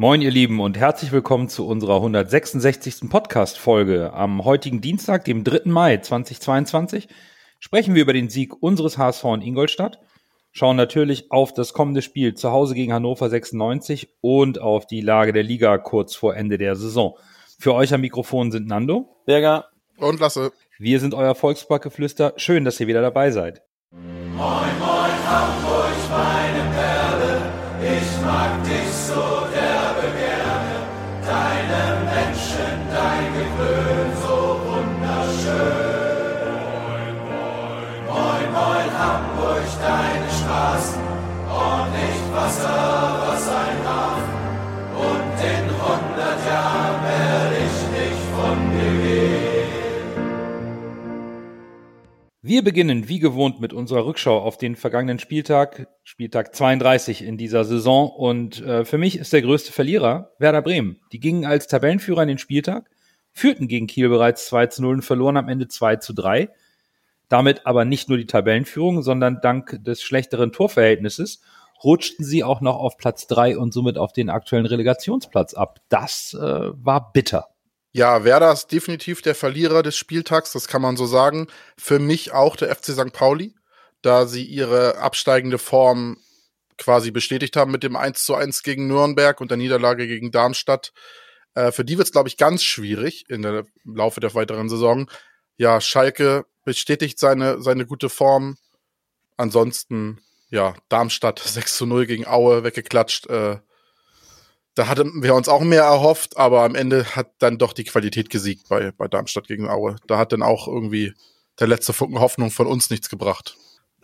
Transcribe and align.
Moin, 0.00 0.22
ihr 0.22 0.30
Lieben, 0.30 0.60
und 0.60 0.78
herzlich 0.78 1.10
willkommen 1.10 1.48
zu 1.48 1.66
unserer 1.66 1.96
166. 1.96 3.10
Podcast-Folge. 3.10 4.12
Am 4.12 4.44
heutigen 4.44 4.80
Dienstag, 4.80 5.24
dem 5.24 5.42
3. 5.42 5.62
Mai 5.64 5.96
2022, 5.96 7.08
sprechen 7.58 7.96
wir 7.96 8.02
über 8.02 8.12
den 8.12 8.28
Sieg 8.28 8.62
unseres 8.62 8.96
HSV 8.96 9.24
in 9.24 9.42
Ingolstadt, 9.42 9.98
schauen 10.52 10.76
natürlich 10.76 11.32
auf 11.32 11.52
das 11.52 11.72
kommende 11.72 12.00
Spiel 12.00 12.34
zu 12.34 12.52
Hause 12.52 12.76
gegen 12.76 12.92
Hannover 12.92 13.28
96 13.28 14.10
und 14.20 14.60
auf 14.60 14.86
die 14.86 15.00
Lage 15.00 15.32
der 15.32 15.42
Liga 15.42 15.78
kurz 15.78 16.14
vor 16.14 16.36
Ende 16.36 16.58
der 16.58 16.76
Saison. 16.76 17.18
Für 17.58 17.74
euch 17.74 17.92
am 17.92 18.02
Mikrofon 18.02 18.52
sind 18.52 18.68
Nando, 18.68 19.16
Berger 19.26 19.64
und 19.96 20.20
Lasse. 20.20 20.52
Wir 20.78 21.00
sind 21.00 21.12
euer 21.12 21.34
Volksparkgeflüster. 21.34 22.34
Schön, 22.36 22.64
dass 22.64 22.78
ihr 22.78 22.86
wieder 22.86 23.02
dabei 23.02 23.32
seid. 23.32 23.62
Moin, 23.90 24.78
moin, 24.78 25.10
Hamburg, 25.26 25.90
meine 26.08 26.70
Perle, 26.72 27.40
ich 27.82 28.24
mag 28.24 28.62
dich 28.62 28.92
so 28.92 29.37
Wasser, 42.48 42.68
was 43.26 43.48
ein 43.48 43.78
Hafen, 43.84 44.38
und 44.96 45.36
in 45.54 45.66
hundert 45.82 46.40
Jahren 46.46 47.02
werde 47.04 47.56
ich 47.66 47.78
nicht 47.98 48.22
von 48.34 48.56
dir 48.72 48.94
gehen. 49.02 49.28
Wir 52.40 52.62
beginnen 52.64 53.08
wie 53.08 53.18
gewohnt 53.18 53.60
mit 53.60 53.72
unserer 53.72 54.06
Rückschau 54.06 54.38
auf 54.38 54.56
den 54.56 54.76
vergangenen 54.76 55.18
Spieltag, 55.18 55.88
Spieltag 56.04 56.54
32 56.54 57.22
in 57.22 57.36
dieser 57.36 57.64
Saison. 57.64 58.08
Und 58.10 58.62
äh, 58.62 58.86
für 58.86 58.96
mich 58.96 59.18
ist 59.18 59.32
der 59.32 59.42
größte 59.42 59.72
Verlierer 59.72 60.32
Werder 60.38 60.62
Bremen. 60.62 61.00
Die 61.12 61.20
gingen 61.20 61.44
als 61.44 61.66
Tabellenführer 61.66 62.22
in 62.22 62.28
den 62.28 62.38
Spieltag, 62.38 62.88
führten 63.32 63.68
gegen 63.68 63.86
Kiel 63.86 64.08
bereits 64.08 64.46
2 64.46 64.66
zu 64.68 64.82
0 64.82 64.94
und 64.94 65.02
verloren 65.02 65.36
am 65.36 65.48
Ende 65.48 65.68
2 65.68 65.96
zu 65.96 66.14
3. 66.14 66.48
Damit 67.28 67.66
aber 67.66 67.84
nicht 67.84 68.08
nur 68.08 68.18
die 68.18 68.26
Tabellenführung, 68.26 69.02
sondern 69.02 69.40
dank 69.42 69.78
des 69.84 70.02
schlechteren 70.02 70.52
Torverhältnisses 70.52 71.40
rutschten 71.84 72.24
sie 72.24 72.42
auch 72.42 72.60
noch 72.60 72.76
auf 72.76 72.96
Platz 72.96 73.26
drei 73.26 73.56
und 73.56 73.72
somit 73.72 73.98
auf 73.98 74.12
den 74.12 74.30
aktuellen 74.30 74.66
Relegationsplatz 74.66 75.54
ab. 75.54 75.80
Das 75.88 76.34
äh, 76.34 76.70
war 76.72 77.12
bitter. 77.12 77.48
Ja, 77.92 78.24
Werder 78.24 78.52
ist 78.52 78.70
definitiv 78.72 79.22
der 79.22 79.34
Verlierer 79.34 79.82
des 79.82 79.96
Spieltags, 79.96 80.52
das 80.52 80.68
kann 80.68 80.82
man 80.82 80.96
so 80.96 81.06
sagen. 81.06 81.48
Für 81.76 81.98
mich 81.98 82.32
auch 82.32 82.56
der 82.56 82.74
FC 82.74 82.86
St. 82.86 83.12
Pauli, 83.12 83.54
da 84.02 84.26
sie 84.26 84.44
ihre 84.44 84.98
absteigende 84.98 85.58
Form 85.58 86.18
quasi 86.76 87.10
bestätigt 87.10 87.56
haben 87.56 87.72
mit 87.72 87.82
dem 87.82 87.96
1 87.96 88.24
zu 88.24 88.34
1 88.34 88.62
gegen 88.62 88.86
Nürnberg 88.86 89.40
und 89.40 89.50
der 89.50 89.58
Niederlage 89.58 90.06
gegen 90.06 90.30
Darmstadt. 90.30 90.92
Äh, 91.54 91.72
für 91.72 91.84
die 91.84 91.98
wird 91.98 92.06
es, 92.06 92.12
glaube 92.12 92.28
ich, 92.28 92.36
ganz 92.36 92.62
schwierig 92.62 93.24
in 93.28 93.42
der 93.42 93.64
Laufe 93.84 94.20
der 94.20 94.34
weiteren 94.34 94.68
Saison. 94.68 95.10
Ja, 95.58 95.80
Schalke 95.80 96.46
bestätigt 96.64 97.18
seine, 97.18 97.60
seine 97.60 97.84
gute 97.84 98.08
Form. 98.08 98.56
Ansonsten 99.36 100.20
ja, 100.50 100.74
Darmstadt 100.88 101.38
6 101.44 101.76
zu 101.76 101.86
0 101.86 102.06
gegen 102.06 102.26
Aue 102.26 102.64
weggeklatscht. 102.64 103.26
Äh, 103.26 103.58
da 104.74 104.86
hatten 104.86 105.22
wir 105.22 105.34
uns 105.34 105.48
auch 105.48 105.60
mehr 105.60 105.82
erhofft, 105.82 106.36
aber 106.36 106.62
am 106.62 106.76
Ende 106.76 107.04
hat 107.16 107.32
dann 107.40 107.58
doch 107.58 107.72
die 107.72 107.84
Qualität 107.84 108.30
gesiegt 108.30 108.68
bei, 108.68 108.92
bei 108.92 109.08
Darmstadt 109.08 109.48
gegen 109.48 109.68
Aue. 109.68 109.96
Da 110.06 110.18
hat 110.18 110.32
dann 110.32 110.42
auch 110.42 110.68
irgendwie 110.68 111.14
der 111.58 111.66
letzte 111.66 111.92
Funken 111.92 112.20
Hoffnung 112.20 112.52
von 112.52 112.68
uns 112.68 112.88
nichts 112.88 113.08
gebracht. 113.08 113.56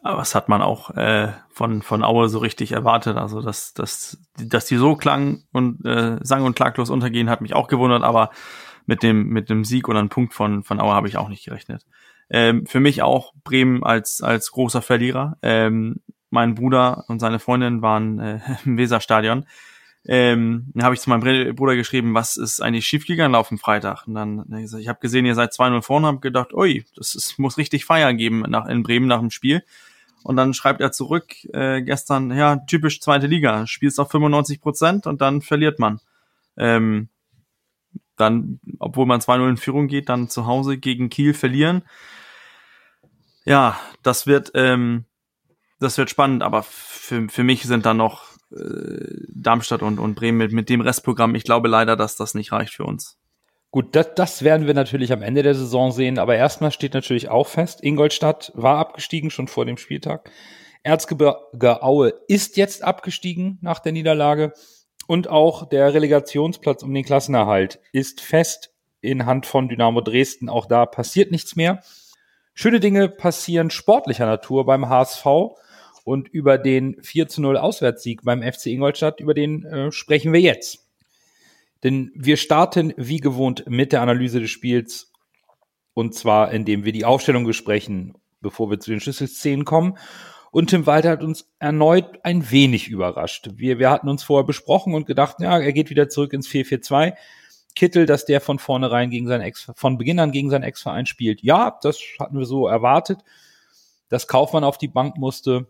Aber 0.02 0.19
das 0.19 0.34
hat 0.34 0.48
man 0.48 0.60
auch 0.60 0.91
äh, 0.91 1.32
von, 1.48 1.80
von 1.80 2.02
Aue 2.02 2.28
so 2.28 2.38
richtig 2.38 2.72
erwartet. 2.72 3.16
Also, 3.16 3.41
dass, 3.41 3.72
dass, 3.72 4.19
dass 4.36 4.66
die 4.66 4.77
so 4.77 4.97
klang 4.97 5.44
und 5.52 5.84
äh, 5.86 6.19
sang- 6.22 6.44
und 6.44 6.56
klaglos 6.56 6.91
untergehen, 6.91 7.30
hat 7.30 7.41
mich 7.41 7.55
auch 7.55 7.69
gewundert, 7.69 8.02
aber 8.02 8.30
mit 8.87 9.03
dem, 9.03 9.29
mit 9.29 9.51
dem 9.51 9.65
Sieg 9.65 9.89
oder 9.89 9.99
einem 9.99 10.09
Punkt 10.09 10.35
von, 10.35 10.63
von 10.63 10.81
Aue 10.81 10.95
habe 10.95 11.09
ich 11.09 11.17
auch 11.17 11.29
nicht 11.29 11.45
gerechnet. 11.45 11.85
Ähm, 12.31 12.67
für 12.67 12.81
mich 12.81 13.03
auch 13.03 13.33
Bremen 13.45 13.83
als, 13.83 14.22
als 14.22 14.50
großer 14.50 14.83
Verlierer. 14.83 15.37
Ähm, 15.43 15.97
mein 16.31 16.55
Bruder 16.55 17.05
und 17.09 17.21
seine 17.21 17.39
Freundin 17.39 17.83
waren 17.83 18.19
äh, 18.19 18.41
im 18.65 18.77
Weserstadion. 18.77 19.47
Ähm, 20.06 20.71
dann 20.75 20.84
habe 20.84 20.94
ich 20.94 21.00
zu 21.00 21.09
meinem 21.09 21.55
Bruder 21.55 21.77
geschrieben, 21.77 22.12
was 22.12 22.37
ist 22.37 22.61
eigentlich 22.61 22.87
schiefgegangen 22.87 23.34
auf 23.34 23.49
dem 23.49 23.59
Freitag? 23.59 24.06
Und 24.06 24.15
dann, 24.15 24.44
dann 24.49 24.61
gesagt, 24.61 24.83
ich 24.83 24.89
habe 24.89 25.00
gesehen, 25.00 25.25
ihr 25.25 25.34
seid 25.34 25.53
2-0 25.53 25.81
vorne, 25.81 26.09
habe 26.09 26.21
gedacht, 26.21 26.53
ui, 26.53 26.84
das 26.94 27.15
ist, 27.15 27.39
muss 27.39 27.56
richtig 27.56 27.87
Feiern 27.87 28.19
geben 28.19 28.41
nach, 28.49 28.67
in 28.67 28.83
Bremen 28.83 29.06
nach 29.06 29.21
dem 29.21 29.31
Spiel. 29.31 29.65
Und 30.23 30.37
dann 30.37 30.53
schreibt 30.55 30.81
er 30.81 30.93
zurück 30.93 31.34
äh, 31.53 31.83
gestern, 31.83 32.31
ja, 32.37 32.56
typisch 32.56 33.00
zweite 33.00 33.27
Liga, 33.27 33.67
spielst 33.67 33.99
auf 33.99 34.11
95 34.11 34.61
Prozent 34.61 35.06
und 35.06 35.21
dann 35.23 35.41
verliert 35.41 35.78
man. 35.78 36.00
Ähm, 36.56 37.09
dann, 38.16 38.60
obwohl 38.78 39.06
man 39.06 39.20
2-0 39.20 39.48
in 39.50 39.56
Führung 39.56 39.88
geht, 39.88 40.08
dann 40.08 40.28
zu 40.28 40.47
Hause 40.47 40.78
gegen 40.78 41.10
Kiel 41.10 41.34
verlieren. 41.34 41.82
Ja, 43.44 43.78
das 44.02 44.26
wird, 44.26 44.52
ähm, 44.54 45.04
das 45.80 45.98
wird 45.98 46.10
spannend, 46.10 46.42
aber 46.42 46.62
für, 46.62 47.28
für 47.28 47.44
mich 47.44 47.64
sind 47.64 47.84
dann 47.86 47.98
noch 47.98 48.25
äh, 48.52 49.26
Darmstadt 49.28 49.82
und, 49.82 49.98
und 49.98 50.14
Bremen 50.14 50.38
mit, 50.38 50.52
mit 50.52 50.69
dem 50.69 50.80
Restprogramm. 50.80 51.34
Ich 51.34 51.44
glaube 51.44 51.69
leider, 51.69 51.97
dass 51.97 52.16
das 52.16 52.34
nicht 52.34 52.52
reicht 52.52 52.75
für 52.75 52.84
uns. 52.84 53.19
Gut, 53.70 53.97
das, 53.97 54.14
das 54.14 54.42
werden 54.44 54.66
wir 54.69 54.75
natürlich 54.75 55.12
am 55.12 55.22
Ende 55.22 55.42
der 55.42 55.56
Saison 55.56 55.91
sehen, 55.91 56.19
aber 56.20 56.36
erstmal 56.36 56.70
steht 56.70 56.94
natürlich 56.94 57.28
auch 57.28 57.48
fest, 57.48 57.82
Ingolstadt 57.82 58.52
war 58.54 58.78
abgestiegen 58.78 59.31
schon 59.31 59.48
vor 59.48 59.66
dem 59.66 59.76
Spieltag. 59.76 60.31
Erzgebirge 60.84 61.82
Aue 61.82 62.14
ist 62.28 62.56
jetzt 62.56 62.84
abgestiegen 62.84 63.58
nach 63.62 63.81
der 63.81 63.92
Niederlage 63.92 64.52
und 65.06 65.28
auch 65.28 65.69
der 65.69 65.92
Relegationsplatz 65.92 66.82
um 66.82 66.94
den 66.94 67.04
Klassenerhalt 67.04 67.81
ist 67.92 68.20
fest 68.20 68.72
in 69.00 69.26
Hand 69.26 69.47
von 69.47 69.69
Dynamo 69.69 70.00
Dresden. 70.00 70.48
Auch 70.48 70.66
da 70.66 70.87
passiert 70.87 71.31
nichts 71.31 71.56
mehr. 71.56 71.82
Schöne 72.54 72.81
Dinge 72.81 73.09
passieren 73.09 73.70
sportlicher 73.70 74.26
Natur 74.26 74.64
beim 74.64 74.88
HSV. 74.88 75.26
Und 76.04 76.28
über 76.28 76.59
den 76.59 77.03
4 77.03 77.28
zu 77.28 77.41
0 77.41 77.56
Auswärtssieg 77.56 78.22
beim 78.25 78.43
FC 78.43 78.66
Ingolstadt, 78.66 79.20
über 79.20 79.32
den 79.32 79.64
äh, 79.64 79.91
sprechen 79.91 80.34
wir 80.34 80.41
jetzt. 80.41 80.87
Denn 81.82 82.12
wir 82.14 82.37
starten 82.37 82.93
wie 82.97 83.20
gewohnt 83.20 83.64
mit 83.69 83.93
der 83.93 84.03
Analyse 84.03 84.41
des 84.41 84.50
Spiels. 84.50 85.12
Und 85.94 86.14
zwar, 86.14 86.53
indem 86.53 86.84
wir 86.84 86.93
die 86.93 87.04
Aufstellung 87.06 87.44
besprechen, 87.44 88.14
bevor 88.41 88.70
wir 88.70 88.81
zu 88.81 88.91
den 88.91 89.00
Schlüsselszenen 89.00 89.64
kommen. 89.64 89.97
Und 90.54 90.70
Tim 90.70 90.87
Walter 90.87 91.10
hat 91.10 91.25
uns 91.25 91.53
erneut 91.59 92.20
ein 92.22 92.48
wenig 92.53 92.87
überrascht. 92.87 93.48
Wir, 93.56 93.81
wir 93.81 93.91
hatten 93.91 94.09
uns 94.09 94.22
vorher 94.22 94.47
besprochen 94.47 94.94
und 94.94 95.04
gedacht, 95.04 95.41
ja, 95.41 95.59
er 95.59 95.72
geht 95.72 95.91
wieder 95.91 96.09
zurück 96.09 96.32
ins 96.32 96.47
4-4-2. 96.47 97.15
Kittel, 97.75 98.06
dass 98.06 98.25
der 98.25 98.41
von 98.41 98.60
vornherein 98.60 99.10
gegen 99.10 99.26
seinen 99.26 99.41
Ex, 99.41 99.69
von 99.75 99.98
Beginn 99.98 100.20
an 100.20 100.31
gegen 100.31 100.50
seinen 100.50 100.62
Ex-Verein 100.62 101.06
spielt. 101.06 101.43
Ja, 101.43 101.76
das 101.82 101.98
hatten 102.20 102.38
wir 102.38 102.44
so 102.44 102.69
erwartet. 102.69 103.19
Dass 104.09 104.28
Kaufmann 104.28 104.62
auf 104.62 104.78
die 104.78 104.87
Bank 104.87 105.16
musste, 105.16 105.66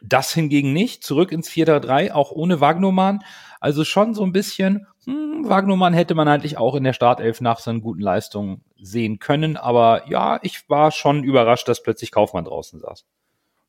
das 0.00 0.32
hingegen 0.32 0.72
nicht. 0.72 1.02
Zurück 1.02 1.32
ins 1.32 1.50
4-3, 1.50 2.12
auch 2.12 2.30
ohne 2.30 2.60
Wagnumann. 2.60 3.24
Also 3.58 3.82
schon 3.82 4.14
so 4.14 4.22
ein 4.22 4.30
bisschen, 4.30 4.86
hm, 5.04 5.48
Wagnumann 5.48 5.94
hätte 5.94 6.14
man 6.14 6.28
eigentlich 6.28 6.58
auch 6.58 6.76
in 6.76 6.84
der 6.84 6.92
Startelf 6.92 7.40
nach 7.40 7.58
seinen 7.58 7.80
guten 7.80 8.02
Leistungen 8.02 8.62
sehen 8.80 9.18
können. 9.18 9.56
Aber 9.56 10.08
ja, 10.08 10.38
ich 10.42 10.70
war 10.70 10.92
schon 10.92 11.24
überrascht, 11.24 11.66
dass 11.66 11.82
plötzlich 11.82 12.12
Kaufmann 12.12 12.44
draußen 12.44 12.78
saß. 12.78 13.04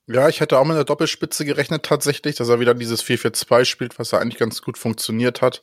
Ja, 0.07 0.28
ich 0.28 0.39
hätte 0.39 0.57
auch 0.57 0.66
mit 0.66 0.73
einer 0.73 0.84
Doppelspitze 0.84 1.45
gerechnet 1.45 1.84
tatsächlich, 1.84 2.35
dass 2.35 2.50
er 2.50 2.59
wieder 2.59 2.73
dieses 2.73 3.03
4-4-2 3.03 3.66
spielt, 3.66 4.00
was 4.00 4.12
er 4.13 4.19
eigentlich 4.19 4.39
ganz 4.39 4.62
gut 4.62 4.78
funktioniert 4.78 5.41
hat 5.41 5.62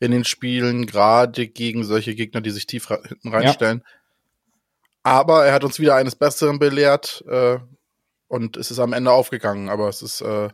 in 0.00 0.10
den 0.10 0.24
Spielen, 0.24 0.86
gerade 0.86 1.48
gegen 1.48 1.84
solche 1.84 2.14
Gegner, 2.14 2.40
die 2.40 2.50
sich 2.50 2.66
tief 2.66 2.88
hinten 2.88 3.34
reinstellen. 3.34 3.82
Ja. 3.84 3.92
Aber 5.02 5.46
er 5.46 5.52
hat 5.52 5.64
uns 5.64 5.78
wieder 5.78 5.94
eines 5.94 6.16
Besseren 6.16 6.58
belehrt. 6.58 7.24
Äh, 7.28 7.58
und 8.28 8.56
es 8.56 8.70
ist 8.70 8.78
am 8.78 8.92
Ende 8.92 9.10
aufgegangen, 9.10 9.70
aber 9.70 9.88
es 9.88 10.02
ist 10.02 10.20
äh, 10.20 10.50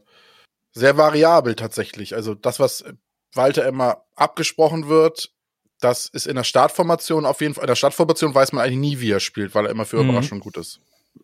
sehr 0.73 0.97
variabel 0.97 1.57
tatsächlich. 1.57 2.15
Also 2.15 2.34
das, 2.34 2.61
was 2.61 2.84
Walter 3.33 3.67
immer 3.67 4.05
abgesprochen 4.15 4.89
wird, 4.89 5.33
das 5.81 6.07
ist 6.07 6.27
in 6.27 6.37
der 6.37 6.45
Startformation 6.45 7.27
auf 7.27 7.41
jeden 7.41 7.54
Fall, 7.54 7.65
in 7.65 7.69
der 7.69 7.75
Startformation 7.75 8.34
weiß 8.34 8.53
man 8.53 8.65
eigentlich 8.65 8.78
nie, 8.78 9.01
wie 9.01 9.10
er 9.10 9.21
spielt, 9.21 9.54
weil 9.54 9.66
er 9.66 9.72
immer 9.72 9.84
für 9.84 10.03
mhm. 10.03 10.10
Überraschung 10.10 10.41
gut 10.41 10.57
ist. 10.57 10.81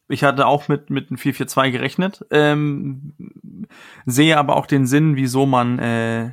Ich 0.08 0.24
hatte 0.24 0.46
auch 0.46 0.68
mit, 0.68 0.90
mit 0.90 1.10
einem 1.10 1.18
4-4-2 1.18 1.70
gerechnet, 1.70 2.24
ähm, 2.30 3.14
sehe 4.06 4.38
aber 4.38 4.56
auch 4.56 4.66
den 4.66 4.86
Sinn, 4.86 5.16
wieso 5.16 5.46
man 5.46 5.78
äh, 5.78 6.32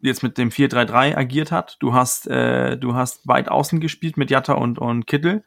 jetzt 0.00 0.22
mit 0.22 0.38
dem 0.38 0.50
4-3-3 0.50 1.16
agiert 1.16 1.52
hat. 1.52 1.76
Du 1.80 1.94
hast, 1.94 2.26
äh, 2.28 2.76
du 2.76 2.94
hast 2.94 3.26
weit 3.26 3.48
außen 3.48 3.80
gespielt 3.80 4.16
mit 4.16 4.30
Jatta 4.30 4.54
und, 4.54 4.78
und 4.78 5.06
Kittel 5.06 5.42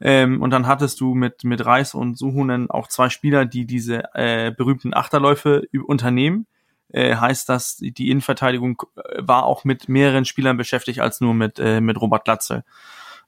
ähm, 0.00 0.40
und 0.40 0.50
dann 0.50 0.66
hattest 0.66 1.00
du 1.00 1.14
mit, 1.14 1.44
mit 1.44 1.64
Reis 1.64 1.94
und 1.94 2.16
Suhunen 2.16 2.70
auch 2.70 2.88
zwei 2.88 3.10
Spieler, 3.10 3.44
die 3.44 3.66
diese 3.66 4.14
äh, 4.14 4.50
berühmten 4.50 4.94
Achterläufe 4.94 5.64
unternehmen. 5.86 6.46
Äh, 6.88 7.16
heißt 7.16 7.48
das, 7.48 7.76
die 7.76 8.10
Innenverteidigung 8.10 8.82
äh, 8.96 9.18
war 9.18 9.44
auch 9.44 9.64
mit 9.64 9.88
mehreren 9.88 10.24
Spielern 10.24 10.56
beschäftigt 10.56 11.00
als 11.00 11.20
nur 11.20 11.34
mit, 11.34 11.58
äh, 11.58 11.80
mit 11.80 12.00
Robert 12.00 12.24
Glatze. 12.24 12.64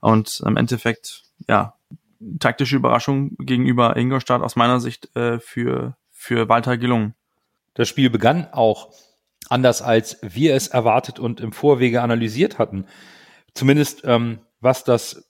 Und 0.00 0.42
im 0.44 0.56
Endeffekt, 0.56 1.24
ja, 1.46 1.74
taktische 2.38 2.76
Überraschung 2.76 3.36
gegenüber 3.38 3.96
Ingolstadt 3.96 4.42
aus 4.42 4.56
meiner 4.56 4.80
Sicht 4.80 5.14
äh, 5.16 5.38
für, 5.38 5.96
für 6.10 6.48
Walter 6.48 6.76
gelungen. 6.76 7.14
Das 7.74 7.88
Spiel 7.88 8.10
begann 8.10 8.48
auch 8.52 8.92
anders 9.48 9.82
als 9.82 10.18
wir 10.22 10.54
es 10.54 10.68
erwartet 10.68 11.18
und 11.18 11.40
im 11.40 11.52
Vorwege 11.52 12.02
analysiert 12.02 12.58
hatten. 12.58 12.86
Zumindest 13.54 14.02
ähm, 14.04 14.40
was 14.60 14.84
das 14.84 15.28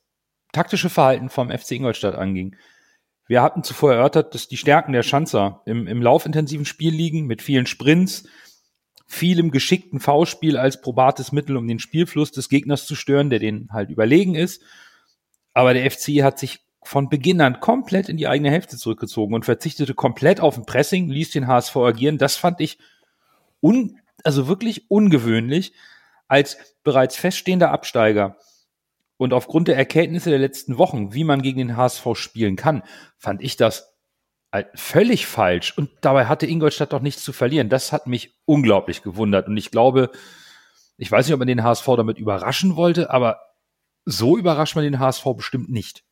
taktische 0.53 0.91
Verhalten 0.91 1.29
vom 1.29 1.51
FC 1.51 1.73
Ingolstadt 1.73 2.15
anging. 2.15 2.57
Wir 3.27 3.43
hatten 3.43 3.63
zuvor 3.63 3.95
erörtert, 3.95 4.35
dass 4.35 4.49
die 4.49 4.57
Stärken 4.57 4.93
der 4.93 5.03
Schanzer 5.03 5.63
im, 5.65 5.87
im 5.87 6.03
laufintensiven 6.03 6.67
Spiel 6.67 6.95
liegen, 6.95 7.27
mit 7.27 7.41
vielen 7.41 7.67
Sprints, 7.67 8.25
vielem 9.07 9.51
geschickten 9.51 10.01
V-Spiel 10.01 10.57
als 10.57 10.81
probates 10.81 11.33
Mittel, 11.33 11.57
um 11.57 11.67
den 11.67 11.79
Spielfluss 11.79 12.33
des 12.33 12.49
Gegners 12.49 12.87
zu 12.87 12.95
stören, 12.95 13.31
der 13.31 13.39
den 13.39 13.69
halt 13.73 13.91
überlegen 13.91 14.35
ist. 14.35 14.63
Aber 15.55 15.75
der 15.75 15.91
FC 15.91 16.23
hat 16.23 16.39
sich 16.39 16.62
von 16.85 17.09
Beginn 17.09 17.41
an 17.41 17.61
komplett 17.61 18.09
in 18.09 18.17
die 18.17 18.29
eigene 18.29 18.51
Hälfte 18.51 18.77
zurückgezogen 18.77 19.35
und 19.35 19.45
verzichtete 19.45 19.95
komplett 19.95 20.41
auf 20.41 20.57
ein 20.57 20.67
Pressing, 20.67 21.09
ließ 21.09 21.31
den 21.31 21.47
HSV 21.47 21.77
agieren. 21.77 22.19
Das 22.19 22.37
fand 22.37 22.61
ich 22.61 22.79
un, 23.61 23.99
also 24.25 24.49
wirklich 24.49 24.91
ungewöhnlich 24.91 25.73
als 26.29 26.59
bereits 26.83 27.17
feststehender 27.17 27.71
Absteiger 27.71 28.37
und 29.23 29.33
aufgrund 29.33 29.69
der 29.69 29.77
Erkenntnisse 29.77 30.31
der 30.31 30.41
letzten 30.41 30.79
Wochen, 30.79 31.15
wie 31.15 31.23
man 31.23 31.43
gegen 31.43 31.59
den 31.59 31.77
HSV 31.77 32.09
spielen 32.15 32.57
kann, 32.57 32.83
fand 33.19 33.41
ich 33.41 33.57
das 33.57 33.95
völlig 34.75 35.27
falsch. 35.27 35.77
Und 35.79 35.91
dabei 36.01 36.27
hatte 36.27 36.47
Ingolstadt 36.47 36.93
doch 36.93 37.01
nichts 37.01 37.23
zu 37.23 37.33
verlieren. 37.33 37.69
Das 37.69 37.93
hat 37.93 38.07
mich 38.07 38.35
unglaublich 38.45 39.03
gewundert. 39.03 39.47
Und 39.47 39.57
ich 39.57 39.71
glaube, 39.71 40.11
ich 40.97 41.11
weiß 41.11 41.27
nicht, 41.27 41.35
ob 41.35 41.39
man 41.39 41.49
den 41.49 41.63
HSV 41.63 41.87
damit 41.97 42.19
überraschen 42.19 42.77
wollte, 42.77 43.11
aber 43.11 43.41
so 44.05 44.37
überrascht 44.37 44.75
man 44.75 44.85
den 44.85 44.99
HSV 44.99 45.25
bestimmt 45.37 45.71
nicht. 45.71 46.05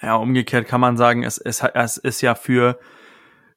Ja, 0.00 0.16
umgekehrt 0.16 0.66
kann 0.66 0.80
man 0.80 0.96
sagen, 0.96 1.22
es, 1.24 1.38
es, 1.38 1.62
es 1.62 1.96
ist 1.96 2.20
ja 2.20 2.34
für 2.34 2.78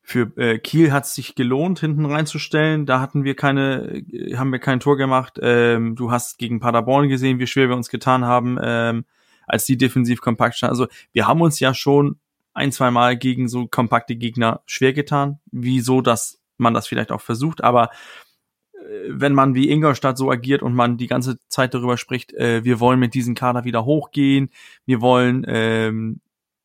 für 0.05 0.37
äh, 0.37 0.59
Kiel 0.59 0.91
hat 0.91 1.05
es 1.05 1.15
sich 1.15 1.33
gelohnt, 1.33 1.79
hinten 1.79 2.05
reinzustellen. 2.05 2.85
Da 2.85 2.99
hatten 2.99 3.23
wir 3.23 3.35
keine, 3.35 4.03
äh, 4.11 4.35
haben 4.35 4.51
wir 4.51 4.59
kein 4.59 4.81
Tor 4.81 4.97
gemacht. 4.97 5.39
Ähm, 5.41 5.95
du 5.95 6.11
hast 6.11 6.37
gegen 6.37 6.59
Paderborn 6.59 7.07
gesehen, 7.07 7.39
wie 7.39 7.47
schwer 7.47 7.69
wir 7.69 7.77
uns 7.77 7.89
getan 7.89 8.25
haben, 8.25 8.59
ähm, 8.61 9.05
als 9.47 9.63
die 9.65 9.77
defensiv 9.77 10.19
kompakt 10.19 10.55
standen. 10.55 10.73
Also 10.73 10.87
wir 11.13 11.25
haben 11.25 11.41
uns 11.41 11.61
ja 11.61 11.73
schon 11.73 12.19
ein, 12.53 12.73
zwei 12.73 12.91
Mal 12.91 13.17
gegen 13.17 13.47
so 13.47 13.65
kompakte 13.65 14.17
Gegner 14.17 14.61
schwer 14.65 14.91
getan. 14.91 15.39
Wieso, 15.51 16.01
dass 16.01 16.41
man 16.57 16.73
das 16.73 16.85
vielleicht 16.85 17.13
auch 17.13 17.21
versucht, 17.21 17.63
aber 17.63 17.89
wenn 19.09 19.33
man 19.33 19.55
wie 19.55 19.69
Ingolstadt 19.69 20.17
so 20.17 20.31
agiert 20.31 20.61
und 20.61 20.73
man 20.73 20.97
die 20.97 21.07
ganze 21.07 21.37
Zeit 21.47 21.73
darüber 21.73 21.97
spricht, 21.97 22.33
äh, 22.33 22.63
wir 22.63 22.79
wollen 22.79 22.99
mit 22.99 23.13
diesem 23.13 23.35
Kader 23.35 23.63
wieder 23.63 23.85
hochgehen, 23.85 24.49
wir 24.85 25.01
wollen 25.01 25.45
ähm, 25.47 26.19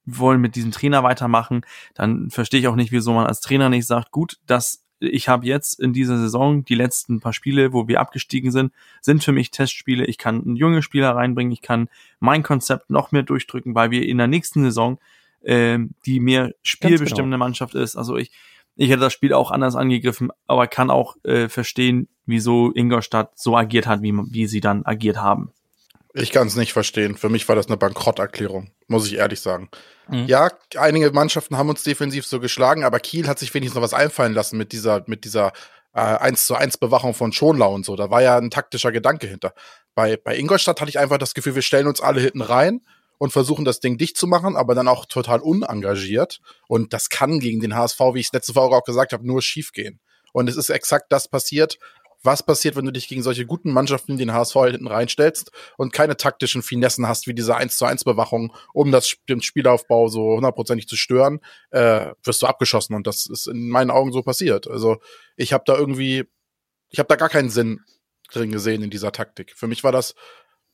wollen 0.04 0.40
mit 0.40 0.56
diesem 0.56 0.70
Trainer 0.70 1.02
weitermachen, 1.02 1.62
dann 1.94 2.30
verstehe 2.30 2.60
ich 2.60 2.68
auch 2.68 2.76
nicht, 2.76 2.92
wieso 2.92 3.12
man 3.12 3.26
als 3.26 3.40
Trainer 3.40 3.68
nicht 3.68 3.86
sagt, 3.86 4.10
gut, 4.10 4.38
dass 4.46 4.84
ich 5.00 5.28
habe 5.28 5.46
jetzt 5.46 5.78
in 5.78 5.92
dieser 5.92 6.18
Saison 6.18 6.64
die 6.64 6.74
letzten 6.74 7.20
paar 7.20 7.32
Spiele, 7.32 7.72
wo 7.72 7.86
wir 7.86 8.00
abgestiegen 8.00 8.50
sind, 8.50 8.72
sind 9.00 9.22
für 9.22 9.30
mich 9.30 9.52
Testspiele. 9.52 10.04
Ich 10.06 10.18
kann 10.18 10.42
einen 10.42 10.56
jungen 10.56 10.82
Spieler 10.82 11.14
reinbringen, 11.14 11.52
ich 11.52 11.62
kann 11.62 11.88
mein 12.18 12.42
Konzept 12.42 12.90
noch 12.90 13.12
mehr 13.12 13.22
durchdrücken, 13.22 13.74
weil 13.74 13.90
wir 13.90 14.04
in 14.06 14.18
der 14.18 14.26
nächsten 14.26 14.62
Saison 14.62 14.98
äh, 15.42 15.78
die 16.04 16.20
mehr 16.20 16.52
spielbestimmende 16.62 17.36
genau. 17.36 17.44
Mannschaft 17.44 17.74
ist. 17.74 17.96
Also 17.96 18.16
ich, 18.16 18.32
ich 18.78 18.90
hätte 18.90 19.00
das 19.00 19.12
Spiel 19.12 19.32
auch 19.32 19.50
anders 19.50 19.74
angegriffen, 19.74 20.30
aber 20.46 20.68
kann 20.68 20.88
auch 20.88 21.16
äh, 21.24 21.48
verstehen, 21.48 22.08
wieso 22.26 22.72
Ingolstadt 22.72 23.32
so 23.34 23.56
agiert 23.56 23.88
hat, 23.88 24.02
wie, 24.02 24.12
wie 24.12 24.46
sie 24.46 24.60
dann 24.60 24.86
agiert 24.86 25.16
haben. 25.16 25.52
Ich 26.14 26.30
kann 26.30 26.46
es 26.46 26.54
nicht 26.54 26.72
verstehen. 26.72 27.16
Für 27.16 27.28
mich 27.28 27.48
war 27.48 27.56
das 27.56 27.66
eine 27.66 27.76
Bankrotterklärung, 27.76 28.70
muss 28.86 29.08
ich 29.08 29.16
ehrlich 29.16 29.40
sagen. 29.40 29.68
Mhm. 30.08 30.26
Ja, 30.26 30.50
einige 30.76 31.10
Mannschaften 31.10 31.58
haben 31.58 31.68
uns 31.68 31.82
defensiv 31.82 32.24
so 32.24 32.38
geschlagen, 32.38 32.84
aber 32.84 33.00
Kiel 33.00 33.26
hat 33.26 33.40
sich 33.40 33.52
wenigstens 33.52 33.74
noch 33.74 33.82
was 33.82 33.94
einfallen 33.94 34.32
lassen 34.32 34.56
mit 34.56 34.70
dieser, 34.70 35.02
mit 35.06 35.24
dieser 35.24 35.52
äh, 35.92 36.00
1 36.00 36.46
zu 36.46 36.54
1 36.54 36.78
Bewachung 36.78 37.14
von 37.14 37.32
Schonlau 37.32 37.74
und 37.74 37.84
so. 37.84 37.96
Da 37.96 38.10
war 38.10 38.22
ja 38.22 38.38
ein 38.38 38.50
taktischer 38.50 38.92
Gedanke 38.92 39.26
hinter. 39.26 39.54
Bei, 39.96 40.16
bei 40.16 40.38
Ingolstadt 40.38 40.80
hatte 40.80 40.88
ich 40.88 41.00
einfach 41.00 41.18
das 41.18 41.34
Gefühl, 41.34 41.56
wir 41.56 41.62
stellen 41.62 41.88
uns 41.88 42.00
alle 42.00 42.20
hinten 42.20 42.42
rein 42.42 42.80
und 43.18 43.32
versuchen 43.32 43.64
das 43.64 43.80
Ding 43.80 43.98
dicht 43.98 44.16
zu 44.16 44.26
machen, 44.26 44.56
aber 44.56 44.74
dann 44.74 44.88
auch 44.88 45.06
total 45.06 45.40
unengagiert. 45.40 46.40
Und 46.68 46.92
das 46.92 47.10
kann 47.10 47.40
gegen 47.40 47.60
den 47.60 47.74
HSV, 47.74 48.00
wie 48.14 48.20
ich 48.20 48.32
letzte 48.32 48.54
Woche 48.54 48.74
auch 48.74 48.84
gesagt 48.84 49.12
habe, 49.12 49.26
nur 49.26 49.42
schief 49.42 49.72
gehen. 49.72 50.00
Und 50.32 50.48
es 50.48 50.56
ist 50.56 50.70
exakt 50.70 51.10
das 51.10 51.28
passiert, 51.28 51.78
was 52.22 52.44
passiert, 52.44 52.76
wenn 52.76 52.84
du 52.84 52.90
dich 52.90 53.08
gegen 53.08 53.22
solche 53.22 53.46
guten 53.46 53.72
Mannschaften 53.72 54.16
den 54.16 54.32
HSV 54.32 54.54
hinten 54.54 54.88
reinstellst 54.88 55.52
und 55.76 55.92
keine 55.92 56.16
taktischen 56.16 56.62
Finessen 56.62 57.06
hast, 57.06 57.26
wie 57.26 57.34
diese 57.34 57.56
1 57.56 57.76
zu 57.78 57.84
1 57.84 58.04
Bewachung, 58.04 58.52
um 58.72 58.90
das, 58.90 59.16
den 59.28 59.40
Spielaufbau 59.40 60.08
so 60.08 60.36
hundertprozentig 60.36 60.88
zu 60.88 60.96
stören, 60.96 61.40
äh, 61.70 62.12
wirst 62.24 62.42
du 62.42 62.46
abgeschossen. 62.46 62.94
Und 62.94 63.06
das 63.06 63.26
ist 63.26 63.46
in 63.46 63.68
meinen 63.68 63.90
Augen 63.90 64.12
so 64.12 64.22
passiert. 64.22 64.68
Also 64.68 64.98
ich 65.36 65.52
habe 65.52 65.64
da 65.66 65.76
irgendwie, 65.76 66.24
ich 66.88 66.98
habe 66.98 67.08
da 67.08 67.16
gar 67.16 67.28
keinen 67.28 67.50
Sinn 67.50 67.80
drin 68.32 68.50
gesehen 68.50 68.82
in 68.82 68.90
dieser 68.90 69.12
Taktik. 69.12 69.54
Für 69.56 69.68
mich 69.68 69.84
war 69.84 69.92
das, 69.92 70.14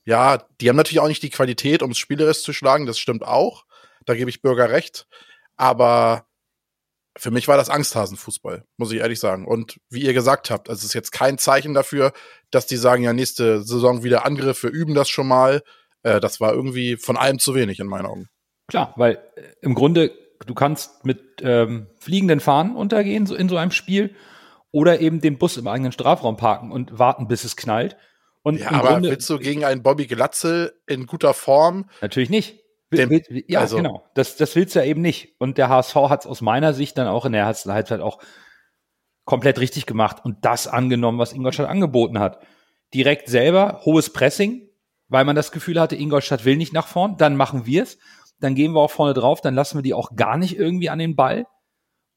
ja, 0.05 0.39
die 0.61 0.69
haben 0.69 0.77
natürlich 0.77 1.01
auch 1.01 1.09
nicht 1.09 1.23
die 1.23 1.31
Qualität, 1.31 1.83
um 1.83 1.91
es 1.91 1.99
spielerisch 1.99 2.43
zu 2.43 2.53
schlagen, 2.53 2.87
das 2.87 2.99
stimmt 2.99 3.25
auch. 3.25 3.65
Da 4.05 4.15
gebe 4.15 4.31
ich 4.31 4.43
Bürger 4.43 4.71
recht. 4.71 5.07
Aber 5.57 6.27
für 7.17 7.31
mich 7.31 7.49
war 7.49 7.57
das 7.57 7.71
Angsthasenfußball, 7.71 8.65
muss 8.77 8.93
ich 8.93 8.99
ehrlich 8.99 9.21
sagen. 9.21 9.47
Und 9.47 9.79
wie 9.89 10.03
ihr 10.03 10.15
gesagt 10.15 10.51
habt, 10.51 10.69
also 10.69 10.81
es 10.81 10.87
ist 10.87 10.95
jetzt 10.95 11.13
kein 11.13 11.39
Zeichen 11.39 11.75
dafür, 11.75 12.13
dass 12.51 12.67
die 12.67 12.77
sagen, 12.77 13.03
ja, 13.03 13.13
nächste 13.13 13.63
Saison 13.63 14.03
wieder 14.03 14.27
Angriffe, 14.27 14.69
üben 14.69 14.95
das 14.95 15.09
schon 15.09 15.29
mal. 15.29 15.63
Äh, 16.03 16.21
das 16.21 16.41
war 16.41 16.53
irgendwie 16.53 16.97
von 16.97 17.17
allem 17.17 17.39
zu 17.39 17.55
wenig 17.55 17.79
in 17.79 17.87
meinen 17.87 18.07
Augen. 18.07 18.29
Klar, 18.69 18.93
weil 18.97 19.23
äh, 19.37 19.43
im 19.63 19.75
Grunde, 19.75 20.13
du 20.47 20.55
kannst 20.55 21.05
mit 21.05 21.41
ähm, 21.41 21.87
fliegenden 21.99 22.41
Fahnen 22.41 22.77
untergehen 22.77 23.27
so 23.27 23.35
in 23.35 23.49
so 23.49 23.57
einem 23.57 23.71
Spiel 23.71 24.15
oder 24.73 25.01
eben 25.01 25.21
den 25.21 25.39
Bus 25.39 25.57
im 25.57 25.69
eigenen 25.69 25.93
Strafraum 25.93 26.37
parken 26.37 26.73
und 26.73 26.99
warten, 26.99 27.29
bis 27.29 27.45
es 27.45 27.57
knallt. 27.57 27.97
Und 28.45 28.61
ja, 28.61 28.73
aber 28.73 28.91
Grunde, 28.91 29.11
willst 29.11 29.29
du 29.31 29.39
gegen 29.39 29.65
einen 29.65 29.83
Bobby 29.83 30.07
Glatzel 30.07 30.79
in 30.87 31.07
guter 31.07 31.33
Form? 31.33 31.89
Natürlich 32.03 32.29
nicht. 32.29 32.61
Dem, 32.93 33.23
ja, 33.49 33.61
also, 33.61 33.79
genau. 33.79 34.05
Das, 34.15 34.37
das 34.37 34.55
willst 34.55 34.75
du 34.75 34.81
ja 34.81 34.85
eben 34.85 35.01
nicht. 35.01 35.35
Und 35.39 35.57
der 35.57 35.71
HSV 35.71 35.95
hat 35.95 36.21
es 36.21 36.27
aus 36.27 36.43
meiner 36.43 36.75
Sicht 36.75 36.97
dann 36.99 37.09
auch 37.09 37.25
in 37.25 37.33
der 37.33 37.43
ersten 37.43 37.73
Halbzeit 37.73 38.01
auch 38.01 38.21
komplett 39.25 39.59
richtig 39.59 39.87
gemacht 39.87 40.19
und 40.23 40.45
das 40.45 40.69
angenommen, 40.69 41.19
was 41.19 41.33
Ingolstadt 41.33 41.69
angeboten 41.69 42.19
hat. 42.19 42.47
Direkt 42.93 43.29
selber 43.29 43.81
hohes 43.87 44.13
Pressing, 44.13 44.69
weil 45.09 45.25
man 45.25 45.35
das 45.35 45.51
Gefühl 45.51 45.81
hatte, 45.81 45.97
Ingolstadt 45.97 46.45
will 46.45 46.57
nicht 46.57 46.75
nach 46.75 46.87
vorn, 46.87 47.17
dann 47.17 47.37
machen 47.37 47.65
wir 47.65 47.83
es, 47.83 47.99
dann 48.41 48.55
gehen 48.55 48.73
wir 48.73 48.81
auch 48.81 48.91
vorne 48.91 49.15
drauf, 49.15 49.41
dann 49.41 49.55
lassen 49.55 49.79
wir 49.79 49.83
die 49.83 49.95
auch 49.95 50.15
gar 50.15 50.37
nicht 50.37 50.57
irgendwie 50.59 50.91
an 50.91 50.99
den 50.99 51.17
Ball 51.17 51.47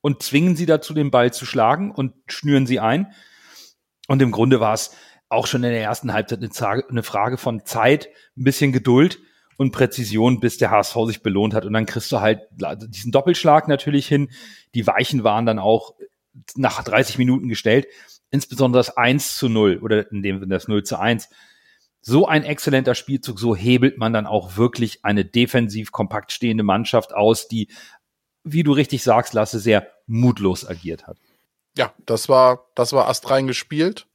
und 0.02 0.22
zwingen 0.22 0.58
sie 0.58 0.66
dazu, 0.66 0.94
den 0.94 1.10
Ball 1.10 1.32
zu 1.32 1.46
schlagen 1.46 1.92
und 1.92 2.14
schnüren 2.28 2.68
sie 2.68 2.82
ein. 2.82 3.14
Und 4.10 4.22
im 4.22 4.32
Grunde 4.32 4.60
war 4.60 4.74
es 4.74 4.92
auch 5.30 5.48
schon 5.48 5.64
in 5.64 5.72
der 5.72 5.82
ersten 5.82 6.14
Halbzeit 6.14 6.40
eine 6.40 7.04
Frage 7.04 7.38
von 7.38 7.66
Zeit, 7.66 8.10
ein 8.38 8.44
bisschen 8.44 8.72
Geduld 8.72 9.20
und 9.58 9.72
Präzision, 9.72 10.40
bis 10.40 10.58
der 10.58 10.72
HSV 10.72 10.96
sich 11.08 11.22
belohnt 11.22 11.54
hat. 11.54 11.66
Und 11.66 11.74
dann 11.74 11.86
kriegst 11.86 12.12
du 12.12 12.22
halt 12.22 12.42
diesen 12.88 13.12
Doppelschlag 13.12 13.68
natürlich 13.68 14.08
hin. 14.08 14.30
Die 14.76 14.88
Weichen 14.88 15.24
waren 15.24 15.46
dann 15.46 15.60
auch 15.60 15.96
nach 16.56 16.84
30 16.84 17.18
Minuten 17.18 17.50
gestellt. 17.50 17.88
Insbesondere 18.30 18.80
das 18.80 18.96
1 18.96 19.38
zu 19.38 19.50
0 19.50 19.80
oder 19.82 20.12
in 20.12 20.22
dem 20.22 20.40
Sinne 20.40 20.54
das 20.54 20.68
0 20.68 20.84
zu 20.84 21.00
1. 21.00 21.30
So 22.02 22.28
ein 22.28 22.44
exzellenter 22.44 22.96
Spielzug, 22.96 23.40
so 23.40 23.56
hebelt 23.56 23.98
man 23.98 24.14
dann 24.14 24.28
auch 24.28 24.56
wirklich 24.56 25.04
eine 25.04 25.26
defensiv 25.26 25.92
kompakt 25.92 26.32
stehende 26.32 26.64
Mannschaft 26.64 27.14
aus, 27.14 27.48
die, 27.48 27.70
wie 28.44 28.64
du 28.64 28.72
richtig 28.72 29.04
sagst, 29.04 29.34
Lasse, 29.34 29.60
sehr 29.60 29.88
mutlos 30.06 30.66
agiert 30.66 31.08
hat. 31.08 31.18
Ja, 31.76 31.94
das 32.06 32.30
war, 32.30 32.68
das 32.76 32.94
war 32.94 33.10
astrein 33.10 33.48
gespielt 33.48 34.08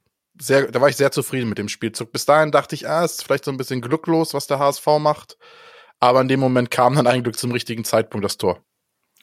sehr, 0.43 0.71
da 0.71 0.81
war 0.81 0.89
ich 0.89 0.97
sehr 0.97 1.13
zufrieden 1.13 1.49
mit 1.49 1.59
dem 1.59 1.69
Spielzug. 1.69 2.13
Bis 2.13 2.25
dahin 2.25 2.51
dachte 2.51 2.75
ich, 2.75 2.89
ah, 2.89 3.05
ist 3.05 3.25
vielleicht 3.25 3.45
so 3.45 3.51
ein 3.51 3.57
bisschen 3.57 3.81
glücklos, 3.81 4.35
was 4.35 4.47
der 4.47 4.59
HSV 4.59 4.87
macht. 4.99 5.39
Aber 6.01 6.21
in 6.21 6.29
dem 6.29 6.41
Moment 6.41 6.71
kam 6.71 6.97
dann 6.97 7.07
eigentlich 7.07 7.37
zum 7.37 7.53
richtigen 7.53 7.85
Zeitpunkt 7.85 8.25
das 8.25 8.39
Tor. 8.39 8.61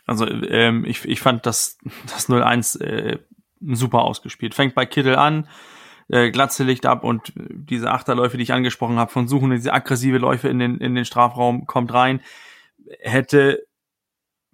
Also 0.06 0.26
ähm, 0.26 0.86
ich, 0.86 1.06
ich 1.06 1.20
fand 1.20 1.46
das, 1.46 1.78
das 2.08 2.30
0-1 2.30 2.82
äh, 2.82 3.20
super 3.60 4.02
ausgespielt. 4.02 4.56
Fängt 4.56 4.76
bei 4.76 4.86
Kittel 4.86 5.16
an, 5.16 5.48
äh, 6.08 6.32
Glatze 6.32 6.64
Licht 6.64 6.86
ab 6.86 7.04
und 7.04 7.34
diese 7.36 7.92
Achterläufe, 7.92 8.38
die 8.38 8.44
ich 8.44 8.54
angesprochen 8.54 8.98
habe, 8.98 9.12
von 9.12 9.28
Suchen, 9.28 9.52
diese 9.52 9.74
aggressive 9.74 10.18
Läufe 10.18 10.48
in 10.48 10.60
den, 10.60 10.78
in 10.78 10.96
den 10.96 11.06
Strafraum, 11.06 11.66
kommt 11.68 11.94
rein. 11.94 12.22
Hätte 13.02 13.68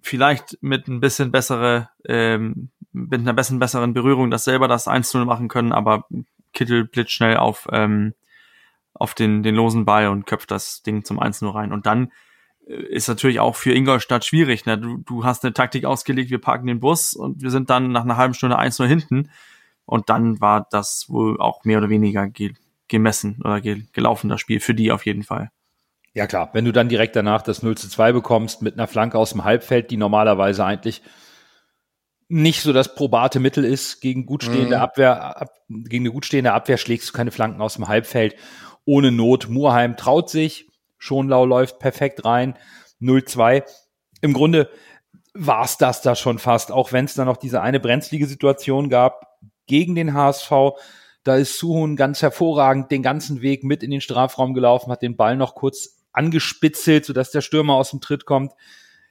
vielleicht 0.00 0.58
mit 0.60 0.88
ein 0.88 1.00
bisschen 1.00 1.30
bessere, 1.30 1.90
ähm, 2.06 2.70
mit 2.92 3.20
einer 3.20 3.34
bisschen 3.34 3.58
besseren 3.58 3.94
Berührung 3.94 4.30
das 4.30 4.44
selber 4.44 4.68
das 4.68 4.88
1-0 4.88 5.24
machen 5.24 5.48
können, 5.48 5.72
aber 5.72 6.06
Kittel 6.56 6.84
blitzschnell 6.84 7.36
auf, 7.36 7.68
ähm, 7.70 8.14
auf 8.94 9.14
den, 9.14 9.44
den 9.44 9.54
losen 9.54 9.84
Ball 9.84 10.08
und 10.08 10.26
köpft 10.26 10.50
das 10.50 10.82
Ding 10.82 11.04
zum 11.04 11.20
1-0 11.20 11.54
rein. 11.54 11.72
Und 11.72 11.86
dann 11.86 12.10
äh, 12.66 12.74
ist 12.74 13.08
natürlich 13.08 13.38
auch 13.38 13.54
für 13.54 13.72
Ingolstadt 13.72 14.24
schwierig. 14.24 14.66
Ne? 14.66 14.78
Du, 14.78 14.96
du 14.98 15.24
hast 15.24 15.44
eine 15.44 15.54
Taktik 15.54 15.84
ausgelegt, 15.84 16.30
wir 16.30 16.40
parken 16.40 16.66
den 16.66 16.80
Bus 16.80 17.14
und 17.14 17.42
wir 17.42 17.50
sind 17.50 17.70
dann 17.70 17.92
nach 17.92 18.02
einer 18.02 18.16
halben 18.16 18.34
Stunde 18.34 18.58
1-0 18.58 18.86
hinten. 18.86 19.30
Und 19.84 20.08
dann 20.08 20.40
war 20.40 20.66
das 20.70 21.06
wohl 21.08 21.40
auch 21.40 21.64
mehr 21.64 21.78
oder 21.78 21.90
weniger 21.90 22.26
ge 22.26 22.54
gemessen 22.88 23.40
oder 23.40 23.60
ge 23.60 23.82
gelaufen, 23.92 24.28
das 24.28 24.40
Spiel, 24.40 24.60
für 24.60 24.74
die 24.74 24.92
auf 24.92 25.06
jeden 25.06 25.24
Fall. 25.24 25.50
Ja 26.14 26.26
klar, 26.26 26.50
wenn 26.52 26.64
du 26.64 26.72
dann 26.72 26.88
direkt 26.88 27.16
danach 27.16 27.42
das 27.42 27.62
0 27.62 27.76
zu 27.76 27.88
2 27.88 28.12
bekommst 28.12 28.62
mit 28.62 28.74
einer 28.74 28.86
Flanke 28.86 29.18
aus 29.18 29.32
dem 29.32 29.44
Halbfeld, 29.44 29.90
die 29.90 29.96
normalerweise 29.96 30.64
eigentlich 30.64 31.02
nicht 32.28 32.62
so 32.62 32.72
das 32.72 32.94
probate 32.94 33.40
Mittel 33.40 33.64
ist. 33.64 34.00
Gegen 34.00 34.26
gut 34.26 34.42
stehende 34.44 34.76
Mhm. 34.76 34.82
Abwehr, 34.82 35.40
ab, 35.40 35.50
gegen 35.68 36.04
eine 36.04 36.12
gut 36.12 36.26
stehende 36.26 36.52
Abwehr 36.52 36.76
schlägst 36.78 37.08
du 37.08 37.12
keine 37.12 37.30
Flanken 37.30 37.60
aus 37.60 37.74
dem 37.74 37.88
Halbfeld. 37.88 38.36
Ohne 38.84 39.12
Not. 39.12 39.48
Murheim 39.48 39.96
traut 39.96 40.30
sich. 40.30 40.68
Schonlau 40.98 41.44
läuft 41.44 41.78
perfekt 41.78 42.24
rein. 42.24 42.56
0-2. 43.00 43.64
Im 44.22 44.32
Grunde 44.32 44.70
war's 45.34 45.76
das 45.78 46.00
da 46.02 46.14
schon 46.16 46.38
fast, 46.38 46.72
auch 46.72 46.92
wenn 46.92 47.04
es 47.04 47.14
da 47.14 47.24
noch 47.24 47.36
diese 47.36 47.60
eine 47.60 47.80
brenzlige 47.80 48.26
Situation 48.26 48.88
gab 48.88 49.38
gegen 49.66 49.94
den 49.94 50.14
HSV. 50.14 50.50
Da 51.24 51.36
ist 51.36 51.58
Suhun 51.58 51.96
ganz 51.96 52.22
hervorragend 52.22 52.90
den 52.90 53.02
ganzen 53.02 53.42
Weg 53.42 53.62
mit 53.64 53.82
in 53.82 53.90
den 53.90 54.00
Strafraum 54.00 54.54
gelaufen, 54.54 54.90
hat 54.90 55.02
den 55.02 55.16
Ball 55.16 55.36
noch 55.36 55.54
kurz 55.54 56.04
angespitzelt, 56.12 57.04
sodass 57.04 57.30
der 57.30 57.42
Stürmer 57.42 57.74
aus 57.74 57.90
dem 57.90 58.00
Tritt 58.00 58.24
kommt. 58.24 58.52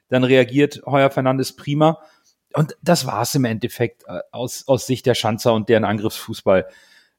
Dann 0.10 0.24
reagiert 0.24 0.82
Heuer 0.86 1.12
Fernandes 1.12 1.56
prima. 1.56 2.00
Und 2.56 2.78
das 2.82 3.06
war's 3.06 3.36
im 3.36 3.44
Endeffekt 3.44 4.06
äh, 4.08 4.22
aus, 4.32 4.66
aus 4.68 4.88
Sicht 4.88 5.06
der 5.06 5.14
Schanzer 5.14 5.54
und 5.54 5.68
deren 5.68 5.84
Angriffsfußball. 5.84 6.66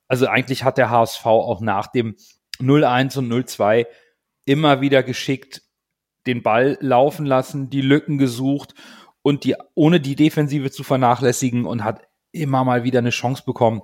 Also 0.09 0.29
eigentlich 0.29 0.65
hat 0.65 0.79
der 0.79 0.89
HSV 0.89 1.27
auch 1.27 1.61
nach 1.61 1.89
dem 1.89 2.17
0-1 2.59 3.19
und 3.19 3.31
0-2 3.31 3.87
immer 4.47 4.81
wieder 4.81 5.03
geschickt 5.03 5.63
den 6.27 6.43
Ball 6.43 6.79
laufen 6.81 7.27
lassen, 7.27 7.69
die 7.69 7.83
Lücken 7.83 8.17
gesucht 8.17 8.75
und 9.21 9.45
die, 9.45 9.57
ohne 9.75 10.01
die 10.01 10.17
Defensive 10.17 10.71
zu 10.71 10.83
vernachlässigen 10.85 11.67
und 11.67 11.85
hat 11.85 12.09
immer 12.33 12.65
mal 12.65 12.83
wieder 12.83 13.01
eine 13.01 13.11
Chance 13.11 13.43
bekommen. 13.45 13.83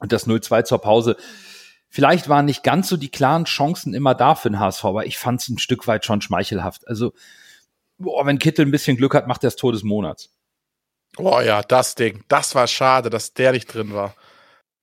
Und 0.00 0.12
das 0.12 0.28
0-2 0.28 0.64
zur 0.64 0.80
Pause. 0.80 1.16
Vielleicht 1.88 2.28
waren 2.28 2.44
nicht 2.44 2.62
ganz 2.62 2.88
so 2.88 2.98
die 2.98 3.10
klaren 3.10 3.46
Chancen 3.46 3.94
immer 3.94 4.14
da 4.14 4.34
für 4.34 4.50
den 4.50 4.60
HSV, 4.60 4.84
aber 4.84 5.06
ich 5.06 5.16
fand 5.16 5.40
es 5.40 5.48
ein 5.48 5.58
Stück 5.58 5.86
weit 5.86 6.04
schon 6.04 6.20
schmeichelhaft. 6.20 6.86
Also, 6.86 7.14
boah, 7.96 8.26
wenn 8.26 8.38
Kittel 8.38 8.66
ein 8.66 8.70
bisschen 8.70 8.98
Glück 8.98 9.14
hat, 9.14 9.28
macht 9.28 9.44
er 9.44 9.46
das 9.46 9.56
Tor 9.56 9.72
des 9.72 9.82
Monats. 9.82 10.34
Oh 11.16 11.40
ja, 11.40 11.62
das 11.62 11.94
Ding. 11.94 12.24
Das 12.28 12.54
war 12.54 12.66
schade, 12.66 13.10
dass 13.10 13.34
der 13.34 13.52
nicht 13.52 13.72
drin 13.72 13.92
war. 13.92 14.14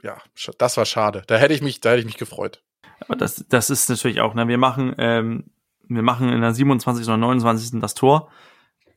Ja, 0.04 0.18
das 0.58 0.78
war 0.78 0.86
schade. 0.86 1.24
Da 1.28 1.38
hätte 1.38 1.54
ich 1.54 1.62
mich, 1.62 1.82
da 1.82 1.92
hätte 1.92 2.00
ich 2.00 2.06
mich 2.06 2.18
gefreut. 2.18 2.64
Aber 3.02 3.16
das, 3.16 3.46
das 3.50 3.70
ist 3.70 3.90
natürlich 3.90 4.22
auch, 4.22 4.34
ne, 4.34 4.48
wir 4.48 4.58
machen, 4.58 4.96
ähm, 4.98 5.52
wir 5.88 6.02
machen 6.04 6.30
in 6.30 6.42
der 6.42 6.54
27. 6.54 7.06
oder 7.08 7.18
29. 7.18 7.80
das 7.82 7.94
Tor. 7.94 8.32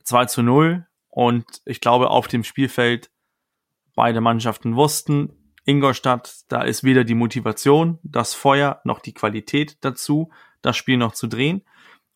2 0.03 0.25
zu 0.25 0.43
0. 0.43 0.85
Und 1.09 1.45
ich 1.65 1.81
glaube, 1.81 2.09
auf 2.09 2.27
dem 2.27 2.43
Spielfeld 2.43 3.09
beide 3.95 4.21
Mannschaften 4.21 4.75
wussten, 4.75 5.53
Ingolstadt, 5.65 6.43
da 6.47 6.61
ist 6.61 6.83
weder 6.83 7.03
die 7.03 7.15
Motivation, 7.15 7.99
das 8.03 8.33
Feuer, 8.33 8.81
noch 8.83 8.99
die 8.99 9.13
Qualität 9.13 9.77
dazu, 9.81 10.31
das 10.61 10.77
Spiel 10.77 10.97
noch 10.97 11.13
zu 11.13 11.27
drehen. 11.27 11.63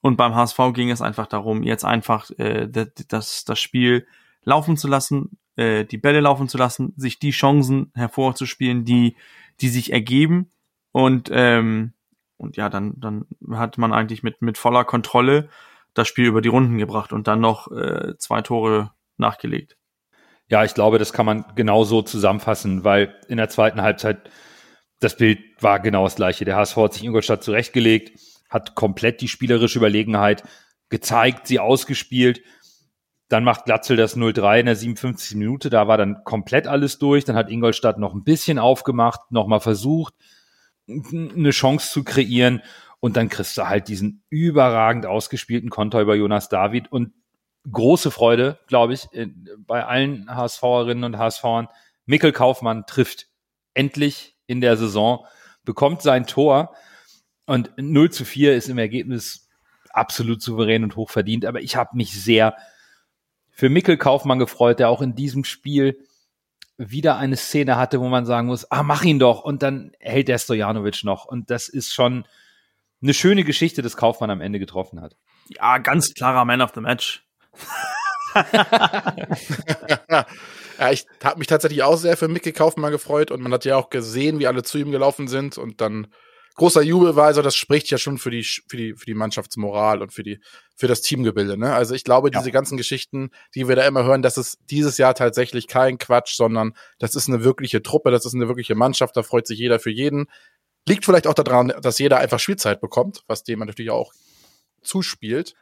Und 0.01 0.15
beim 0.15 0.35
HSV 0.35 0.59
ging 0.73 0.91
es 0.91 1.01
einfach 1.01 1.27
darum, 1.27 1.63
jetzt 1.63 1.83
einfach 1.83 2.29
äh, 2.37 2.67
das, 2.69 3.43
das 3.45 3.59
Spiel 3.59 4.05
laufen 4.49 4.75
zu 4.75 4.87
lassen, 4.87 5.37
äh, 5.55 5.85
die 5.85 5.97
Bälle 5.97 6.19
laufen 6.19 6.49
zu 6.49 6.57
lassen, 6.57 6.93
sich 6.97 7.19
die 7.19 7.31
Chancen 7.31 7.91
hervorzuspielen, 7.95 8.83
die, 8.83 9.15
die 9.61 9.69
sich 9.69 9.93
ergeben. 9.93 10.51
Und, 10.91 11.29
ähm, 11.31 11.93
und 12.37 12.57
ja, 12.57 12.69
dann, 12.69 12.93
dann 12.97 13.25
hat 13.51 13.77
man 13.77 13.93
eigentlich 13.93 14.23
mit, 14.23 14.41
mit 14.41 14.57
voller 14.57 14.83
Kontrolle 14.83 15.49
das 15.93 16.07
Spiel 16.07 16.25
über 16.25 16.41
die 16.41 16.49
Runden 16.49 16.77
gebracht 16.77 17.13
und 17.13 17.27
dann 17.27 17.39
noch 17.39 17.71
äh, 17.71 18.17
zwei 18.17 18.41
Tore 18.41 18.91
nachgelegt. 19.17 19.77
Ja, 20.47 20.63
ich 20.63 20.73
glaube, 20.73 20.97
das 20.97 21.13
kann 21.13 21.25
man 21.25 21.45
genau 21.55 21.83
so 21.83 22.01
zusammenfassen, 22.01 22.83
weil 22.83 23.15
in 23.27 23.37
der 23.37 23.49
zweiten 23.49 23.81
Halbzeit 23.81 24.31
das 24.99 25.15
Bild 25.15 25.39
war 25.59 25.79
genau 25.79 26.05
das 26.05 26.15
gleiche. 26.15 26.45
Der 26.45 26.55
HSV 26.55 26.75
hat 26.77 26.93
sich 26.93 27.03
Ingolstadt 27.03 27.43
zurechtgelegt, 27.43 28.19
hat 28.49 28.75
komplett 28.75 29.21
die 29.21 29.27
spielerische 29.27 29.77
Überlegenheit 29.77 30.43
gezeigt, 30.89 31.47
sie 31.47 31.59
ausgespielt. 31.59 32.41
Dann 33.29 33.43
macht 33.43 33.65
Glatzel 33.65 33.95
das 33.95 34.17
0-3 34.17 34.59
in 34.59 34.65
der 34.65 34.75
57. 34.75 35.37
Minute. 35.37 35.69
Da 35.69 35.87
war 35.87 35.97
dann 35.97 36.23
komplett 36.23 36.67
alles 36.67 36.97
durch. 36.99 37.25
Dann 37.25 37.35
hat 37.35 37.49
Ingolstadt 37.49 37.99
noch 37.99 38.13
ein 38.13 38.23
bisschen 38.23 38.59
aufgemacht, 38.59 39.31
nochmal 39.31 39.59
versucht, 39.59 40.13
eine 40.87 41.51
Chance 41.51 41.91
zu 41.91 42.03
kreieren. 42.03 42.61
Und 42.99 43.15
dann 43.15 43.29
kriegst 43.29 43.57
du 43.57 43.67
halt 43.67 43.87
diesen 43.87 44.23
überragend 44.29 45.05
ausgespielten 45.05 45.69
Konter 45.69 46.01
über 46.01 46.15
Jonas 46.15 46.49
David. 46.49 46.91
Und 46.91 47.13
große 47.71 48.11
Freude, 48.11 48.59
glaube 48.67 48.93
ich, 48.93 49.07
bei 49.59 49.85
allen 49.85 50.27
HSVerinnen 50.27 51.03
und 51.03 51.17
HSVern. 51.17 51.67
Mikkel 52.05 52.31
Kaufmann 52.31 52.85
trifft 52.87 53.27
endlich 53.73 54.35
in 54.47 54.61
der 54.61 54.75
Saison, 54.77 55.25
bekommt 55.63 56.01
sein 56.01 56.25
Tor 56.25 56.73
und 57.45 57.71
0 57.77 58.09
zu 58.09 58.25
4 58.25 58.55
ist 58.55 58.69
im 58.69 58.79
Ergebnis 58.79 59.47
absolut 59.91 60.41
souverän 60.41 60.83
und 60.83 60.95
hoch 60.95 61.09
verdient. 61.11 61.45
Aber 61.45 61.61
ich 61.61 61.75
habe 61.75 61.95
mich 61.95 62.19
sehr 62.19 62.55
für 63.59 63.69
Mikkel 63.69 63.97
Kaufmann 63.97 64.39
gefreut, 64.39 64.79
der 64.79 64.87
auch 64.87 65.01
in 65.01 65.15
diesem 65.15 65.43
Spiel 65.43 65.99
wieder 66.77 67.17
eine 67.17 67.35
Szene 67.35 67.75
hatte, 67.75 67.99
wo 67.99 68.07
man 68.07 68.25
sagen 68.25 68.47
muss, 68.47 68.71
ah, 68.71 68.83
mach 68.83 69.03
ihn 69.03 69.19
doch. 69.19 69.43
Und 69.43 69.63
dann 69.63 69.91
hält 69.99 70.29
der 70.29 70.37
Stojanovic 70.37 71.03
noch. 71.03 71.25
Und 71.25 71.51
das 71.51 71.67
ist 71.67 71.93
schon 71.93 72.25
eine 73.01 73.13
schöne 73.13 73.43
Geschichte, 73.43 73.81
dass 73.81 73.97
Kaufmann 73.97 74.29
am 74.29 74.39
Ende 74.39 74.59
getroffen 74.59 75.01
hat. 75.01 75.17
Ja, 75.49 75.77
ganz 75.79 76.13
klarer 76.13 76.45
Man 76.45 76.61
of 76.61 76.71
the 76.73 76.79
Match. 76.79 77.25
ja, 80.09 80.91
ich 80.91 81.05
habe 81.21 81.39
mich 81.39 81.47
tatsächlich 81.47 81.83
auch 81.83 81.97
sehr 81.97 82.15
für 82.15 82.29
Mickey 82.29 82.53
Kaufmann 82.53 82.91
gefreut 82.91 83.29
und 83.29 83.41
man 83.41 83.51
hat 83.51 83.65
ja 83.65 83.75
auch 83.75 83.89
gesehen, 83.89 84.39
wie 84.39 84.47
alle 84.47 84.63
zu 84.63 84.77
ihm 84.77 84.91
gelaufen 84.91 85.27
sind 85.27 85.57
und 85.57 85.81
dann 85.81 86.07
großer 86.59 86.81
Jubel 86.81 87.15
war, 87.15 87.25
also 87.25 87.41
das 87.41 87.55
spricht 87.55 87.89
ja 87.89 87.97
schon 87.97 88.17
für 88.17 88.29
die 88.29 88.43
für 88.43 88.77
die 88.77 88.93
für 88.93 89.05
die 89.05 89.13
Mannschaftsmoral 89.13 90.01
und 90.01 90.13
für 90.13 90.23
die 90.23 90.39
für 90.75 90.87
das 90.87 91.01
Teamgebilde, 91.01 91.57
ne? 91.57 91.73
Also 91.73 91.95
ich 91.95 92.03
glaube, 92.03 92.29
diese 92.31 92.51
ganzen 92.51 92.77
Geschichten, 92.77 93.31
die 93.55 93.67
wir 93.67 93.75
da 93.75 93.87
immer 93.87 94.03
hören, 94.03 94.21
das 94.21 94.37
ist 94.37 94.59
dieses 94.69 94.97
Jahr 94.97 95.15
tatsächlich 95.15 95.67
kein 95.67 95.97
Quatsch, 95.97 96.35
sondern 96.35 96.73
das 96.99 97.15
ist 97.15 97.27
eine 97.27 97.43
wirkliche 97.43 97.81
Truppe, 97.81 98.11
das 98.11 98.25
ist 98.25 98.35
eine 98.35 98.47
wirkliche 98.47 98.75
Mannschaft, 98.75 99.17
da 99.17 99.23
freut 99.23 99.47
sich 99.47 99.57
jeder 99.57 99.79
für 99.79 99.89
jeden. 99.89 100.27
Liegt 100.87 101.05
vielleicht 101.05 101.27
auch 101.27 101.33
daran, 101.33 101.73
dass 101.81 101.99
jeder 101.99 102.19
einfach 102.19 102.39
Spielzeit 102.39 102.81
bekommt, 102.81 103.23
was 103.27 103.43
dem 103.43 103.59
natürlich 103.59 103.91
auch 103.91 104.13
zuspielt. 104.81 105.55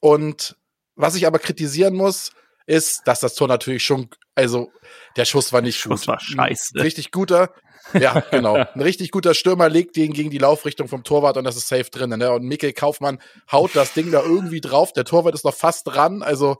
Und 0.00 0.56
was 0.96 1.14
ich 1.14 1.26
aber 1.26 1.38
kritisieren 1.38 1.94
muss, 1.94 2.32
ist, 2.66 3.02
dass 3.06 3.20
das 3.20 3.34
Tor 3.34 3.48
natürlich 3.48 3.84
schon, 3.84 4.08
also 4.36 4.70
der 5.16 5.24
Schuss 5.24 5.52
war 5.52 5.62
nicht 5.62 5.78
Schuss 5.78 6.02
gut. 6.02 6.08
war 6.08 6.20
scheiße. 6.20 6.76
Ein 6.76 6.82
richtig 6.82 7.10
guter, 7.10 7.50
ja, 7.94 8.20
genau. 8.30 8.54
Ein 8.74 8.80
richtig 8.80 9.10
guter 9.10 9.34
Stürmer 9.34 9.68
legt 9.68 9.96
den 9.96 10.12
gegen 10.12 10.30
die 10.30 10.38
Laufrichtung 10.38 10.88
vom 10.88 11.04
Torwart 11.04 11.36
und 11.36 11.44
das 11.44 11.56
ist 11.56 11.68
safe 11.68 11.90
drin. 11.90 12.10
Ne? 12.10 12.30
Und 12.32 12.44
Mikkel 12.44 12.72
Kaufmann 12.72 13.20
haut 13.50 13.74
das 13.74 13.92
Ding 13.92 14.10
da 14.10 14.22
irgendwie 14.22 14.60
drauf. 14.60 14.92
Der 14.92 15.04
Torwart 15.04 15.34
ist 15.34 15.44
noch 15.44 15.54
fast 15.54 15.86
dran. 15.86 16.22
Also 16.22 16.56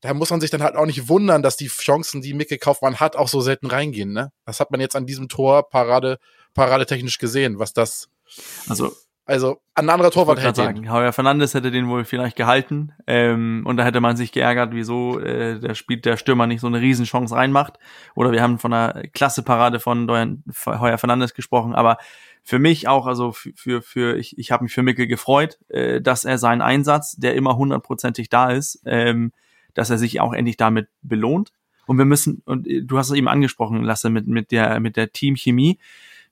da 0.00 0.14
muss 0.14 0.30
man 0.30 0.40
sich 0.40 0.50
dann 0.50 0.62
halt 0.62 0.74
auch 0.74 0.86
nicht 0.86 1.08
wundern, 1.08 1.42
dass 1.42 1.56
die 1.56 1.68
Chancen, 1.68 2.22
die 2.22 2.34
Mikkel 2.34 2.58
Kaufmann 2.58 2.98
hat, 2.98 3.16
auch 3.16 3.28
so 3.28 3.40
selten 3.40 3.66
reingehen. 3.66 4.12
Ne? 4.12 4.32
Das 4.44 4.58
hat 4.58 4.70
man 4.70 4.80
jetzt 4.80 4.96
an 4.96 5.06
diesem 5.06 5.28
Tor 5.28 5.68
parade, 5.68 6.18
paradetechnisch 6.54 7.18
gesehen, 7.18 7.58
was 7.58 7.72
das, 7.72 8.08
Also 8.68 8.94
also 9.24 9.60
ein 9.74 9.88
anderer 9.88 10.10
Torwart 10.10 10.38
den. 10.38 10.54
sagen, 10.54 10.90
Heuer 10.90 11.12
Fernandes 11.12 11.54
hätte 11.54 11.70
den 11.70 11.88
wohl 11.88 12.04
vielleicht 12.04 12.36
gehalten. 12.36 12.92
Ähm, 13.06 13.62
und 13.64 13.76
da 13.76 13.84
hätte 13.84 14.00
man 14.00 14.16
sich 14.16 14.32
geärgert, 14.32 14.70
wieso 14.72 15.18
äh, 15.20 15.60
der 15.60 15.74
spielt 15.74 16.04
der 16.04 16.16
Stürmer 16.16 16.46
nicht 16.46 16.60
so 16.60 16.66
eine 16.66 16.80
Riesenchance 16.80 17.34
reinmacht. 17.34 17.78
Oder 18.14 18.32
wir 18.32 18.42
haben 18.42 18.58
von 18.58 18.72
einer 18.72 19.02
Klasse-Parade 19.12 19.80
von 19.80 20.06
Deuern- 20.06 20.42
Heuer 20.66 20.98
Fernandes 20.98 21.34
gesprochen. 21.34 21.74
Aber 21.74 21.98
für 22.42 22.58
mich 22.58 22.88
auch, 22.88 23.06
also 23.06 23.32
für, 23.32 23.52
für, 23.54 23.82
für 23.82 24.16
ich, 24.18 24.36
ich 24.38 24.50
habe 24.50 24.64
mich 24.64 24.72
für 24.72 24.82
Mickel 24.82 25.06
gefreut, 25.06 25.58
äh, 25.68 26.00
dass 26.00 26.24
er 26.24 26.38
seinen 26.38 26.60
Einsatz, 26.60 27.16
der 27.16 27.34
immer 27.34 27.56
hundertprozentig 27.56 28.28
da 28.28 28.50
ist, 28.50 28.82
ähm, 28.84 29.32
dass 29.74 29.90
er 29.90 29.98
sich 29.98 30.20
auch 30.20 30.32
endlich 30.32 30.56
damit 30.56 30.88
belohnt. 31.02 31.52
Und 31.86 31.98
wir 31.98 32.04
müssen, 32.04 32.42
und 32.44 32.66
äh, 32.66 32.82
du 32.82 32.98
hast 32.98 33.10
es 33.10 33.16
eben 33.16 33.28
angesprochen, 33.28 33.84
Lasse, 33.84 34.10
mit, 34.10 34.26
mit 34.26 34.50
der, 34.50 34.80
mit 34.80 34.96
der 34.96 35.12
Teamchemie 35.12 35.78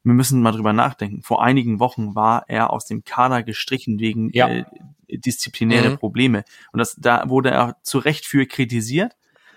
wir 0.03 0.15
müssen 0.15 0.41
mal 0.43 0.53
drüber 0.53 0.73
nachdenken. 0.73 1.23
Vor 1.23 1.43
einigen 1.43 1.79
Wochen 1.81 2.15
war 2.15 2.45
er 2.49 2.71
aus 2.73 2.87
dem 2.87 3.05
Kader 3.05 3.43
gestrichen 3.43 3.99
wegen 3.99 4.31
Ja. 4.33 4.49
äh, 4.49 4.65
disziplinäre 5.09 5.91
Mhm. 5.91 5.99
Probleme. 5.99 6.45
Und 6.73 6.79
das, 6.79 6.97
da 6.97 7.29
wurde 7.29 7.51
er 7.51 7.77
zu 7.83 7.99
Recht 7.99 8.27
für 8.27 8.47
kritisiert. 8.47 9.17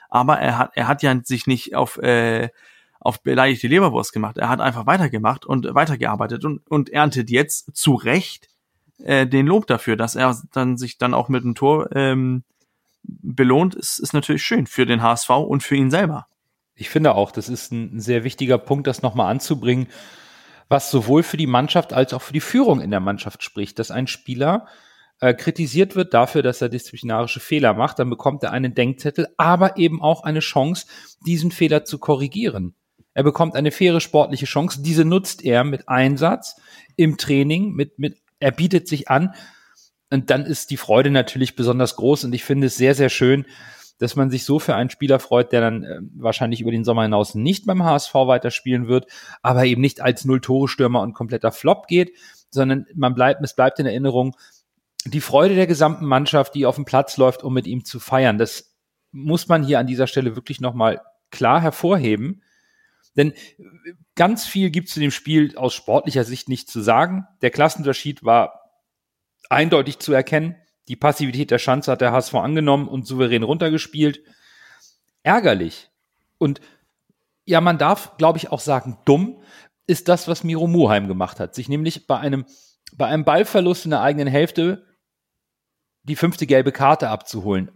Aber 0.09 0.39
er 0.39 0.57
hat, 0.57 0.71
er 0.75 0.87
hat 0.87 1.01
ja 1.03 1.15
sich 1.23 1.47
nicht 1.47 1.75
auf, 1.75 1.97
äh, 1.97 2.49
auf 2.99 3.21
beleidigte 3.23 3.67
Leberwurst 3.67 4.13
gemacht. 4.13 4.37
Er 4.37 4.49
hat 4.49 4.61
einfach 4.61 4.85
weitergemacht 4.85 5.45
und 5.45 5.73
weitergearbeitet 5.73 6.45
und, 6.45 6.61
und 6.69 6.89
erntet 6.89 7.29
jetzt 7.29 7.75
zu 7.75 7.95
Recht 7.95 8.47
äh, 9.03 9.25
den 9.27 9.45
Lob 9.47 9.67
dafür, 9.67 9.95
dass 9.95 10.15
er 10.15 10.37
dann 10.51 10.77
sich 10.77 10.97
dann 10.97 11.13
auch 11.13 11.29
mit 11.29 11.43
dem 11.43 11.55
Tor 11.55 11.89
ähm, 11.95 12.43
belohnt, 13.03 13.75
ist, 13.75 13.99
ist 13.99 14.13
natürlich 14.13 14.43
schön 14.43 14.67
für 14.67 14.85
den 14.85 15.01
HSV 15.01 15.29
und 15.31 15.63
für 15.63 15.75
ihn 15.75 15.91
selber. 15.91 16.27
Ich 16.75 16.89
finde 16.89 17.13
auch, 17.15 17.31
das 17.31 17.49
ist 17.49 17.71
ein 17.71 17.99
sehr 17.99 18.23
wichtiger 18.23 18.57
Punkt, 18.57 18.87
das 18.87 19.01
nochmal 19.01 19.29
anzubringen, 19.31 19.87
was 20.69 20.91
sowohl 20.91 21.23
für 21.23 21.37
die 21.37 21.47
Mannschaft 21.47 21.93
als 21.93 22.13
auch 22.13 22.21
für 22.21 22.33
die 22.33 22.39
Führung 22.39 22.81
in 22.81 22.91
der 22.91 22.99
Mannschaft 22.99 23.43
spricht, 23.43 23.79
dass 23.79 23.91
ein 23.91 24.07
Spieler 24.07 24.67
äh, 25.19 25.33
kritisiert 25.33 25.95
wird 25.95 26.13
dafür, 26.13 26.41
dass 26.41 26.61
er 26.61 26.69
disziplinarische 26.69 27.39
Fehler 27.39 27.73
macht, 27.73 27.99
dann 27.99 28.09
bekommt 28.09 28.43
er 28.43 28.51
einen 28.51 28.73
Denkzettel, 28.73 29.27
aber 29.37 29.77
eben 29.77 30.01
auch 30.01 30.23
eine 30.23 30.39
Chance, 30.39 30.87
diesen 31.25 31.51
Fehler 31.51 31.85
zu 31.85 31.97
korrigieren. 31.97 32.75
Er 33.13 33.23
bekommt 33.23 33.55
eine 33.55 33.71
faire 33.71 34.01
sportliche 34.01 34.45
Chance, 34.45 34.81
diese 34.81 35.05
nutzt 35.05 35.43
er 35.45 35.63
mit 35.63 35.87
Einsatz 35.87 36.59
im 36.95 37.17
Training, 37.17 37.71
mit, 37.73 37.99
mit, 37.99 38.17
er 38.39 38.51
bietet 38.51 38.87
sich 38.87 39.09
an 39.09 39.33
und 40.09 40.29
dann 40.29 40.45
ist 40.45 40.71
die 40.71 40.77
Freude 40.77 41.11
natürlich 41.11 41.55
besonders 41.55 41.95
groß 41.95 42.25
und 42.25 42.33
ich 42.33 42.43
finde 42.43 42.67
es 42.67 42.75
sehr, 42.75 42.95
sehr 42.95 43.09
schön, 43.09 43.45
dass 43.97 44.15
man 44.15 44.29
sich 44.29 44.45
so 44.45 44.59
für 44.59 44.75
einen 44.75 44.89
Spieler 44.89 45.19
freut, 45.19 45.51
der 45.51 45.61
dann 45.61 45.83
äh, 45.83 45.99
wahrscheinlich 46.15 46.61
über 46.61 46.71
den 46.71 46.83
Sommer 46.83 47.03
hinaus 47.03 47.35
nicht 47.35 47.65
beim 47.65 47.83
HSV 47.83 48.13
weiterspielen 48.13 48.87
wird, 48.87 49.07
aber 49.41 49.65
eben 49.65 49.81
nicht 49.81 50.01
als 50.01 50.25
Null-Tore-Stürmer 50.25 51.01
und 51.01 51.13
kompletter 51.13 51.51
Flop 51.51 51.87
geht, 51.87 52.17
sondern 52.49 52.85
man 52.95 53.15
bleibt, 53.15 53.43
es 53.43 53.55
bleibt 53.55 53.79
in 53.79 53.85
Erinnerung, 53.85 54.35
die 55.05 55.21
Freude 55.21 55.55
der 55.55 55.67
gesamten 55.67 56.05
Mannschaft, 56.05 56.55
die 56.55 56.65
auf 56.65 56.75
dem 56.75 56.85
Platz 56.85 57.17
läuft, 57.17 57.43
um 57.43 57.53
mit 57.53 57.67
ihm 57.67 57.83
zu 57.83 57.99
feiern. 57.99 58.37
Das 58.37 58.75
muss 59.11 59.47
man 59.47 59.63
hier 59.63 59.79
an 59.79 59.87
dieser 59.87 60.07
Stelle 60.07 60.35
wirklich 60.35 60.61
nochmal 60.61 61.01
klar 61.29 61.61
hervorheben. 61.61 62.41
Denn 63.15 63.33
ganz 64.15 64.45
viel 64.45 64.69
gibt 64.69 64.87
es 64.87 64.93
zu 64.93 64.99
dem 64.99 65.11
Spiel 65.11 65.55
aus 65.57 65.73
sportlicher 65.73 66.23
Sicht 66.23 66.49
nicht 66.49 66.69
zu 66.69 66.81
sagen. 66.81 67.27
Der 67.41 67.51
Klassenunterschied 67.51 68.23
war 68.23 68.71
eindeutig 69.49 69.99
zu 69.99 70.13
erkennen. 70.13 70.55
Die 70.87 70.95
Passivität 70.95 71.51
der 71.51 71.59
Schanze 71.59 71.91
hat 71.91 72.01
der 72.01 72.11
HSV 72.11 72.35
angenommen 72.35 72.87
und 72.87 73.07
souverän 73.07 73.43
runtergespielt. 73.43 74.21
Ärgerlich. 75.23 75.89
Und 76.37 76.59
ja, 77.45 77.61
man 77.61 77.77
darf, 77.77 78.17
glaube 78.17 78.37
ich, 78.37 78.51
auch 78.51 78.59
sagen, 78.59 78.97
dumm 79.05 79.41
ist 79.87 80.07
das, 80.07 80.27
was 80.27 80.43
Miro 80.43 80.67
Muheim 80.67 81.07
gemacht 81.07 81.39
hat. 81.39 81.55
Sich 81.55 81.69
nämlich 81.69 82.07
bei 82.07 82.17
einem, 82.19 82.45
bei 82.93 83.07
einem 83.07 83.25
Ballverlust 83.25 83.85
in 83.85 83.91
der 83.91 84.01
eigenen 84.01 84.27
Hälfte 84.27 84.85
die 86.03 86.15
fünfte 86.15 86.45
gelbe 86.47 86.71
Karte 86.71 87.09
abzuholen. 87.09 87.71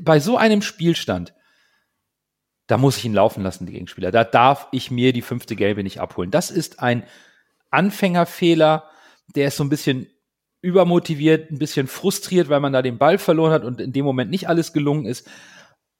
Bei 0.00 0.20
so 0.20 0.36
einem 0.36 0.62
Spielstand, 0.62 1.34
da 2.66 2.78
muss 2.78 2.98
ich 2.98 3.04
ihn 3.04 3.14
laufen 3.14 3.42
lassen, 3.42 3.66
die 3.66 3.72
Gegenspieler. 3.72 4.10
Da 4.10 4.24
darf 4.24 4.68
ich 4.72 4.90
mir 4.90 5.12
die 5.12 5.22
fünfte 5.22 5.56
gelbe 5.56 5.82
nicht 5.82 6.00
abholen. 6.00 6.30
Das 6.30 6.50
ist 6.50 6.80
ein 6.80 7.04
Anfängerfehler, 7.70 8.88
der 9.34 9.48
ist 9.48 9.56
so 9.56 9.64
ein 9.64 9.68
bisschen 9.68 10.09
übermotiviert, 10.62 11.50
ein 11.50 11.58
bisschen 11.58 11.86
frustriert, 11.86 12.48
weil 12.48 12.60
man 12.60 12.72
da 12.72 12.82
den 12.82 12.98
Ball 12.98 13.18
verloren 13.18 13.52
hat 13.52 13.64
und 13.64 13.80
in 13.80 13.92
dem 13.92 14.04
Moment 14.04 14.30
nicht 14.30 14.48
alles 14.48 14.72
gelungen 14.72 15.06
ist. 15.06 15.28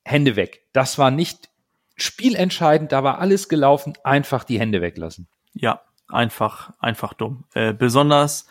Hände 0.04 0.36
weg. 0.36 0.66
Das 0.72 0.98
war 0.98 1.10
nicht 1.10 1.48
spielentscheidend, 1.96 2.92
da 2.92 3.04
war 3.04 3.18
alles 3.18 3.48
gelaufen, 3.48 3.94
einfach 4.04 4.44
die 4.44 4.58
Hände 4.58 4.80
weglassen. 4.80 5.28
Ja, 5.52 5.82
einfach, 6.08 6.72
einfach 6.78 7.14
dumm. 7.14 7.44
Äh, 7.54 7.72
besonders 7.72 8.46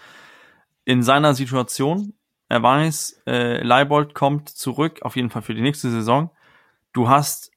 in 0.86 1.04
seiner 1.04 1.34
Situation, 1.34 2.14
er 2.48 2.64
weiß, 2.64 3.24
äh, 3.28 3.64
Leibold 3.64 4.14
kommt 4.14 4.50
zurück, 4.50 5.00
auf 5.04 5.16
jeden 5.16 5.30
Fall 5.30 5.42
für 5.42 5.54
die 5.54 5.62
nächste 5.62 5.90
Saison. 5.90 6.32
Du 6.94 7.10
hast 7.10 7.52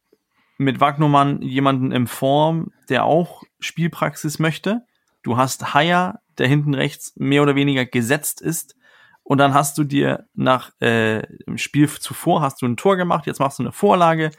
mit 0.58 0.80
Wagnumann 0.80 1.42
jemanden 1.42 1.92
im 1.92 2.06
Form, 2.06 2.72
der 2.88 3.04
auch 3.04 3.42
Spielpraxis 3.58 4.38
möchte. 4.38 4.86
Du 5.22 5.36
hast 5.36 5.74
Haier, 5.74 6.20
der 6.38 6.48
hinten 6.48 6.74
rechts 6.74 7.12
mehr 7.16 7.42
oder 7.42 7.54
weniger 7.54 7.84
gesetzt 7.84 8.40
ist. 8.40 8.76
Und 9.24 9.38
dann 9.38 9.54
hast 9.54 9.78
du 9.78 9.84
dir 9.84 10.26
nach 10.34 10.72
äh, 10.80 11.20
im 11.46 11.58
Spiel 11.58 11.88
zuvor 11.88 12.42
hast 12.42 12.60
du 12.60 12.66
ein 12.66 12.76
Tor 12.76 12.96
gemacht, 12.96 13.26
jetzt 13.26 13.38
machst 13.38 13.58
du 13.58 13.62
eine 13.62 13.72
Vorlage 13.72 14.32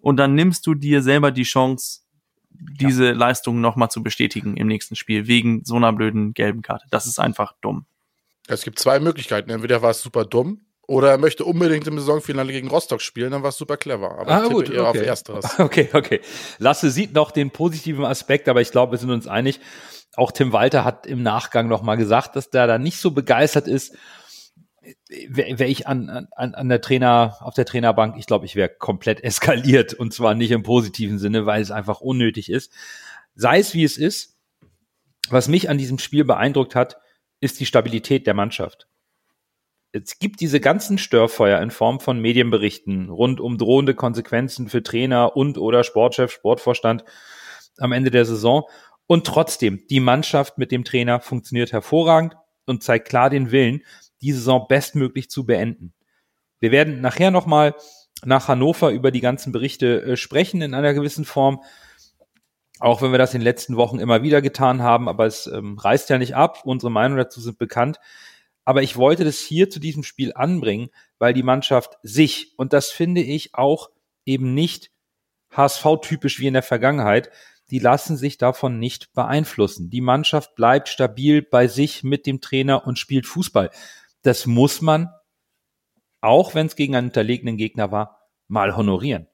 und 0.00 0.16
dann 0.16 0.34
nimmst 0.34 0.66
du 0.66 0.74
dir 0.74 1.02
selber 1.02 1.30
die 1.30 1.42
Chance, 1.42 2.00
diese 2.50 3.06
ja. 3.06 3.12
Leistung 3.12 3.60
nochmal 3.60 3.90
zu 3.90 4.02
bestätigen 4.02 4.56
im 4.56 4.66
nächsten 4.66 4.96
Spiel, 4.96 5.26
wegen 5.26 5.64
so 5.64 5.76
einer 5.76 5.92
blöden 5.92 6.32
gelben 6.34 6.62
Karte. 6.62 6.86
Das 6.90 7.06
ist 7.06 7.18
einfach 7.18 7.54
dumm. 7.60 7.84
Es 8.48 8.62
gibt 8.62 8.78
zwei 8.78 8.98
Möglichkeiten. 8.98 9.50
Entweder 9.50 9.82
war 9.82 9.90
es 9.90 10.02
super 10.02 10.24
dumm 10.24 10.62
oder 10.90 11.10
er 11.10 11.18
möchte 11.18 11.44
unbedingt 11.44 11.86
im 11.86 11.98
Saisonfinale 12.00 12.52
gegen 12.52 12.66
Rostock 12.66 13.00
spielen, 13.00 13.30
dann 13.30 13.42
war 13.44 13.50
es 13.50 13.56
super 13.56 13.76
clever. 13.76 14.18
Aber 14.18 14.30
ah, 14.32 14.48
gut, 14.48 14.68
eher 14.68 14.88
okay. 14.88 15.00
auf 15.00 15.06
Ersteres. 15.06 15.46
Okay, 15.60 15.88
okay. 15.92 16.20
Lasse 16.58 16.90
sieht 16.90 17.14
noch 17.14 17.30
den 17.30 17.52
positiven 17.52 18.04
Aspekt, 18.04 18.48
aber 18.48 18.60
ich 18.60 18.72
glaube, 18.72 18.92
wir 18.92 18.98
sind 18.98 19.10
uns 19.10 19.28
einig. 19.28 19.60
Auch 20.20 20.32
Tim 20.32 20.52
Walter 20.52 20.84
hat 20.84 21.06
im 21.06 21.22
Nachgang 21.22 21.66
nochmal 21.66 21.96
gesagt, 21.96 22.36
dass 22.36 22.50
der 22.50 22.66
da 22.66 22.76
nicht 22.76 22.98
so 22.98 23.12
begeistert 23.12 23.66
ist. 23.66 23.96
Wäre 25.08 25.64
ich 25.64 25.86
an, 25.86 26.28
an, 26.36 26.54
an 26.54 26.68
der 26.68 26.82
Trainer, 26.82 27.38
auf 27.40 27.54
der 27.54 27.64
Trainerbank, 27.64 28.16
ich 28.18 28.26
glaube, 28.26 28.44
ich 28.44 28.54
wäre 28.54 28.68
komplett 28.68 29.20
eskaliert 29.24 29.94
und 29.94 30.12
zwar 30.12 30.34
nicht 30.34 30.50
im 30.50 30.62
positiven 30.62 31.18
Sinne, 31.18 31.46
weil 31.46 31.62
es 31.62 31.70
einfach 31.70 32.02
unnötig 32.02 32.50
ist. 32.50 32.70
Sei 33.34 33.60
es 33.60 33.72
wie 33.72 33.84
es 33.84 33.96
ist. 33.96 34.36
Was 35.30 35.48
mich 35.48 35.70
an 35.70 35.78
diesem 35.78 35.98
Spiel 35.98 36.24
beeindruckt 36.24 36.74
hat, 36.74 36.98
ist 37.40 37.58
die 37.58 37.66
Stabilität 37.66 38.26
der 38.26 38.34
Mannschaft 38.34 38.88
es 39.92 40.18
gibt 40.18 40.40
diese 40.40 40.60
ganzen 40.60 40.98
Störfeuer 40.98 41.60
in 41.60 41.70
Form 41.70 41.98
von 41.98 42.20
Medienberichten 42.20 43.10
rund 43.10 43.40
um 43.40 43.58
drohende 43.58 43.94
Konsequenzen 43.94 44.68
für 44.68 44.82
Trainer 44.82 45.36
und 45.36 45.58
oder 45.58 45.82
Sportchef, 45.82 46.30
Sportvorstand 46.30 47.04
am 47.78 47.92
Ende 47.92 48.10
der 48.10 48.24
Saison. 48.24 48.68
Und 49.10 49.26
trotzdem, 49.26 49.84
die 49.90 49.98
Mannschaft 49.98 50.56
mit 50.56 50.70
dem 50.70 50.84
Trainer 50.84 51.18
funktioniert 51.18 51.72
hervorragend 51.72 52.36
und 52.64 52.84
zeigt 52.84 53.08
klar 53.08 53.28
den 53.28 53.50
Willen, 53.50 53.82
die 54.22 54.30
Saison 54.30 54.66
bestmöglich 54.68 55.28
zu 55.28 55.44
beenden. 55.44 55.92
Wir 56.60 56.70
werden 56.70 57.00
nachher 57.00 57.32
nochmal 57.32 57.74
nach 58.24 58.46
Hannover 58.46 58.92
über 58.92 59.10
die 59.10 59.20
ganzen 59.20 59.50
Berichte 59.50 60.00
äh, 60.02 60.16
sprechen 60.16 60.62
in 60.62 60.74
einer 60.74 60.94
gewissen 60.94 61.24
Form. 61.24 61.60
Auch 62.78 63.02
wenn 63.02 63.10
wir 63.10 63.18
das 63.18 63.34
in 63.34 63.40
den 63.40 63.46
letzten 63.46 63.76
Wochen 63.76 63.98
immer 63.98 64.22
wieder 64.22 64.40
getan 64.42 64.80
haben, 64.80 65.08
aber 65.08 65.26
es 65.26 65.48
ähm, 65.48 65.76
reißt 65.76 66.08
ja 66.08 66.16
nicht 66.16 66.36
ab. 66.36 66.60
Unsere 66.64 66.92
Meinungen 66.92 67.18
dazu 67.18 67.40
sind 67.40 67.58
bekannt. 67.58 67.98
Aber 68.64 68.84
ich 68.84 68.96
wollte 68.96 69.24
das 69.24 69.40
hier 69.40 69.70
zu 69.70 69.80
diesem 69.80 70.04
Spiel 70.04 70.34
anbringen, 70.36 70.90
weil 71.18 71.34
die 71.34 71.42
Mannschaft 71.42 71.98
sich, 72.04 72.54
und 72.58 72.72
das 72.72 72.90
finde 72.90 73.22
ich 73.22 73.56
auch 73.56 73.90
eben 74.24 74.54
nicht 74.54 74.92
HSV-typisch 75.50 76.38
wie 76.38 76.46
in 76.46 76.54
der 76.54 76.62
Vergangenheit, 76.62 77.32
die 77.70 77.78
lassen 77.78 78.16
sich 78.16 78.38
davon 78.38 78.78
nicht 78.78 79.12
beeinflussen. 79.12 79.90
Die 79.90 80.00
Mannschaft 80.00 80.54
bleibt 80.54 80.88
stabil 80.88 81.42
bei 81.42 81.68
sich 81.68 82.02
mit 82.02 82.26
dem 82.26 82.40
Trainer 82.40 82.86
und 82.86 82.98
spielt 82.98 83.26
Fußball. 83.26 83.70
Das 84.22 84.46
muss 84.46 84.80
man, 84.80 85.08
auch 86.20 86.54
wenn 86.54 86.66
es 86.66 86.76
gegen 86.76 86.96
einen 86.96 87.08
unterlegenen 87.08 87.56
Gegner 87.56 87.90
war, 87.90 88.18
mal 88.48 88.76
honorieren. 88.76 89.26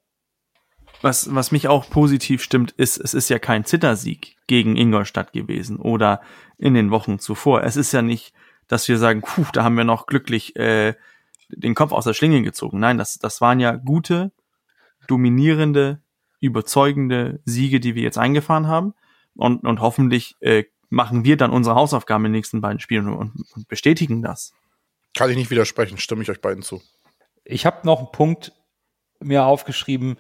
Was, 1.03 1.35
was 1.35 1.53
mich 1.53 1.68
auch 1.68 1.90
positiv 1.90 2.42
stimmt, 2.42 2.72
ist, 2.72 2.96
es 2.96 3.12
ist 3.12 3.29
ja 3.29 3.38
kein 3.38 3.64
Zittersieg 3.64 4.37
gegen 4.46 4.77
Ingolstadt 4.77 5.33
gewesen 5.33 5.77
oder 5.79 6.22
in 6.57 6.75
den 6.75 6.90
Wochen 6.90 7.18
zuvor. 7.18 7.64
Es 7.64 7.77
ist 7.77 7.92
ja 7.92 8.03
nicht 8.03 8.33
dass 8.68 8.88
wir 8.88 8.99
sagen, 8.99 9.22
puh, 9.22 9.46
da 9.53 9.64
haben 9.64 9.77
wir 9.77 9.85
noch 9.85 10.07
glücklich 10.07 10.57
äh, 10.57 10.94
den 11.49 11.75
Kopf 11.75 11.92
aus 11.92 12.05
der 12.05 12.14
Schlinge 12.14 12.42
gezogen. 12.42 12.79
Nein, 12.81 12.99
das, 12.99 13.18
das 13.18 13.40
waren 13.40 13.61
ja 13.61 13.77
gute, 13.77 14.33
dominierende, 15.07 16.03
überzeugende 16.40 17.40
Siege, 17.44 17.81
die 17.81 17.94
wir 17.94 18.03
jetzt 18.03 18.18
eingefahren 18.18 18.66
haben. 18.66 18.94
Und, 19.35 19.64
und 19.64 19.81
hoffentlich 19.81 20.37
äh, 20.40 20.64
machen 20.88 21.25
wir 21.25 21.37
dann 21.37 21.51
unsere 21.51 21.77
Hausaufgaben 21.77 22.25
in 22.25 22.33
den 22.33 22.38
nächsten 22.38 22.61
beiden 22.61 22.81
Spielen 22.81 23.09
und, 23.09 23.33
und 23.55 23.68
bestätigen 23.68 24.22
das. 24.22 24.53
Kann 25.14 25.31
ich 25.31 25.37
nicht 25.37 25.51
widersprechen, 25.51 25.99
stimme 25.99 26.22
ich 26.22 26.31
euch 26.31 26.40
beiden 26.40 26.62
zu. 26.62 26.83
Ich 27.44 27.66
habe 27.66 27.87
noch 27.87 27.99
einen 27.99 28.12
Punkt 28.12 28.53
mir 29.20 29.44
aufgeschrieben, 29.44 30.16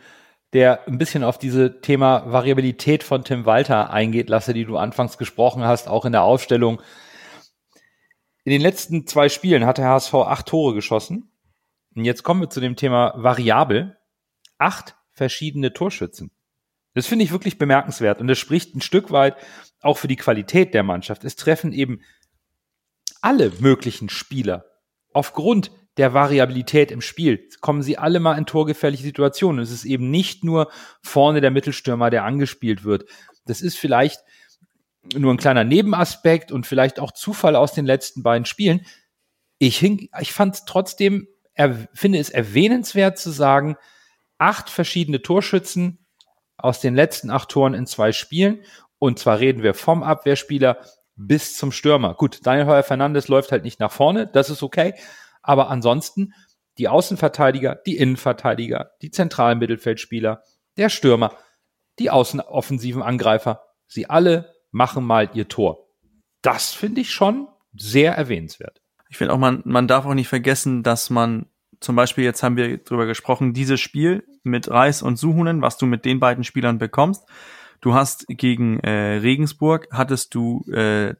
der 0.52 0.86
ein 0.86 0.98
bisschen 0.98 1.24
auf 1.24 1.38
diese 1.38 1.80
Thema 1.80 2.30
Variabilität 2.30 3.02
von 3.02 3.24
Tim 3.24 3.44
Walter 3.44 3.90
eingeht, 3.90 4.28
Lasse, 4.28 4.54
die 4.54 4.64
du 4.64 4.76
anfangs 4.76 5.18
gesprochen 5.18 5.64
hast, 5.64 5.88
auch 5.88 6.04
in 6.04 6.12
der 6.12 6.22
Aufstellung 6.22 6.80
in 8.46 8.52
den 8.52 8.60
letzten 8.60 9.08
zwei 9.08 9.28
Spielen 9.28 9.66
hat 9.66 9.78
der 9.78 9.88
HSV 9.88 10.14
acht 10.14 10.46
Tore 10.46 10.72
geschossen. 10.72 11.32
Und 11.96 12.04
jetzt 12.04 12.22
kommen 12.22 12.42
wir 12.42 12.48
zu 12.48 12.60
dem 12.60 12.76
Thema 12.76 13.12
variabel. 13.16 13.96
Acht 14.56 14.95
verschiedene 15.16 15.72
Torschützen. 15.72 16.30
Das 16.94 17.06
finde 17.06 17.24
ich 17.24 17.32
wirklich 17.32 17.58
bemerkenswert 17.58 18.20
und 18.20 18.28
das 18.28 18.38
spricht 18.38 18.74
ein 18.76 18.80
Stück 18.80 19.10
weit 19.10 19.36
auch 19.82 19.98
für 19.98 20.08
die 20.08 20.16
Qualität 20.16 20.72
der 20.72 20.84
Mannschaft. 20.84 21.24
Es 21.24 21.36
treffen 21.36 21.72
eben 21.72 22.00
alle 23.20 23.50
möglichen 23.58 24.08
Spieler 24.08 24.64
aufgrund 25.16 25.70
der 25.96 26.12
Variabilität 26.12 26.90
im 26.90 27.00
Spiel 27.00 27.48
kommen 27.62 27.80
sie 27.80 27.96
alle 27.96 28.20
mal 28.20 28.36
in 28.36 28.44
torgefährliche 28.44 29.02
Situationen. 29.02 29.62
Es 29.62 29.70
ist 29.70 29.86
eben 29.86 30.10
nicht 30.10 30.44
nur 30.44 30.70
vorne 31.02 31.40
der 31.40 31.50
Mittelstürmer, 31.50 32.10
der 32.10 32.24
angespielt 32.24 32.84
wird. 32.84 33.06
Das 33.46 33.62
ist 33.62 33.78
vielleicht 33.78 34.20
nur 35.14 35.32
ein 35.32 35.38
kleiner 35.38 35.64
Nebenaspekt 35.64 36.52
und 36.52 36.66
vielleicht 36.66 37.00
auch 37.00 37.12
Zufall 37.12 37.56
aus 37.56 37.72
den 37.72 37.86
letzten 37.86 38.22
beiden 38.22 38.44
Spielen. 38.44 38.84
Ich, 39.58 39.78
hing, 39.78 40.10
ich 40.20 40.34
fand 40.34 40.66
trotzdem, 40.66 41.28
er, 41.54 41.88
finde 41.94 42.18
es 42.18 42.28
erwähnenswert 42.28 43.16
zu 43.16 43.30
sagen, 43.30 43.76
acht 44.38 44.70
verschiedene 44.70 45.22
Torschützen 45.22 46.06
aus 46.56 46.80
den 46.80 46.94
letzten 46.94 47.30
acht 47.30 47.50
Toren 47.50 47.74
in 47.74 47.86
zwei 47.86 48.12
Spielen. 48.12 48.62
Und 48.98 49.18
zwar 49.18 49.40
reden 49.40 49.62
wir 49.62 49.74
vom 49.74 50.02
Abwehrspieler 50.02 50.78
bis 51.16 51.56
zum 51.56 51.72
Stürmer. 51.72 52.14
Gut, 52.14 52.40
Daniel 52.44 52.66
Heuer 52.66 52.82
Fernandes 52.82 53.28
läuft 53.28 53.52
halt 53.52 53.64
nicht 53.64 53.80
nach 53.80 53.92
vorne, 53.92 54.26
das 54.26 54.50
ist 54.50 54.62
okay. 54.62 54.94
Aber 55.42 55.70
ansonsten 55.70 56.32
die 56.78 56.88
Außenverteidiger, 56.88 57.74
die 57.86 57.96
Innenverteidiger, 57.96 58.90
die 59.00 59.10
zentralen 59.10 59.58
Mittelfeldspieler, 59.58 60.42
der 60.76 60.90
Stürmer, 60.90 61.32
die 61.98 62.10
außenoffensiven 62.10 63.02
Angreifer, 63.02 63.62
sie 63.86 64.10
alle 64.10 64.54
machen 64.70 65.04
mal 65.04 65.30
ihr 65.32 65.48
Tor. 65.48 65.88
Das 66.42 66.74
finde 66.74 67.00
ich 67.00 67.10
schon 67.10 67.48
sehr 67.74 68.14
erwähnenswert. 68.14 68.82
Ich 69.08 69.16
finde 69.16 69.32
auch, 69.32 69.38
man, 69.38 69.62
man 69.64 69.88
darf 69.88 70.04
auch 70.04 70.14
nicht 70.14 70.28
vergessen, 70.28 70.82
dass 70.82 71.08
man 71.08 71.46
zum 71.86 71.96
Beispiel, 71.96 72.24
jetzt 72.24 72.42
haben 72.42 72.56
wir 72.56 72.78
drüber 72.78 73.06
gesprochen, 73.06 73.54
dieses 73.54 73.80
Spiel 73.80 74.24
mit 74.42 74.70
Reis 74.70 75.02
und 75.02 75.16
Suhunen, 75.16 75.62
was 75.62 75.78
du 75.78 75.86
mit 75.86 76.04
den 76.04 76.20
beiden 76.20 76.44
Spielern 76.44 76.78
bekommst. 76.78 77.24
Du 77.80 77.94
hast 77.94 78.26
gegen 78.28 78.80
äh, 78.80 79.18
Regensburg, 79.18 79.88
hattest 79.92 80.34
du 80.34 80.64
äh, 80.72 81.14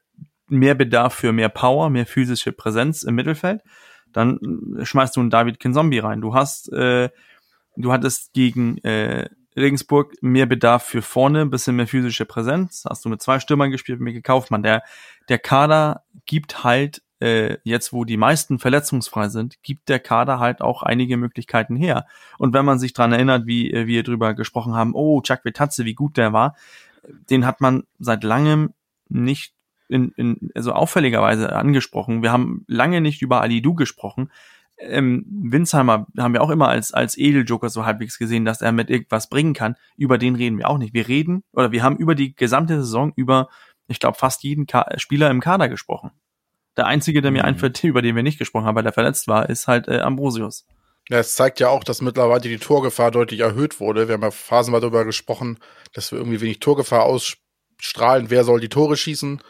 mehr 0.49 0.75
Bedarf 0.75 1.15
für 1.15 1.33
mehr 1.33 1.49
Power, 1.49 1.89
mehr 1.89 2.07
physische 2.07 2.53
Präsenz 2.53 3.03
im 3.03 3.15
Mittelfeld. 3.15 3.63
Dann 4.13 4.39
schmeißt 4.83 5.17
du 5.17 5.21
einen 5.21 5.31
David 5.31 5.61
Kinzombie 5.61 5.99
rein. 5.99 6.21
Du 6.21 6.35
hast 6.35 6.73
äh, 6.73 7.11
du 7.77 7.93
hattest 7.93 8.33
gegen 8.33 8.79
äh, 8.79 9.29
Regensburg 9.57 10.15
mehr 10.21 10.47
Bedarf 10.47 10.85
für 10.85 11.03
vorne, 11.03 11.43
ein 11.43 11.51
bisschen 11.51 11.77
mehr 11.77 11.87
physische 11.87 12.27
Präsenz. 12.27 12.85
Hast 12.89 13.05
du 13.05 13.09
mit 13.09 13.23
zwei 13.23 13.41
Stürmern 13.41 13.71
gespielt, 13.71 14.01
mit 14.01 14.15
gekauft, 14.15 14.51
man. 14.51 14.63
Der, 14.63 14.83
der 15.29 15.39
Kader 15.39 16.03
gibt 16.27 16.65
halt, 16.65 17.03
äh, 17.21 17.57
jetzt 17.65 17.93
wo 17.93 18.05
die 18.05 18.17
meisten 18.17 18.59
verletzungsfrei 18.59 19.29
sind, 19.29 19.63
gibt 19.63 19.89
der 19.89 19.99
Kader 19.99 20.39
halt 20.39 20.61
auch 20.61 20.83
einige 20.83 21.17
Möglichkeiten 21.17 21.77
her. 21.77 22.07
Und 22.39 22.53
wenn 22.55 22.65
man 22.65 22.79
sich 22.79 22.93
dran 22.93 23.13
erinnert, 23.13 23.47
wie 23.47 23.73
äh, 23.73 23.87
wir 23.87 24.03
drüber 24.03 24.35
gesprochen 24.35 24.75
haben, 24.75 24.95
oh, 24.95 25.21
Chuck 25.23 25.45
Vitatze, 25.45 25.85
wie 25.85 25.95
gut 25.95 26.17
der 26.17 26.33
war, 26.33 26.57
den 27.31 27.47
hat 27.47 27.61
man 27.61 27.85
seit 27.99 28.25
langem 28.25 28.73
nicht 29.09 29.55
in, 29.89 30.13
in 30.17 30.51
also 30.55 30.73
auffälligerweise 30.73 31.55
angesprochen. 31.55 32.23
Wir 32.23 32.33
haben 32.33 32.65
lange 32.67 33.01
nicht 33.01 33.23
über 33.23 33.41
Ali 33.41 33.63
Du 33.63 33.75
gesprochen 33.75 34.31
ähm, 34.79 35.25
Winsheimer 35.29 36.07
haben 36.19 36.35
wir 36.35 36.43
auch 36.43 36.51
immer 36.51 36.69
als, 36.69 36.93
als 36.93 37.17
Edeljoker 37.17 37.71
so 37.71 37.87
halbwegs 37.87 38.19
gesehen, 38.19 38.45
dass 38.45 38.61
er 38.61 38.73
mit 38.73 38.91
irgendwas 38.91 39.29
bringen 39.29 39.55
kann. 39.55 39.77
Über 39.97 40.19
den 40.19 40.35
reden 40.35 40.59
wir 40.59 40.69
auch 40.69 40.79
nicht. 40.79 40.95
Wir 40.95 41.09
reden, 41.09 41.45
oder 41.53 41.73
wir 41.73 41.83
haben 41.83 41.97
über 41.97 42.15
die 42.15 42.35
gesamte 42.35 42.77
Saison 42.77 43.13
über, 43.17 43.49
ich 43.89 44.01
glaube, 44.01 44.19
fast 44.19 44.43
jeden 44.43 44.67
Ka 44.67 44.87
Spieler 44.99 45.31
im 45.31 45.41
Kader 45.41 45.69
gesprochen. 45.69 46.11
Der 46.77 46.87
einzige, 46.87 47.23
der 47.23 47.31
mir 47.31 47.43
mhm. 47.43 47.49
einfällt, 47.49 47.83
über 47.85 48.03
den 48.03 48.17
wir 48.17 48.23
nicht 48.23 48.39
gesprochen 48.39 48.67
haben, 48.67 48.77
weil 48.77 48.87
er 48.87 48.93
verletzt 48.93 49.29
war, 49.29 49.49
ist 49.49 49.67
halt 49.67 49.89
äh, 49.89 50.01
Ambrosius. 50.01 50.67
Ja, 51.09 51.19
es 51.19 51.37
zeigt 51.37 51.61
ja 51.61 51.69
auch, 51.69 51.85
dass 51.85 52.03
mittlerweile 52.03 52.41
die 52.41 52.59
Torgefahr 52.59 53.13
deutlich 53.13 53.41
erhöht 53.41 53.79
wurde. 53.79 54.09
Wir 54.09 54.15
haben 54.15 54.23
ja 54.23 54.33
phasenweise 54.33 54.83
darüber 54.83 55.05
gesprochen, 55.05 55.59
dass 55.93 56.11
wir 56.11 56.19
irgendwie 56.19 56.41
wenig 56.41 56.59
Torgefahr 56.59 57.05
ausstrahlen. 57.05 58.29
Wer 58.29 58.43
soll 58.43 58.61
die 58.61 58.69
Tore 58.69 58.97
schießen? 58.97 59.41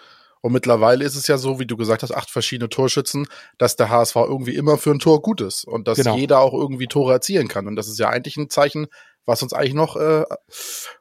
Und 0.43 0.53
mittlerweile 0.53 1.05
ist 1.05 1.17
es 1.17 1.27
ja 1.27 1.39
so, 1.39 1.59
wie 1.59 1.67
du 1.67 1.77
gesagt 1.77 2.03
hast, 2.03 2.13
acht 2.13 2.31
verschiedene 2.31 2.69
Torschützen, 2.69 3.27
dass 3.57 3.77
der 3.77 3.89
HSV 3.89 4.17
irgendwie 4.17 4.55
immer 4.55 4.77
für 4.77 4.91
ein 4.91 4.99
Tor 4.99 5.23
gut 5.23 5.41
ist 5.41 5.65
und 5.65 5.89
dass 5.89 5.97
genau. 5.97 6.17
jeder 6.17 6.41
auch 6.41 6.53
irgendwie 6.53 6.87
Tore 6.87 7.15
erzielen 7.15 7.49
kann. 7.49 7.67
Und 7.67 7.75
das 7.75 7.89
ist 7.89 7.99
ja 7.99 8.11
eigentlich 8.11 8.37
ein 8.37 8.51
Zeichen, 8.51 8.87
was 9.25 9.43
uns 9.43 9.55
eigentlich 9.55 9.75
noch 9.75 9.97
äh, 9.97 10.25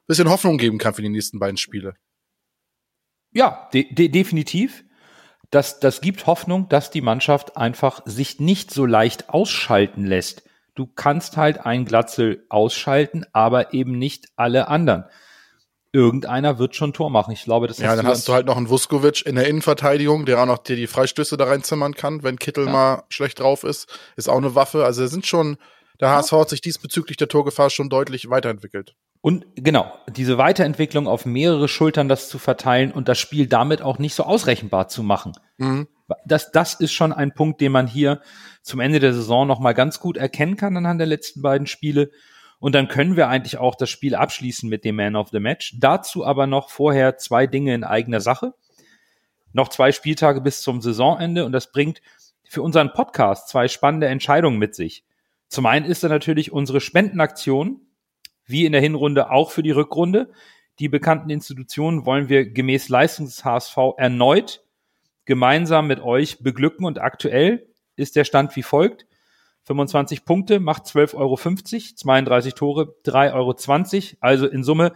bisschen 0.06 0.30
Hoffnung 0.30 0.58
geben 0.58 0.78
kann 0.78 0.94
für 0.94 1.02
die 1.02 1.10
nächsten 1.10 1.38
beiden 1.38 1.58
Spiele. 1.58 1.94
Ja, 3.32 3.68
de 3.72 3.92
de 3.92 4.08
definitiv. 4.08 4.85
Das, 5.56 5.80
das 5.80 6.02
gibt 6.02 6.26
Hoffnung, 6.26 6.68
dass 6.68 6.90
die 6.90 7.00
Mannschaft 7.00 7.56
einfach 7.56 8.02
sich 8.04 8.40
nicht 8.40 8.70
so 8.70 8.84
leicht 8.84 9.30
ausschalten 9.30 10.04
lässt. 10.04 10.42
Du 10.74 10.84
kannst 10.84 11.38
halt 11.38 11.64
ein 11.64 11.86
Glatzel 11.86 12.44
ausschalten, 12.50 13.24
aber 13.32 13.72
eben 13.72 13.98
nicht 13.98 14.26
alle 14.36 14.68
anderen 14.68 15.06
irgendeiner 15.92 16.58
wird 16.58 16.76
schon 16.76 16.92
Tor 16.92 17.08
machen. 17.08 17.30
Ich 17.30 17.44
glaube, 17.44 17.68
das 17.68 17.78
Ja, 17.78 17.96
dann 17.96 18.06
hast 18.06 18.28
du 18.28 18.34
halt 18.34 18.44
noch 18.44 18.58
einen 18.58 18.68
Vuskovic 18.68 19.24
in 19.24 19.36
der 19.36 19.48
Innenverteidigung, 19.48 20.26
der 20.26 20.42
auch 20.42 20.44
noch 20.44 20.58
dir 20.58 20.76
die 20.76 20.88
Freistöße 20.88 21.38
da 21.38 21.46
reinzimmern 21.46 21.94
kann, 21.94 22.22
wenn 22.22 22.38
Kittel 22.38 22.66
ja. 22.66 22.72
mal 22.72 23.04
schlecht 23.08 23.40
drauf 23.40 23.64
ist. 23.64 23.88
Ist 24.14 24.28
auch 24.28 24.36
eine 24.36 24.54
Waffe. 24.54 24.84
Also 24.84 25.06
sind 25.06 25.24
schon, 25.24 25.56
der 25.98 26.10
HSV 26.10 26.32
hat 26.32 26.50
sich 26.50 26.60
diesbezüglich 26.60 27.16
der 27.16 27.28
Torgefahr 27.28 27.70
schon 27.70 27.88
deutlich 27.88 28.28
weiterentwickelt. 28.28 28.94
Und 29.20 29.46
genau, 29.56 29.92
diese 30.08 30.38
Weiterentwicklung 30.38 31.08
auf 31.08 31.26
mehrere 31.26 31.68
Schultern 31.68 32.08
das 32.08 32.28
zu 32.28 32.38
verteilen 32.38 32.92
und 32.92 33.08
das 33.08 33.18
Spiel 33.18 33.46
damit 33.46 33.82
auch 33.82 33.98
nicht 33.98 34.14
so 34.14 34.22
ausrechenbar 34.24 34.88
zu 34.88 35.02
machen. 35.02 35.32
Mhm. 35.58 35.88
Das, 36.24 36.52
das 36.52 36.74
ist 36.74 36.92
schon 36.92 37.12
ein 37.12 37.34
Punkt, 37.34 37.60
den 37.60 37.72
man 37.72 37.88
hier 37.88 38.20
zum 38.62 38.80
Ende 38.80 39.00
der 39.00 39.12
Saison 39.12 39.46
nochmal 39.46 39.74
ganz 39.74 39.98
gut 39.98 40.16
erkennen 40.16 40.56
kann 40.56 40.76
anhand 40.76 41.00
der 41.00 41.08
letzten 41.08 41.42
beiden 41.42 41.66
Spiele. 41.66 42.10
Und 42.58 42.74
dann 42.74 42.88
können 42.88 43.16
wir 43.16 43.28
eigentlich 43.28 43.58
auch 43.58 43.74
das 43.74 43.90
Spiel 43.90 44.14
abschließen 44.14 44.68
mit 44.68 44.84
dem 44.84 44.96
Man 44.96 45.16
of 45.16 45.28
the 45.30 45.40
Match. 45.40 45.74
Dazu 45.78 46.24
aber 46.24 46.46
noch 46.46 46.70
vorher 46.70 47.16
zwei 47.16 47.46
Dinge 47.46 47.74
in 47.74 47.84
eigener 47.84 48.20
Sache. 48.20 48.54
Noch 49.52 49.68
zwei 49.68 49.92
Spieltage 49.92 50.40
bis 50.40 50.62
zum 50.62 50.80
Saisonende 50.80 51.44
und 51.44 51.52
das 51.52 51.72
bringt 51.72 52.00
für 52.48 52.62
unseren 52.62 52.92
Podcast 52.92 53.48
zwei 53.48 53.68
spannende 53.68 54.06
Entscheidungen 54.06 54.58
mit 54.58 54.74
sich. 54.74 55.04
Zum 55.48 55.66
einen 55.66 55.86
ist 55.86 56.02
da 56.02 56.08
natürlich 56.08 56.52
unsere 56.52 56.80
Spendenaktion, 56.80 57.85
wie 58.46 58.64
in 58.64 58.72
der 58.72 58.80
Hinrunde 58.80 59.30
auch 59.30 59.50
für 59.50 59.62
die 59.62 59.70
Rückrunde. 59.70 60.30
Die 60.78 60.88
bekannten 60.88 61.30
Institutionen 61.30 62.06
wollen 62.06 62.28
wir 62.28 62.50
gemäß 62.50 62.88
Leistung 62.88 63.26
des 63.26 63.44
HSV 63.44 63.76
erneut 63.96 64.62
gemeinsam 65.26 65.88
mit 65.88 66.00
euch 66.00 66.42
beglücken 66.42 66.86
und 66.86 67.00
aktuell 67.00 67.66
ist 67.96 68.16
der 68.16 68.24
Stand 68.24 68.56
wie 68.56 68.62
folgt. 68.62 69.06
25 69.64 70.24
Punkte 70.24 70.60
macht 70.60 70.84
12,50 70.84 71.16
Euro, 71.16 71.36
32 71.36 72.54
Tore 72.54 72.94
3,20 73.04 73.34
Euro. 73.34 74.16
Also 74.20 74.46
in 74.46 74.62
Summe 74.62 74.92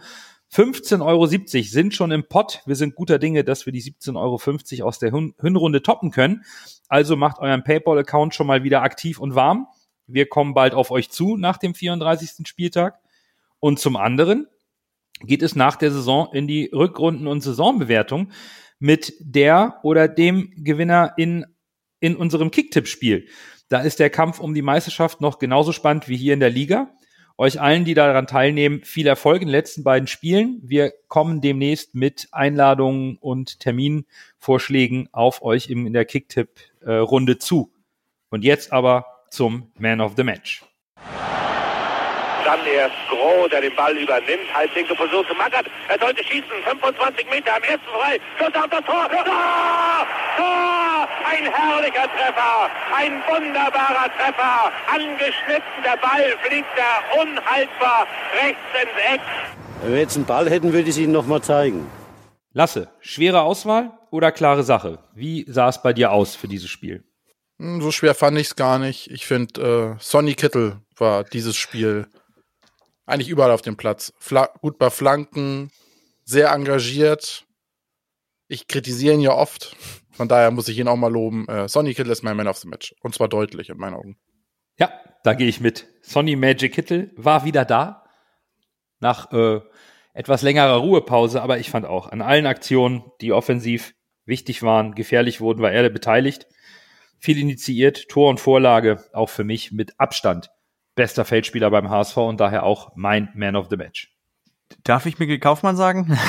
15,70 0.53 1.05
Euro 1.05 1.27
sind 1.63 1.93
schon 1.93 2.11
im 2.11 2.27
Pott. 2.27 2.61
Wir 2.65 2.75
sind 2.75 2.95
guter 2.95 3.19
Dinge, 3.19 3.43
dass 3.43 3.65
wir 3.65 3.73
die 3.73 3.83
17,50 3.83 4.79
Euro 4.79 4.87
aus 4.87 4.99
der 4.99 5.11
Hinrunde 5.11 5.81
toppen 5.83 6.11
können. 6.11 6.43
Also 6.87 7.17
macht 7.17 7.39
euren 7.39 7.63
PayPal-Account 7.63 8.33
schon 8.33 8.47
mal 8.47 8.63
wieder 8.63 8.81
aktiv 8.81 9.19
und 9.19 9.35
warm. 9.35 9.67
Wir 10.07 10.27
kommen 10.27 10.53
bald 10.53 10.73
auf 10.73 10.91
euch 10.91 11.09
zu 11.11 11.35
nach 11.35 11.57
dem 11.57 11.73
34. 11.73 12.47
Spieltag. 12.47 13.00
Und 13.61 13.79
zum 13.79 13.95
anderen 13.95 14.47
geht 15.21 15.43
es 15.43 15.55
nach 15.55 15.77
der 15.77 15.91
Saison 15.91 16.27
in 16.33 16.47
die 16.47 16.69
Rückrunden- 16.73 17.27
und 17.27 17.41
Saisonbewertung 17.41 18.31
mit 18.79 19.13
der 19.19 19.79
oder 19.83 20.07
dem 20.07 20.51
Gewinner 20.57 21.13
in, 21.15 21.45
in 21.99 22.15
unserem 22.15 22.51
Kicktipp-Spiel. 22.51 23.27
Da 23.69 23.79
ist 23.79 23.99
der 23.99 24.09
Kampf 24.09 24.39
um 24.39 24.53
die 24.53 24.63
Meisterschaft 24.63 25.21
noch 25.21 25.39
genauso 25.39 25.71
spannend 25.71 26.09
wie 26.09 26.17
hier 26.17 26.33
in 26.33 26.39
der 26.39 26.49
Liga. 26.49 26.89
Euch 27.37 27.61
allen, 27.61 27.85
die 27.85 27.93
daran 27.93 28.27
teilnehmen, 28.27 28.83
viel 28.83 29.07
Erfolg 29.07 29.41
in 29.41 29.47
den 29.47 29.51
letzten 29.51 29.83
beiden 29.83 30.07
Spielen. 30.07 30.59
Wir 30.63 30.91
kommen 31.07 31.39
demnächst 31.39 31.93
mit 31.93 32.27
Einladungen 32.31 33.17
und 33.17 33.59
Terminvorschlägen 33.59 35.09
auf 35.11 35.43
euch 35.43 35.69
in 35.69 35.93
der 35.93 36.05
Kicktipp-Runde 36.05 37.37
zu. 37.37 37.71
Und 38.29 38.43
jetzt 38.43 38.73
aber 38.73 39.05
zum 39.29 39.71
Man 39.77 40.01
of 40.01 40.13
the 40.17 40.23
Match. 40.23 40.63
Dann 42.45 42.65
erst 42.65 42.95
Groh, 43.09 43.47
der 43.47 43.61
den 43.61 43.75
Ball 43.75 43.95
übernimmt. 43.95 44.53
Halbwinkel 44.53 44.95
versucht 44.95 45.27
zu 45.27 45.35
Magath. 45.35 45.65
Er 45.87 45.99
sollte 45.99 46.23
schießen. 46.23 46.49
25 46.65 47.29
Meter 47.29 47.55
am 47.55 47.63
ersten 47.63 47.87
frei. 47.87 48.19
Schuss 48.37 48.55
auf 48.55 48.69
das 48.69 48.85
Tor. 48.85 49.07
Tor! 49.09 50.07
Tor! 50.37 51.07
Ein 51.29 51.45
herrlicher 51.53 52.07
Treffer. 52.11 52.69
Ein 52.95 53.21
wunderbarer 53.29 54.09
Treffer. 54.17 54.71
Angeschnitten. 54.87 55.83
Der 55.83 55.97
Ball 55.97 56.35
fliegt 56.43 56.69
da 56.75 57.21
unhaltbar 57.21 58.07
rechts 58.41 58.59
ins 58.81 59.15
Eck. 59.15 59.21
Wenn 59.81 59.93
wir 59.93 59.99
jetzt 59.99 60.15
einen 60.15 60.25
Ball 60.25 60.49
hätten, 60.49 60.73
würde 60.73 60.83
ich 60.83 60.95
es 60.95 60.97
Ihnen 60.97 61.13
nochmal 61.13 61.41
zeigen. 61.41 61.87
Lasse, 62.53 62.89
schwere 62.99 63.41
Auswahl 63.41 63.91
oder 64.09 64.31
klare 64.31 64.63
Sache? 64.63 64.99
Wie 65.15 65.45
sah 65.47 65.69
es 65.69 65.81
bei 65.81 65.93
dir 65.93 66.11
aus 66.11 66.35
für 66.35 66.47
dieses 66.47 66.69
Spiel? 66.69 67.03
Hm, 67.59 67.81
so 67.81 67.91
schwer 67.91 68.13
fand 68.13 68.37
ich 68.37 68.47
es 68.47 68.55
gar 68.55 68.77
nicht. 68.79 69.09
Ich 69.09 69.25
finde, 69.25 69.95
äh, 69.97 70.03
Sonny 70.03 70.33
Kittel 70.33 70.77
war 70.97 71.23
dieses 71.23 71.55
Spiel 71.55 72.07
eigentlich 73.11 73.29
überall 73.29 73.51
auf 73.51 73.61
dem 73.61 73.77
Platz. 73.77 74.13
Fla 74.19 74.49
gut 74.61 74.77
bei 74.77 74.89
Flanken, 74.89 75.71
sehr 76.23 76.51
engagiert. 76.51 77.45
Ich 78.47 78.67
kritisiere 78.67 79.13
ihn 79.13 79.21
ja 79.21 79.33
oft. 79.33 79.75
Von 80.11 80.27
daher 80.27 80.51
muss 80.51 80.67
ich 80.67 80.77
ihn 80.77 80.87
auch 80.87 80.95
mal 80.95 81.11
loben. 81.11 81.47
Äh, 81.47 81.67
Sonny 81.67 81.93
Kittle 81.93 82.11
ist 82.11 82.23
mein 82.23 82.37
Man 82.37 82.47
of 82.47 82.57
the 82.57 82.67
Match. 82.67 82.95
Und 83.01 83.15
zwar 83.15 83.27
deutlich 83.27 83.69
in 83.69 83.77
meinen 83.77 83.95
Augen. 83.95 84.17
Ja, 84.77 84.91
da 85.23 85.33
gehe 85.33 85.47
ich 85.47 85.61
mit. 85.61 85.87
Sonny 86.01 86.35
Magic 86.35 86.73
Kittle 86.73 87.11
war 87.15 87.45
wieder 87.45 87.65
da. 87.65 88.05
Nach 88.99 89.31
äh, 89.31 89.61
etwas 90.13 90.41
längerer 90.41 90.75
Ruhepause, 90.75 91.41
aber 91.41 91.59
ich 91.59 91.69
fand 91.69 91.85
auch 91.85 92.09
an 92.09 92.21
allen 92.21 92.45
Aktionen, 92.45 93.03
die 93.21 93.31
offensiv 93.31 93.93
wichtig 94.25 94.63
waren, 94.63 94.93
gefährlich 94.93 95.41
wurden, 95.41 95.61
war 95.61 95.71
er 95.71 95.89
beteiligt. 95.89 96.47
Viel 97.19 97.37
initiiert, 97.37 98.09
Tor 98.09 98.29
und 98.29 98.39
Vorlage, 98.39 99.03
auch 99.13 99.29
für 99.29 99.43
mich 99.43 99.71
mit 99.71 99.99
Abstand 99.99 100.51
bester 101.01 101.25
Feldspieler 101.25 101.71
beim 101.71 101.89
HSV 101.89 102.15
und 102.17 102.39
daher 102.39 102.61
auch 102.61 102.91
mein 102.93 103.29
Man 103.33 103.55
of 103.55 103.69
the 103.71 103.75
Match. 103.75 104.15
Darf 104.83 105.07
ich 105.07 105.17
Mikkel 105.17 105.39
Kaufmann 105.39 105.75
sagen? 105.75 106.15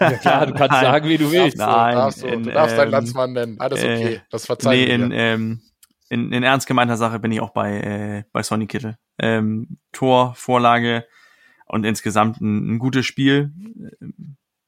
Ja 0.00 0.12
klar, 0.14 0.46
du 0.46 0.54
kannst 0.54 0.72
nein, 0.72 0.84
sagen, 0.84 1.08
wie 1.08 1.18
du 1.18 1.30
willst. 1.30 1.58
Nein, 1.58 1.94
darfst 1.94 2.22
du, 2.22 2.26
in, 2.26 2.42
du 2.44 2.52
darfst 2.52 2.72
ähm, 2.72 2.78
deinen 2.78 2.90
Landsmann 2.90 3.32
nennen. 3.32 3.60
Alles 3.60 3.80
okay, 3.80 4.14
äh, 4.14 4.20
das 4.30 4.46
verzeihen 4.46 4.78
nee, 4.78 4.94
in, 4.94 5.12
ähm, 5.12 5.62
in, 6.08 6.32
in 6.32 6.42
ernst 6.42 6.66
gemeinter 6.66 6.96
Sache 6.96 7.18
bin 7.18 7.30
ich 7.30 7.40
auch 7.40 7.50
bei, 7.50 7.80
äh, 7.80 8.24
bei 8.32 8.42
Sonny 8.42 8.66
Kittel. 8.66 8.96
Ähm, 9.18 9.78
Tor, 9.92 10.34
Vorlage 10.34 11.06
und 11.66 11.84
insgesamt 11.84 12.40
ein, 12.40 12.74
ein 12.74 12.78
gutes 12.78 13.04
Spiel. 13.04 13.52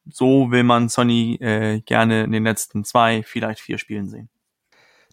So 0.09 0.51
will 0.51 0.62
man 0.62 0.88
Sonny 0.90 1.37
äh, 1.40 1.81
gerne 1.81 2.25
in 2.25 2.33
den 2.33 2.44
letzten 2.44 2.85
zwei, 2.85 3.23
vielleicht 3.23 3.61
vier 3.61 3.79
Spielen 3.79 4.09
sehen. 4.09 4.29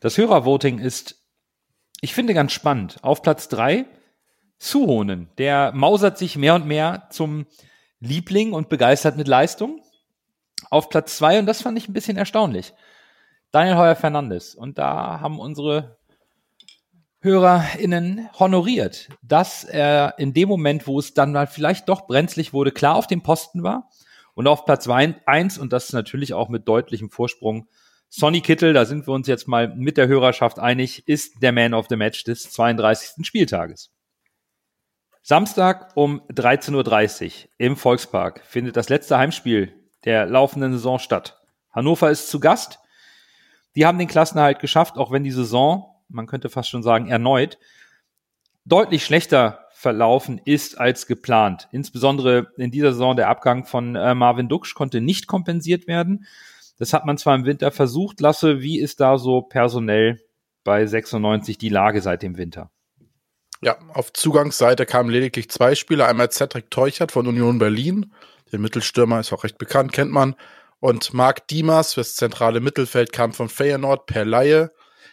Das 0.01 0.17
Hörervoting 0.17 0.79
ist, 0.79 1.23
ich 2.01 2.13
finde, 2.13 2.33
ganz 2.33 2.51
spannend. 2.51 2.97
Auf 3.03 3.21
Platz 3.21 3.47
drei 3.47 3.85
Suhonen. 4.63 5.27
Der 5.39 5.71
mausert 5.73 6.19
sich 6.19 6.37
mehr 6.37 6.53
und 6.53 6.67
mehr 6.67 7.07
zum 7.09 7.47
Liebling 7.99 8.53
und 8.53 8.69
begeistert 8.69 9.17
mit 9.17 9.27
Leistung. 9.27 9.81
Auf 10.69 10.89
Platz 10.89 11.17
zwei, 11.17 11.39
und 11.39 11.47
das 11.47 11.63
fand 11.63 11.79
ich 11.79 11.89
ein 11.89 11.93
bisschen 11.93 12.15
erstaunlich, 12.15 12.75
Daniel 13.51 13.77
Heuer 13.77 13.95
Fernandes. 13.95 14.53
Und 14.53 14.77
da 14.77 15.19
haben 15.19 15.39
unsere 15.39 15.97
HörerInnen 17.21 18.29
honoriert, 18.37 19.09
dass 19.23 19.63
er 19.63 20.19
in 20.19 20.31
dem 20.31 20.47
Moment, 20.47 20.85
wo 20.85 20.99
es 20.99 21.15
dann 21.15 21.31
mal 21.31 21.47
vielleicht 21.47 21.89
doch 21.89 22.05
brenzlig 22.05 22.53
wurde, 22.53 22.71
klar 22.71 22.95
auf 22.95 23.07
dem 23.07 23.23
Posten 23.23 23.63
war. 23.63 23.89
Und 24.35 24.47
auf 24.47 24.65
Platz 24.65 24.87
eins 24.87 25.57
und 25.57 25.73
das 25.73 25.91
natürlich 25.91 26.35
auch 26.35 26.49
mit 26.49 26.67
deutlichem 26.67 27.09
Vorsprung, 27.09 27.67
Sonny 28.09 28.41
Kittel, 28.41 28.73
da 28.73 28.85
sind 28.85 29.07
wir 29.07 29.13
uns 29.13 29.27
jetzt 29.27 29.47
mal 29.47 29.73
mit 29.75 29.97
der 29.97 30.07
Hörerschaft 30.07 30.59
einig, 30.59 31.07
ist 31.07 31.41
der 31.41 31.51
Man 31.51 31.73
of 31.73 31.87
the 31.89 31.95
Match 31.95 32.23
des 32.25 32.51
32. 32.51 33.25
Spieltages. 33.25 33.91
Samstag 35.23 35.91
um 35.95 36.21
13.30 36.29 37.25
Uhr 37.25 37.49
im 37.57 37.75
Volkspark 37.75 38.41
findet 38.45 38.75
das 38.75 38.89
letzte 38.89 39.17
Heimspiel 39.17 39.73
der 40.03 40.25
laufenden 40.25 40.73
Saison 40.73 40.97
statt. 40.97 41.39
Hannover 41.71 42.09
ist 42.09 42.29
zu 42.29 42.39
Gast. 42.39 42.79
Die 43.75 43.85
haben 43.85 43.99
den 43.99 44.07
Klassenerhalt 44.07 44.59
geschafft, 44.59 44.97
auch 44.97 45.11
wenn 45.11 45.23
die 45.23 45.31
Saison, 45.31 45.85
man 46.09 46.27
könnte 46.27 46.49
fast 46.49 46.69
schon 46.69 46.83
sagen, 46.83 47.07
erneut 47.07 47.57
deutlich 48.65 49.03
schlechter 49.03 49.67
verlaufen 49.71 50.39
ist 50.43 50.79
als 50.79 51.07
geplant. 51.07 51.67
Insbesondere 51.71 52.47
in 52.57 52.71
dieser 52.71 52.91
Saison 52.91 53.15
der 53.15 53.29
Abgang 53.29 53.65
von 53.65 53.95
äh, 53.95 54.13
Marvin 54.13 54.47
Duksch 54.47 54.75
konnte 54.75 55.01
nicht 55.01 55.27
kompensiert 55.27 55.87
werden. 55.87 56.25
Das 56.77 56.93
hat 56.93 57.05
man 57.05 57.17
zwar 57.17 57.35
im 57.35 57.45
Winter 57.45 57.71
versucht. 57.71 58.21
Lasse, 58.21 58.61
wie 58.61 58.79
ist 58.79 58.99
da 58.99 59.17
so 59.17 59.41
personell 59.41 60.19
bei 60.63 60.85
96 60.85 61.57
die 61.57 61.69
Lage 61.69 62.01
seit 62.01 62.21
dem 62.21 62.37
Winter? 62.37 62.69
Ja, 63.63 63.77
auf 63.93 64.11
Zugangsseite 64.11 64.87
kamen 64.87 65.11
lediglich 65.11 65.49
zwei 65.49 65.75
Spieler. 65.75 66.07
Einmal 66.07 66.31
Cedric 66.31 66.71
Teuchert 66.71 67.11
von 67.11 67.27
Union 67.27 67.59
Berlin. 67.59 68.11
Der 68.51 68.57
Mittelstürmer 68.57 69.19
ist 69.19 69.31
auch 69.31 69.43
recht 69.43 69.59
bekannt, 69.59 69.91
kennt 69.91 70.11
man. 70.11 70.35
Und 70.79 71.13
Marc 71.13 71.47
Dimas 71.47 71.93
fürs 71.93 72.15
zentrale 72.15 72.59
Mittelfeld 72.59 73.13
kam 73.13 73.33
von 73.33 73.49
Feyenoord 73.49 74.07
per 74.07 74.25
Laie. 74.25 74.71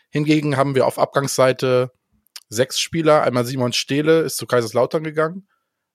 Hingegen 0.09 0.57
haben 0.57 0.75
wir 0.75 0.87
auf 0.87 0.99
Abgangsseite 0.99 1.93
sechs 2.49 2.81
Spieler. 2.81 3.23
Einmal 3.23 3.45
Simon 3.45 3.75
Stehle 3.75 4.21
ist 4.21 4.39
zu 4.39 4.47
Kaiserslautern 4.47 5.05
gegangen. 5.05 5.47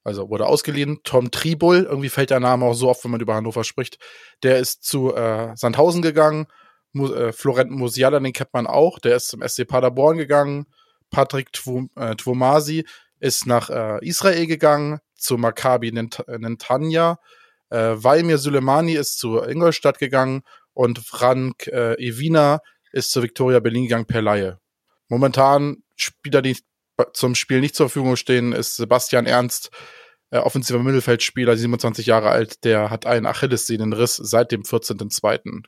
Also 0.04 0.30
wurde 0.30 0.46
ausgeliehen. 0.46 1.00
Tom 1.04 1.32
Tribul, 1.32 1.88
irgendwie 1.90 2.10
fällt 2.10 2.30
der 2.30 2.40
Name 2.40 2.66
auch 2.66 2.76
so 2.76 2.88
oft, 2.88 3.04
wenn 3.04 3.12
man 3.12 3.22
über 3.22 3.34
Hannover 3.34 3.64
spricht. 3.64 3.98
Der 4.44 4.60
ist 4.60 4.84
zu 4.84 5.16
äh, 5.16 5.56
Sandhausen 5.56 6.04
gegangen. 6.04 6.46
Mu 6.92 7.08
äh, 7.12 7.34
Florent 7.34 7.72
Musiala, 7.72 8.20
den 8.20 8.32
kennt 8.32 8.54
man 8.54 8.68
auch. 8.68 9.00
Der 9.00 9.16
ist 9.16 9.30
zum 9.30 9.42
SC 9.42 9.68
Paderborn 9.68 10.18
gegangen. 10.18 10.68
Patrick 11.14 11.54
Twomasi 11.54 12.80
äh, 12.80 12.84
ist 13.20 13.46
nach 13.46 13.70
äh, 13.70 14.06
Israel 14.06 14.48
gegangen, 14.48 15.00
zu 15.16 15.38
Maccabi 15.38 15.92
Nentanya. 15.92 17.20
Äh, 17.70 17.96
Valmir 17.96 18.38
Suleimani 18.38 18.94
ist 18.94 19.18
zu 19.20 19.42
Ingolstadt 19.42 20.00
gegangen 20.00 20.42
und 20.74 21.00
Frank 21.00 21.68
äh, 21.68 21.94
Evina 21.94 22.60
ist 22.92 23.12
zu 23.12 23.24
Victoria 23.24 23.60
Berlin 23.60 23.84
gegangen 23.84 24.06
per 24.06 24.22
Laie. 24.22 24.60
Momentan 25.08 25.78
Spieler, 25.96 26.42
die 26.42 26.58
zum 27.14 27.36
Spiel 27.36 27.62
nicht 27.62 27.76
zur 27.76 27.90
Verfügung 27.90 28.16
stehen, 28.16 28.52
ist 28.52 28.76
Sebastian 28.76 29.26
Ernst, 29.26 29.72
äh, 30.32 30.40
offensiver 30.40 30.80
Mittelfeldspieler, 30.80 31.56
27 31.56 32.06
Jahre 32.06 32.30
alt, 32.30 32.64
der 32.64 32.90
hat 32.90 33.06
einen 33.06 33.26
Achillessehnenriss 33.26 34.16
seit 34.18 34.52
dem 34.52 34.64
14.02. 34.64 35.64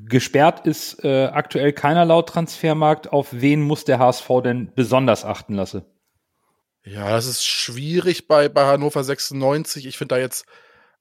Gesperrt 0.00 0.64
ist 0.64 1.02
äh, 1.04 1.24
aktuell 1.24 1.72
keiner 1.72 2.04
laut 2.04 2.28
Transfermarkt. 2.28 3.12
Auf 3.12 3.28
wen 3.32 3.62
muss 3.62 3.84
der 3.84 3.98
HSV 3.98 4.28
denn 4.44 4.72
besonders 4.74 5.24
achten 5.24 5.54
lassen? 5.54 5.84
Ja, 6.84 7.10
das 7.10 7.26
ist 7.26 7.44
schwierig 7.44 8.28
bei, 8.28 8.48
bei 8.48 8.64
Hannover 8.64 9.02
96. 9.02 9.86
Ich 9.86 9.98
finde 9.98 10.14
da 10.14 10.20
jetzt, 10.20 10.46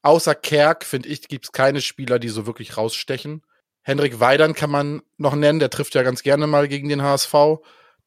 außer 0.01 0.33
Kerk, 0.33 0.83
finde 0.83 1.09
ich, 1.09 1.27
gibt 1.27 1.45
es 1.45 1.51
keine 1.51 1.81
Spieler, 1.81 2.17
die 2.17 2.29
so 2.29 2.47
wirklich 2.47 2.75
rausstechen. 2.75 3.43
Henrik 3.83 4.19
Weidern 4.19 4.55
kann 4.55 4.71
man 4.71 5.03
noch 5.17 5.35
nennen, 5.35 5.59
der 5.59 5.69
trifft 5.69 5.93
ja 5.93 6.01
ganz 6.01 6.23
gerne 6.23 6.47
mal 6.47 6.67
gegen 6.67 6.89
den 6.89 7.03
HSV. 7.03 7.33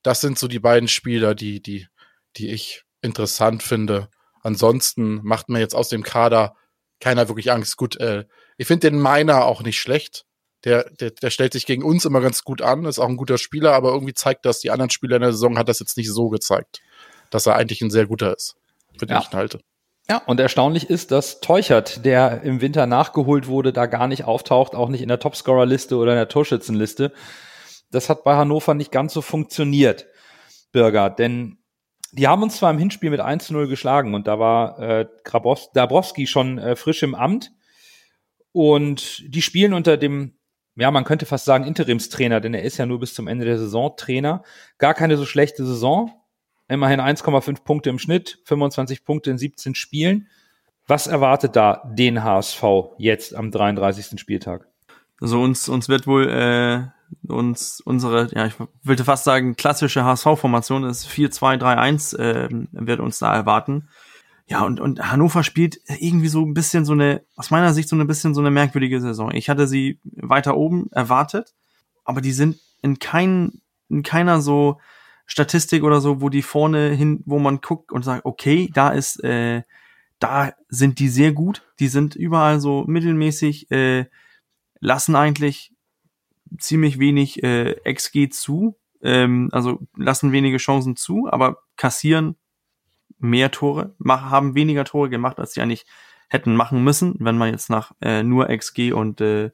Das 0.02 0.20
sind 0.20 0.38
so 0.38 0.48
die 0.48 0.58
beiden 0.58 0.88
Spieler, 0.88 1.36
die, 1.36 1.62
die, 1.62 1.86
die 2.36 2.50
ich 2.50 2.82
interessant 3.00 3.62
finde. 3.62 4.08
Ansonsten 4.42 5.20
macht 5.22 5.48
mir 5.48 5.60
jetzt 5.60 5.74
aus 5.74 5.88
dem 5.88 6.02
Kader 6.02 6.56
keiner 6.98 7.28
wirklich 7.28 7.52
Angst. 7.52 7.76
Gut, 7.76 7.96
äh, 8.00 8.24
ich 8.56 8.66
finde 8.66 8.90
den 8.90 9.00
Meiner 9.00 9.44
auch 9.44 9.62
nicht 9.62 9.78
schlecht 9.78 10.26
der, 10.64 10.90
der, 11.00 11.10
der 11.10 11.30
stellt 11.30 11.52
sich 11.52 11.66
gegen 11.66 11.82
uns 11.82 12.04
immer 12.04 12.20
ganz 12.20 12.44
gut 12.44 12.62
an, 12.62 12.84
ist 12.84 12.98
auch 12.98 13.08
ein 13.08 13.16
guter 13.16 13.38
Spieler, 13.38 13.72
aber 13.72 13.92
irgendwie 13.92 14.14
zeigt 14.14 14.44
das, 14.44 14.60
die 14.60 14.70
anderen 14.70 14.90
Spieler 14.90 15.16
in 15.16 15.22
der 15.22 15.32
Saison 15.32 15.58
hat 15.58 15.68
das 15.68 15.80
jetzt 15.80 15.96
nicht 15.96 16.10
so 16.10 16.28
gezeigt, 16.28 16.80
dass 17.30 17.46
er 17.46 17.56
eigentlich 17.56 17.80
ein 17.80 17.90
sehr 17.90 18.06
guter 18.06 18.34
ist, 18.36 18.56
für 18.98 19.06
den 19.06 19.14
ja. 19.14 19.22
ich 19.22 19.32
ihn 19.32 19.36
halte. 19.36 19.60
Ja, 20.08 20.18
und 20.26 20.40
erstaunlich 20.40 20.90
ist, 20.90 21.12
dass 21.12 21.40
Teuchert, 21.40 22.04
der 22.04 22.42
im 22.42 22.60
Winter 22.60 22.86
nachgeholt 22.86 23.46
wurde, 23.46 23.72
da 23.72 23.86
gar 23.86 24.08
nicht 24.08 24.24
auftaucht, 24.24 24.74
auch 24.74 24.88
nicht 24.88 25.02
in 25.02 25.08
der 25.08 25.20
Topscorer-Liste 25.20 25.96
oder 25.96 26.12
in 26.12 26.18
der 26.18 26.28
Torschützenliste. 26.28 27.12
Das 27.92 28.08
hat 28.08 28.24
bei 28.24 28.34
Hannover 28.34 28.74
nicht 28.74 28.90
ganz 28.90 29.12
so 29.14 29.22
funktioniert, 29.22 30.06
Bürger, 30.72 31.10
denn 31.10 31.58
die 32.12 32.26
haben 32.26 32.42
uns 32.42 32.56
zwar 32.56 32.72
im 32.72 32.78
Hinspiel 32.78 33.10
mit 33.10 33.20
1-0 33.20 33.68
geschlagen 33.68 34.14
und 34.14 34.26
da 34.26 34.38
war 34.38 34.78
äh, 34.80 35.06
Dabrowski 35.74 36.26
schon 36.26 36.58
äh, 36.58 36.74
frisch 36.74 37.04
im 37.04 37.14
Amt 37.14 37.52
und 38.52 39.22
die 39.28 39.42
spielen 39.42 39.72
unter 39.72 39.96
dem 39.96 40.39
ja, 40.76 40.90
man 40.90 41.04
könnte 41.04 41.26
fast 41.26 41.44
sagen 41.44 41.64
Interimstrainer, 41.64 42.40
denn 42.40 42.54
er 42.54 42.62
ist 42.62 42.78
ja 42.78 42.86
nur 42.86 43.00
bis 43.00 43.14
zum 43.14 43.28
Ende 43.28 43.44
der 43.44 43.58
Saison 43.58 43.94
Trainer. 43.96 44.42
Gar 44.78 44.94
keine 44.94 45.16
so 45.16 45.26
schlechte 45.26 45.64
Saison. 45.64 46.12
Immerhin 46.68 47.00
1,5 47.00 47.64
Punkte 47.64 47.90
im 47.90 47.98
Schnitt, 47.98 48.38
25 48.44 49.04
Punkte 49.04 49.30
in 49.30 49.38
17 49.38 49.74
Spielen. 49.74 50.28
Was 50.86 51.06
erwartet 51.06 51.56
da 51.56 51.82
den 51.92 52.22
HSV 52.22 52.62
jetzt 52.98 53.34
am 53.34 53.50
33. 53.50 54.20
Spieltag? 54.20 54.68
Also 55.20 55.40
uns, 55.40 55.68
uns 55.68 55.88
wird 55.88 56.06
wohl 56.06 56.28
äh, 56.28 56.82
uns 57.28 57.80
unsere, 57.80 58.28
ja, 58.34 58.46
ich 58.46 58.54
würde 58.82 59.04
fast 59.04 59.24
sagen, 59.24 59.56
klassische 59.56 60.04
HSV-Formation 60.04 60.84
ist 60.84 61.06
4-2-3-1, 61.08 62.18
äh, 62.18 62.48
wird 62.72 63.00
uns 63.00 63.18
da 63.18 63.34
erwarten. 63.34 63.88
Ja, 64.50 64.62
und, 64.64 64.80
und 64.80 65.12
Hannover 65.12 65.44
spielt 65.44 65.80
irgendwie 65.86 66.26
so 66.26 66.44
ein 66.44 66.54
bisschen 66.54 66.84
so 66.84 66.92
eine, 66.92 67.22
aus 67.36 67.52
meiner 67.52 67.72
Sicht 67.72 67.88
so 67.88 67.94
ein 67.94 68.06
bisschen 68.08 68.34
so 68.34 68.40
eine 68.40 68.50
merkwürdige 68.50 69.00
Saison. 69.00 69.30
Ich 69.32 69.48
hatte 69.48 69.68
sie 69.68 70.00
weiter 70.02 70.56
oben 70.56 70.90
erwartet, 70.90 71.54
aber 72.04 72.20
die 72.20 72.32
sind 72.32 72.58
in, 72.82 72.98
kein, 72.98 73.60
in 73.88 74.02
keiner 74.02 74.40
so 74.40 74.80
Statistik 75.24 75.84
oder 75.84 76.00
so, 76.00 76.20
wo 76.20 76.30
die 76.30 76.42
vorne 76.42 76.88
hin, 76.88 77.22
wo 77.26 77.38
man 77.38 77.60
guckt 77.60 77.92
und 77.92 78.04
sagt, 78.04 78.24
okay, 78.24 78.68
da 78.74 78.90
ist, 78.90 79.22
äh, 79.22 79.62
da 80.18 80.52
sind 80.68 80.98
die 80.98 81.08
sehr 81.08 81.30
gut, 81.30 81.62
die 81.78 81.86
sind 81.86 82.16
überall 82.16 82.58
so 82.58 82.82
mittelmäßig, 82.88 83.70
äh, 83.70 84.06
lassen 84.80 85.14
eigentlich 85.14 85.72
ziemlich 86.58 86.98
wenig 86.98 87.44
äh, 87.44 87.76
XG 87.84 88.30
zu, 88.30 88.76
ähm, 89.00 89.48
also 89.52 89.78
lassen 89.96 90.32
wenige 90.32 90.56
Chancen 90.56 90.96
zu, 90.96 91.28
aber 91.30 91.58
kassieren 91.76 92.34
mehr 93.20 93.50
Tore, 93.50 93.94
haben 94.06 94.54
weniger 94.54 94.84
Tore 94.84 95.08
gemacht, 95.08 95.38
als 95.38 95.52
sie 95.52 95.60
eigentlich 95.60 95.86
hätten 96.28 96.54
machen 96.54 96.82
müssen, 96.82 97.16
wenn 97.18 97.38
man 97.38 97.50
jetzt 97.50 97.70
nach 97.70 97.92
äh, 98.00 98.22
nur 98.22 98.48
XG 98.48 98.92
und 98.92 99.20
äh, 99.20 99.50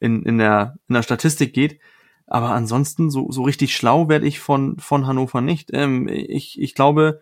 in, 0.00 0.22
in, 0.24 0.38
der, 0.38 0.76
in 0.88 0.94
der 0.94 1.02
Statistik 1.02 1.52
geht. 1.52 1.80
Aber 2.26 2.50
ansonsten, 2.50 3.10
so, 3.10 3.30
so 3.30 3.42
richtig 3.42 3.74
schlau 3.76 4.08
werde 4.08 4.26
ich 4.26 4.40
von, 4.40 4.78
von 4.78 5.06
Hannover 5.06 5.40
nicht. 5.40 5.70
Ähm, 5.72 6.08
ich, 6.08 6.60
ich 6.60 6.74
glaube, 6.74 7.20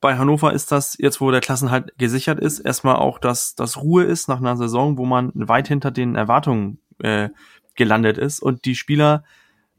bei 0.00 0.16
Hannover 0.16 0.52
ist 0.52 0.72
das, 0.72 0.96
jetzt 0.98 1.20
wo 1.20 1.30
der 1.30 1.40
Klassenhalt 1.40 1.92
gesichert 1.98 2.40
ist, 2.40 2.60
erstmal 2.60 2.96
auch, 2.96 3.18
dass 3.18 3.54
das 3.54 3.76
Ruhe 3.76 4.04
ist 4.04 4.28
nach 4.28 4.38
einer 4.38 4.56
Saison, 4.56 4.96
wo 4.96 5.04
man 5.04 5.32
weit 5.34 5.68
hinter 5.68 5.90
den 5.90 6.14
Erwartungen 6.14 6.78
äh, 7.00 7.28
gelandet 7.74 8.18
ist 8.18 8.40
und 8.40 8.64
die 8.64 8.74
Spieler 8.74 9.24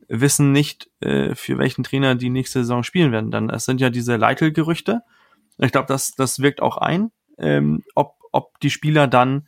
wissen 0.07 0.51
nicht, 0.51 0.89
äh, 0.99 1.35
für 1.35 1.57
welchen 1.57 1.83
Trainer 1.83 2.15
die 2.15 2.29
nächste 2.29 2.59
Saison 2.59 2.83
spielen 2.83 3.11
werden. 3.11 3.31
Dann 3.31 3.49
es 3.49 3.65
sind 3.65 3.81
ja 3.81 3.89
diese 3.89 4.15
Leitl-Gerüchte. 4.15 5.01
Ich 5.57 5.71
glaube, 5.71 5.87
das, 5.87 6.11
das 6.15 6.39
wirkt 6.39 6.61
auch 6.61 6.77
ein, 6.77 7.11
ähm, 7.37 7.83
ob, 7.95 8.15
ob 8.31 8.59
die 8.59 8.69
Spieler 8.69 9.07
dann 9.07 9.47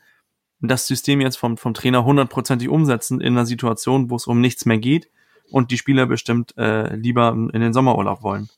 das 0.62 0.88
System 0.88 1.22
jetzt 1.22 1.38
vom, 1.38 1.58
vom 1.58 1.74
Trainer 1.74 2.06
hundertprozentig 2.06 2.70
umsetzen 2.70 3.22
in 3.22 3.34
einer 3.34 3.46
Situation, 3.46 4.10
wo 4.10 4.15
es 4.15 4.28
um 4.28 4.41
nichts 4.41 4.65
mehr 4.65 4.78
geht 4.78 5.10
und 5.52 5.72
die 5.72 5.78
Spieler 5.78 6.06
bestimmt 6.06 6.58
äh, 6.58 6.96
lieber 6.96 7.30
in 7.32 7.62
den 7.62 7.74
Sommerurlaub 7.74 8.24
wollen 8.24 8.50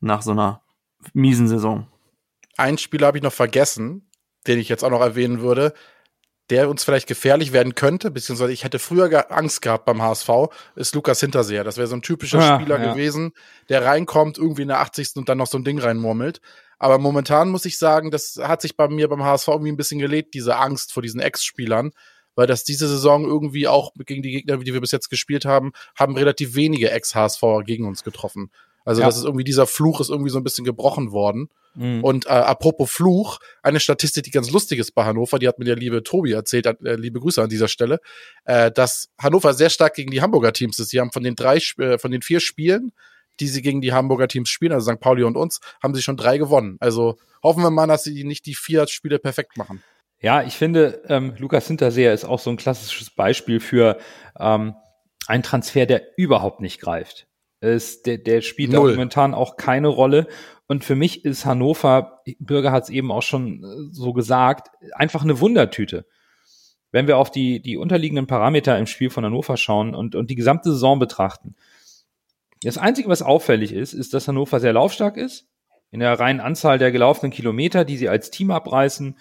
nach 0.00 0.22
so 0.22 0.32
einer 0.32 0.62
miesen 1.12 1.48
Saison. 1.48 1.86
Ein 2.56 2.78
Spieler 2.78 3.08
habe 3.08 3.18
ich 3.18 3.24
noch 3.24 3.32
vergessen, 3.32 4.08
den 4.46 4.58
ich 4.58 4.68
jetzt 4.68 4.84
auch 4.84 4.90
noch 4.90 5.00
erwähnen 5.00 5.40
würde 5.40 5.74
der 6.50 6.68
uns 6.68 6.84
vielleicht 6.84 7.08
gefährlich 7.08 7.52
werden 7.52 7.74
könnte, 7.74 8.10
beziehungsweise 8.10 8.52
ich 8.52 8.64
hätte 8.64 8.78
früher 8.78 9.32
Angst 9.32 9.62
gehabt 9.62 9.84
beim 9.84 10.00
HSV, 10.00 10.28
ist 10.76 10.94
Lukas 10.94 11.20
Hinterseher. 11.20 11.64
Das 11.64 11.76
wäre 11.76 11.88
so 11.88 11.96
ein 11.96 12.02
typischer 12.02 12.38
ah, 12.38 12.56
Spieler 12.56 12.80
ja. 12.80 12.92
gewesen, 12.92 13.32
der 13.68 13.84
reinkommt, 13.84 14.38
irgendwie 14.38 14.62
in 14.62 14.68
der 14.68 14.80
80. 14.80 15.16
und 15.16 15.28
dann 15.28 15.38
noch 15.38 15.48
so 15.48 15.58
ein 15.58 15.64
Ding 15.64 15.78
reinmurmelt. 15.78 16.40
Aber 16.78 16.98
momentan 16.98 17.48
muss 17.48 17.64
ich 17.64 17.78
sagen, 17.78 18.10
das 18.10 18.38
hat 18.40 18.60
sich 18.60 18.76
bei 18.76 18.88
mir 18.88 19.08
beim 19.08 19.24
HSV 19.24 19.48
irgendwie 19.48 19.72
ein 19.72 19.76
bisschen 19.76 19.98
gelegt, 19.98 20.34
diese 20.34 20.56
Angst 20.56 20.92
vor 20.92 21.02
diesen 21.02 21.20
Ex-Spielern, 21.20 21.92
weil 22.34 22.46
das 22.46 22.64
diese 22.64 22.86
Saison 22.86 23.24
irgendwie 23.24 23.66
auch 23.66 23.92
gegen 23.94 24.22
die 24.22 24.30
Gegner, 24.30 24.58
die 24.58 24.74
wir 24.74 24.80
bis 24.80 24.92
jetzt 24.92 25.08
gespielt 25.08 25.46
haben, 25.46 25.72
haben 25.98 26.16
relativ 26.16 26.54
wenige 26.54 26.90
Ex-HSV 26.90 27.42
gegen 27.64 27.86
uns 27.86 28.04
getroffen. 28.04 28.50
Also 28.86 29.00
ja. 29.02 29.06
das 29.06 29.18
ist 29.18 29.24
irgendwie, 29.24 29.44
dieser 29.44 29.66
Fluch 29.66 30.00
ist 30.00 30.10
irgendwie 30.10 30.30
so 30.30 30.38
ein 30.38 30.44
bisschen 30.44 30.64
gebrochen 30.64 31.10
worden. 31.10 31.50
Mhm. 31.74 32.04
Und 32.04 32.26
äh, 32.26 32.30
apropos 32.30 32.90
Fluch, 32.90 33.38
eine 33.62 33.80
Statistik, 33.80 34.24
die 34.24 34.30
ganz 34.30 34.50
lustig 34.50 34.78
ist 34.78 34.92
bei 34.92 35.04
Hannover, 35.04 35.38
die 35.38 35.48
hat 35.48 35.58
mir 35.58 35.64
der 35.64 35.76
liebe 35.76 36.04
Tobi 36.04 36.32
erzählt, 36.32 36.66
äh, 36.66 36.94
liebe 36.94 37.20
Grüße 37.20 37.42
an 37.42 37.50
dieser 37.50 37.68
Stelle, 37.68 37.98
äh, 38.44 38.70
dass 38.70 39.10
Hannover 39.18 39.54
sehr 39.54 39.70
stark 39.70 39.94
gegen 39.94 40.12
die 40.12 40.22
Hamburger 40.22 40.52
Teams 40.52 40.78
ist. 40.78 40.90
Sie 40.90 41.00
haben 41.00 41.10
von 41.10 41.24
den 41.24 41.34
drei, 41.34 41.56
äh, 41.78 41.98
von 41.98 42.12
den 42.12 42.22
vier 42.22 42.38
Spielen, 42.38 42.92
die 43.40 43.48
sie 43.48 43.60
gegen 43.60 43.80
die 43.80 43.92
Hamburger 43.92 44.28
Teams 44.28 44.48
spielen, 44.48 44.72
also 44.72 44.90
St. 44.90 45.00
Pauli 45.00 45.24
und 45.24 45.36
uns, 45.36 45.60
haben 45.82 45.94
sie 45.94 46.02
schon 46.02 46.16
drei 46.16 46.38
gewonnen. 46.38 46.76
Also 46.78 47.16
hoffen 47.42 47.62
wir 47.62 47.70
mal, 47.70 47.88
dass 47.88 48.04
sie 48.04 48.22
nicht 48.22 48.46
die 48.46 48.54
vier 48.54 48.86
Spiele 48.86 49.18
perfekt 49.18 49.56
machen. 49.56 49.82
Ja, 50.20 50.42
ich 50.42 50.54
finde, 50.54 51.02
ähm, 51.08 51.34
Lukas 51.38 51.66
Hinterseher 51.66 52.14
ist 52.14 52.24
auch 52.24 52.38
so 52.38 52.50
ein 52.50 52.56
klassisches 52.56 53.10
Beispiel 53.10 53.60
für 53.60 53.98
ähm, 54.38 54.74
einen 55.26 55.42
Transfer, 55.42 55.86
der 55.86 56.02
überhaupt 56.16 56.60
nicht 56.60 56.80
greift. 56.80 57.26
Es, 57.60 58.02
der, 58.02 58.18
der 58.18 58.42
spielt 58.42 58.72
momentan 58.72 59.34
auch 59.34 59.56
keine 59.56 59.88
Rolle. 59.88 60.26
Und 60.66 60.84
für 60.84 60.96
mich 60.96 61.24
ist 61.24 61.46
Hannover, 61.46 62.22
Bürger 62.38 62.72
hat 62.72 62.84
es 62.84 62.90
eben 62.90 63.12
auch 63.12 63.22
schon 63.22 63.64
äh, 63.64 63.94
so 63.94 64.12
gesagt, 64.12 64.70
einfach 64.92 65.22
eine 65.22 65.40
Wundertüte. 65.40 66.06
Wenn 66.92 67.06
wir 67.06 67.18
auf 67.18 67.30
die, 67.30 67.60
die 67.60 67.76
unterliegenden 67.76 68.26
Parameter 68.26 68.78
im 68.78 68.86
Spiel 68.86 69.10
von 69.10 69.24
Hannover 69.24 69.56
schauen 69.56 69.94
und, 69.94 70.14
und 70.14 70.30
die 70.30 70.34
gesamte 70.34 70.70
Saison 70.70 70.98
betrachten. 70.98 71.56
Das 72.62 72.78
Einzige, 72.78 73.08
was 73.08 73.22
auffällig 73.22 73.72
ist, 73.72 73.92
ist, 73.92 74.14
dass 74.14 74.28
Hannover 74.28 74.60
sehr 74.60 74.72
laufstark 74.72 75.16
ist. 75.16 75.46
In 75.90 76.00
der 76.00 76.18
reinen 76.18 76.40
Anzahl 76.40 76.78
der 76.78 76.90
gelaufenen 76.90 77.32
Kilometer, 77.32 77.84
die 77.84 77.96
sie 77.96 78.08
als 78.08 78.30
Team 78.30 78.50
abreißen, 78.50 79.16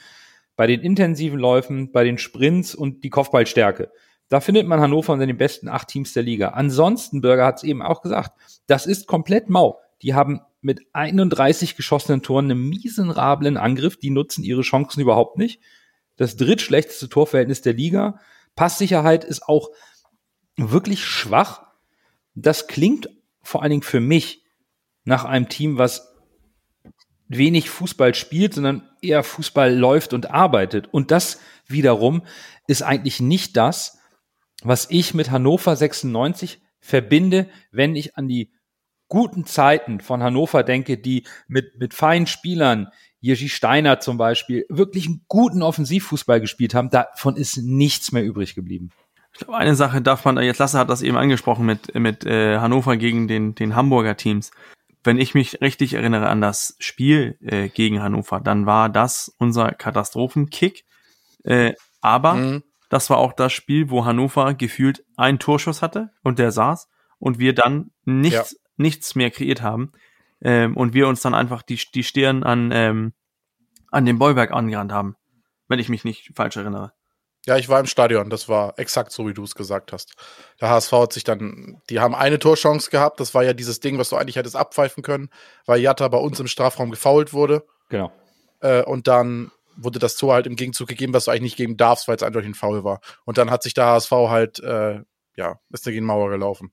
bei 0.56 0.68
den 0.68 0.82
intensiven 0.82 1.40
Läufen, 1.40 1.92
bei 1.92 2.04
den 2.04 2.18
Sprints 2.18 2.76
und 2.76 3.04
die 3.04 3.10
Kopfballstärke. 3.10 3.92
Da 4.30 4.40
findet 4.40 4.68
man 4.68 4.80
Hannover 4.80 5.14
unter 5.14 5.28
den 5.28 5.38
besten 5.38 5.68
acht 5.68 5.88
Teams 5.88 6.14
der 6.14 6.24
Liga. 6.24 6.50
Ansonsten, 6.50 7.22
Bürger 7.22 7.46
hat 7.46 7.58
es 7.58 7.64
eben 7.64 7.82
auch 7.82 8.02
gesagt, 8.02 8.32
das 8.68 8.88
ist 8.88 9.08
komplett 9.08 9.50
mau. 9.50 9.80
Die 10.02 10.14
haben 10.14 10.42
mit 10.62 10.82
31 10.94 11.76
geschossenen 11.76 12.24
Toren 12.24 12.50
einen 12.50 12.70
miserablen 12.70 13.58
Angriff. 13.58 13.98
Die 13.98 14.10
nutzen 14.10 14.44
ihre 14.44 14.64
Chancen 14.64 15.00
überhaupt 15.00 15.38
nicht. 15.38 15.62
Das 16.16 16.38
drittschlechteste 16.38 17.08
Torverhältnis 17.08 17.62
der 17.62 17.74
Liga. 17.74 18.20
Passsicherheit 18.56 19.24
ist 19.24 19.48
auch 19.48 19.70
wirklich 20.58 21.06
schwach. 21.06 21.68
Das 22.34 22.68
klingt 22.68 23.10
vor 23.44 23.62
allen 23.62 23.72
Dingen 23.72 23.84
für 23.84 24.00
mich 24.00 24.44
nach 25.04 25.24
einem 25.24 25.50
Team, 25.50 25.78
was 25.78 26.16
wenig 27.28 27.70
Fußball 27.70 28.16
spielt, 28.16 28.54
sondern 28.54 28.90
eher 29.02 29.24
Fußball 29.24 29.74
läuft 29.74 30.14
und 30.14 30.32
arbeitet. 30.32 30.88
Und 30.92 31.12
das 31.12 31.40
wiederum 31.68 32.24
ist 32.68 32.82
eigentlich 32.82 33.20
nicht 33.20 33.56
das, 33.58 33.95
was 34.66 34.88
ich 34.90 35.14
mit 35.14 35.32
Hannover 35.32 35.76
96 35.76 36.60
verbinde, 36.80 37.48
wenn 37.72 37.96
ich 37.96 38.18
an 38.18 38.28
die 38.28 38.52
guten 39.08 39.46
Zeiten 39.46 40.00
von 40.00 40.24
Hannover 40.24 40.64
denke, 40.64 40.98
die 40.98 41.26
mit, 41.48 41.78
mit 41.80 41.94
feinen 41.94 42.28
Spielern, 42.28 42.90
Jerzy 43.20 43.50
Steiner 43.50 44.00
zum 44.00 44.18
Beispiel, 44.18 44.66
wirklich 44.70 45.08
einen 45.08 45.26
guten 45.28 45.62
Offensivfußball 45.62 46.42
gespielt 46.42 46.74
haben, 46.74 46.90
davon 46.90 47.36
ist 47.38 47.58
nichts 47.58 48.12
mehr 48.12 48.24
übrig 48.24 48.56
geblieben. 48.56 48.90
Ich 49.34 49.40
glaube, 49.40 49.58
eine 49.58 49.76
Sache 49.76 50.02
darf 50.02 50.26
man, 50.26 50.38
jetzt 50.38 50.60
Lasse 50.60 50.80
hat 50.80 50.90
das 50.90 51.02
eben 51.02 51.18
angesprochen 51.18 51.66
mit, 51.66 51.94
mit 51.96 52.26
äh, 52.26 52.58
Hannover 52.58 52.98
gegen 52.98 53.28
den, 53.28 53.54
den 53.54 53.76
Hamburger 53.76 54.16
Teams. 54.16 54.52
Wenn 55.04 55.20
ich 55.20 55.36
mich 55.36 55.62
richtig 55.62 55.94
erinnere 55.94 56.30
an 56.30 56.42
das 56.42 56.76
Spiel 56.80 57.38
äh, 57.42 57.70
gegen 57.70 58.02
Hannover, 58.02 58.40
dann 58.40 58.66
war 58.66 58.90
das 58.90 59.36
unser 59.38 59.72
Katastrophenkick. 59.72 60.86
Äh, 61.44 61.74
aber 62.02 62.34
Mhm. 62.36 62.64
Das 62.96 63.10
war 63.10 63.18
auch 63.18 63.34
das 63.34 63.52
Spiel, 63.52 63.90
wo 63.90 64.06
Hannover 64.06 64.54
gefühlt 64.54 65.04
einen 65.18 65.38
Torschuss 65.38 65.82
hatte 65.82 66.12
und 66.24 66.40
der 66.40 66.54
saß 66.54 66.88
und 67.20 67.40
wir 67.40 67.54
dann 67.54 67.92
nichts, 68.06 68.56
nichts 68.78 69.16
mehr 69.16 69.32
kreiert 69.32 69.62
haben. 69.62 69.92
Ähm, 70.42 70.78
und 70.78 70.94
wir 70.94 71.10
uns 71.10 71.22
dann 71.22 71.34
einfach 71.34 71.62
die, 71.62 71.76
die 71.94 72.06
Stirn 72.06 72.44
an, 72.44 72.72
ähm, 72.72 73.14
an 73.92 74.06
den 74.06 74.18
Bollwerk 74.18 74.52
angerannt 74.52 74.94
haben. 74.94 75.18
Wenn 75.68 75.80
ich 75.80 75.90
mich 75.90 76.06
nicht 76.06 76.32
falsch 76.38 76.56
erinnere. 76.56 76.94
Ja, 77.46 77.58
ich 77.58 77.68
war 77.68 77.82
im 77.82 77.86
Stadion. 77.86 78.30
Das 78.30 78.48
war 78.48 78.80
exakt 78.80 79.12
so, 79.12 79.28
wie 79.28 79.34
du 79.34 79.44
es 79.44 79.56
gesagt 79.56 79.92
hast. 79.92 80.14
Der 80.62 80.70
HSV 80.70 80.94
hat 80.94 81.12
sich 81.14 81.26
dann, 81.26 81.82
die 81.90 82.00
haben 82.00 82.16
eine 82.16 82.40
Torchance 82.40 82.90
gehabt. 82.90 83.20
Das 83.20 83.34
war 83.34 83.44
ja 83.44 83.52
dieses 83.52 83.82
Ding, 83.82 83.98
was 83.98 84.08
du 84.08 84.16
eigentlich 84.16 84.38
hättest 84.38 84.56
abpfeifen 84.56 85.04
können, 85.04 85.30
weil 85.66 85.82
Jatta 85.82 86.08
bei 86.08 86.18
uns 86.18 86.40
im 86.40 86.48
Strafraum 86.48 86.92
gefoult 86.92 87.34
wurde. 87.34 87.66
Genau. 87.90 88.10
Äh, 88.62 88.84
und 88.84 89.10
dann 89.10 89.52
wurde 89.78 90.00
das 90.00 90.16
Tor 90.16 90.34
halt 90.34 90.48
im 90.48 90.56
Gegenzug 90.56 90.88
gegeben, 90.88 91.14
was 91.14 91.26
du 91.26 91.32
eigentlich 91.32 91.44
nicht 91.44 91.58
geben 91.58 91.78
darfst, 91.78 92.08
weil 92.08 92.16
es 92.16 92.24
eindeutig 92.24 92.50
ein 92.50 92.56
Foul 92.56 92.84
war. 92.84 93.02
Und 93.26 93.38
dann 93.38 93.52
hat 93.52 93.64
sich 93.64 93.74
der 93.74 93.86
HSV 93.86 94.12
halt, 94.12 94.60
äh, 94.60 95.02
ja, 95.36 95.60
ist 95.72 95.86
gegen 95.86 96.06
Mauer 96.06 96.30
gelaufen. 96.30 96.72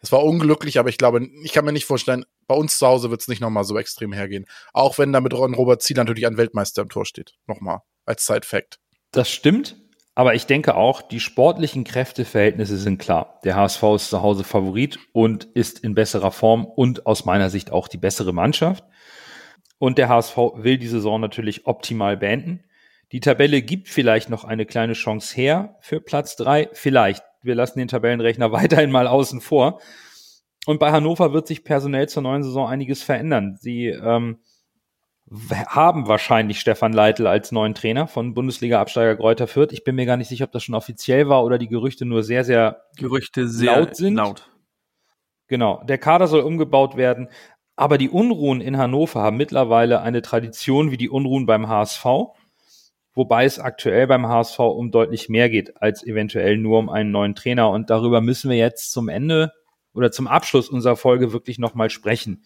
Es 0.00 0.12
war 0.12 0.22
unglücklich, 0.24 0.78
aber 0.78 0.88
ich 0.88 0.98
glaube, 0.98 1.28
ich 1.42 1.52
kann 1.52 1.64
mir 1.64 1.72
nicht 1.72 1.84
vorstellen, 1.84 2.24
bei 2.46 2.54
uns 2.54 2.78
zu 2.78 2.86
Hause 2.86 3.10
wird 3.10 3.20
es 3.20 3.28
nicht 3.28 3.40
nochmal 3.40 3.64
so 3.64 3.76
extrem 3.78 4.12
hergehen. 4.12 4.46
Auch 4.72 4.98
wenn 4.98 5.12
da 5.12 5.20
mit 5.20 5.34
Ron 5.34 5.54
Robert 5.54 5.82
Ziel 5.82 5.96
natürlich 5.96 6.26
ein 6.26 6.36
Weltmeister 6.36 6.82
im 6.82 6.88
Tor 6.88 7.04
steht. 7.04 7.34
Nochmal, 7.46 7.80
als 8.06 8.24
Side-Fact. 8.24 8.78
Das 9.10 9.30
stimmt. 9.30 9.76
Aber 10.14 10.34
ich 10.34 10.46
denke 10.46 10.74
auch, 10.74 11.00
die 11.00 11.20
sportlichen 11.20 11.84
Kräfteverhältnisse 11.84 12.76
sind 12.76 12.98
klar. 12.98 13.38
Der 13.44 13.54
HSV 13.54 13.82
ist 13.94 14.10
zu 14.10 14.20
Hause 14.20 14.42
Favorit 14.42 14.98
und 15.12 15.44
ist 15.44 15.78
in 15.78 15.94
besserer 15.94 16.32
Form 16.32 16.64
und 16.64 17.06
aus 17.06 17.24
meiner 17.24 17.50
Sicht 17.50 17.70
auch 17.70 17.86
die 17.86 17.98
bessere 17.98 18.32
Mannschaft. 18.32 18.82
Und 19.78 19.98
der 19.98 20.08
HSV 20.08 20.36
will 20.56 20.78
die 20.78 20.88
Saison 20.88 21.20
natürlich 21.20 21.66
optimal 21.66 22.16
beenden. 22.16 22.64
Die 23.12 23.20
Tabelle 23.20 23.62
gibt 23.62 23.88
vielleicht 23.88 24.28
noch 24.28 24.44
eine 24.44 24.66
kleine 24.66 24.92
Chance 24.92 25.34
her 25.34 25.76
für 25.80 26.00
Platz 26.00 26.36
drei. 26.36 26.68
Vielleicht. 26.72 27.22
Wir 27.42 27.54
lassen 27.54 27.78
den 27.78 27.88
Tabellenrechner 27.88 28.52
weiterhin 28.52 28.90
mal 28.90 29.06
außen 29.06 29.40
vor. 29.40 29.80
Und 30.66 30.80
bei 30.80 30.92
Hannover 30.92 31.32
wird 31.32 31.46
sich 31.46 31.64
personell 31.64 32.08
zur 32.08 32.22
neuen 32.22 32.42
Saison 32.42 32.68
einiges 32.68 33.02
verändern. 33.02 33.56
Sie 33.58 33.86
ähm, 33.86 34.38
haben 35.66 36.08
wahrscheinlich 36.08 36.60
Stefan 36.60 36.92
Leitl 36.92 37.26
als 37.26 37.52
neuen 37.52 37.74
Trainer 37.74 38.06
von 38.06 38.34
Bundesliga-Absteiger 38.34 39.16
Greuther 39.16 39.46
Fürth. 39.46 39.72
Ich 39.72 39.84
bin 39.84 39.94
mir 39.94 40.06
gar 40.06 40.16
nicht 40.16 40.28
sicher, 40.28 40.44
ob 40.44 40.52
das 40.52 40.64
schon 40.64 40.74
offiziell 40.74 41.28
war 41.28 41.44
oder 41.44 41.58
die 41.58 41.68
Gerüchte 41.68 42.04
nur 42.04 42.22
sehr, 42.22 42.44
sehr 42.44 42.82
Gerüchte 42.96 43.48
sehr 43.48 43.78
Laut 43.78 43.96
sind? 43.96 44.14
laut. 44.14 44.50
Genau, 45.46 45.82
der 45.84 45.98
Kader 45.98 46.26
soll 46.26 46.40
umgebaut 46.40 46.96
werden, 46.96 47.28
aber 47.78 47.96
die 47.96 48.10
Unruhen 48.10 48.60
in 48.60 48.76
Hannover 48.76 49.22
haben 49.22 49.36
mittlerweile 49.36 50.02
eine 50.02 50.20
Tradition 50.20 50.90
wie 50.90 50.96
die 50.96 51.08
Unruhen 51.08 51.46
beim 51.46 51.68
HSV, 51.68 52.04
wobei 53.14 53.44
es 53.44 53.60
aktuell 53.60 54.08
beim 54.08 54.26
HSV 54.26 54.58
um 54.58 54.90
deutlich 54.90 55.28
mehr 55.28 55.48
geht 55.48 55.80
als 55.80 56.04
eventuell 56.04 56.56
nur 56.56 56.80
um 56.80 56.88
einen 56.88 57.12
neuen 57.12 57.36
Trainer 57.36 57.70
und 57.70 57.88
darüber 57.88 58.20
müssen 58.20 58.50
wir 58.50 58.56
jetzt 58.56 58.90
zum 58.90 59.08
Ende 59.08 59.52
oder 59.94 60.10
zum 60.10 60.26
Abschluss 60.26 60.68
unserer 60.68 60.96
Folge 60.96 61.32
wirklich 61.32 61.60
nochmal 61.60 61.88
sprechen. 61.88 62.44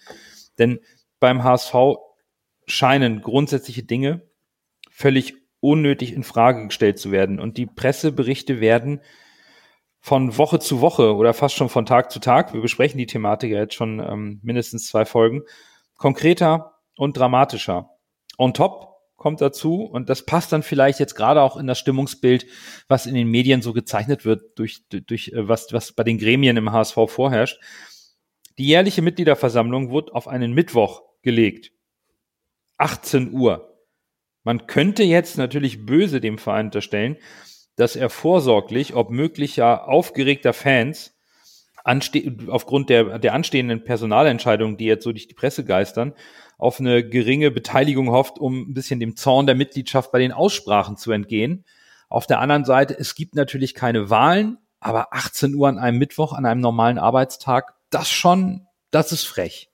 Denn 0.59 0.81
beim 1.19 1.43
HSV 1.43 1.75
scheinen 2.67 3.23
grundsätzliche 3.23 3.85
Dinge 3.85 4.29
völlig 4.91 5.35
unnötig 5.61 6.13
in 6.13 6.25
Frage 6.25 6.67
gestellt 6.67 6.99
zu 6.99 7.11
werden 7.11 7.41
und 7.41 7.57
die 7.57 7.67
Presseberichte 7.67 8.61
werden 8.61 9.01
von 10.03 10.37
Woche 10.37 10.59
zu 10.59 10.81
Woche 10.81 11.15
oder 11.15 11.33
fast 11.33 11.55
schon 11.55 11.69
von 11.69 11.87
Tag 11.87 12.11
zu 12.11 12.19
Tag, 12.19 12.53
wir 12.53 12.61
besprechen 12.61 12.99
die 12.99 13.07
Thematik 13.07 13.53
ja 13.53 13.61
jetzt 13.61 13.75
schon 13.75 14.01
ähm, 14.01 14.41
mindestens 14.43 14.89
zwei 14.89 15.05
Folgen, 15.05 15.43
konkreter 15.97 16.75
und 16.97 17.17
dramatischer. 17.17 17.89
On 18.37 18.53
top 18.53 18.89
kommt 19.17 19.41
dazu, 19.41 19.85
und 19.85 20.11
das 20.11 20.27
passt 20.27 20.51
dann 20.51 20.65
vielleicht 20.65 20.99
jetzt 20.99 21.15
gerade 21.15 21.41
auch 21.41 21.57
in 21.57 21.69
das 21.69 21.79
Stimmungsbild, 21.79 22.47
was 22.89 23.07
in 23.07 23.15
den 23.15 23.29
Medien 23.29 23.63
so 23.63 23.73
gezeichnet 23.73 24.25
wird, 24.25 24.59
durch, 24.59 24.83
durch 24.89 25.29
äh, 25.29 25.49
was, 25.49 25.73
was 25.73 25.93
bei 25.93 26.03
den 26.03 26.19
Gremien 26.19 26.57
im 26.57 26.73
HSV 26.73 26.99
vorherrscht. 27.07 27.61
Die 28.59 28.67
jährliche 28.67 29.03
Mitgliederversammlung 29.03 29.91
wurde 29.91 30.13
auf 30.15 30.27
einen 30.27 30.53
Mittwoch 30.53 31.03
gelegt. 31.23 31.71
18 32.79 33.33
Uhr. 33.33 33.79
Man 34.43 34.67
könnte 34.67 35.05
jetzt 35.05 35.39
natürlich 35.39 35.87
böse 35.87 36.21
dem 36.21 36.39
Verein 36.39 36.67
unterstellen, 36.67 37.17
dass 37.77 37.97
er 37.97 38.11
vorsorglich, 38.11 38.95
ob 38.95 39.11
möglicher 39.11 39.89
aufgeregter 39.89 40.53
Fans, 40.53 41.15
aufgrund 41.85 42.91
der, 42.91 43.19
der 43.19 43.35
anstehenden 43.35 43.83
Personalentscheidungen, 43.85 44.77
die 44.77 44.85
jetzt 44.85 45.05
so 45.05 45.13
durch 45.13 45.27
die 45.27 45.35
Presse 45.35 45.65
geistern, 45.65 46.15
auf 46.59 46.79
eine 46.79 47.03
geringe 47.07 47.51
Beteiligung 47.51 48.11
hofft, 48.11 48.39
um 48.39 48.71
ein 48.71 48.75
bisschen 48.75 49.01
dem 49.01 49.17
Zorn 49.17 49.47
der 49.47 49.57
Mitgliedschaft 49.57 50.13
bei 50.13 50.21
den 50.21 50.33
Aussprachen 50.33 50.97
zu 50.97 51.11
entgehen. 51.11 51.65
Auf 52.09 52.27
der 52.27 52.39
anderen 52.39 52.65
Seite, 52.65 52.97
es 52.97 53.15
gibt 53.17 53.35
natürlich 53.35 53.75
keine 53.75 54.11
Wahlen, 54.11 54.59
aber 54.79 55.13
18 55.13 55.55
Uhr 55.55 55.69
an 55.69 55.79
einem 55.79 55.99
Mittwoch, 55.99 56.33
an 56.33 56.47
einem 56.47 56.61
normalen 56.61 56.99
Arbeitstag, 56.99 57.75
das 57.91 58.11
schon, 58.11 58.67
das 58.91 59.11
ist 59.11 59.25
frech. 59.25 59.71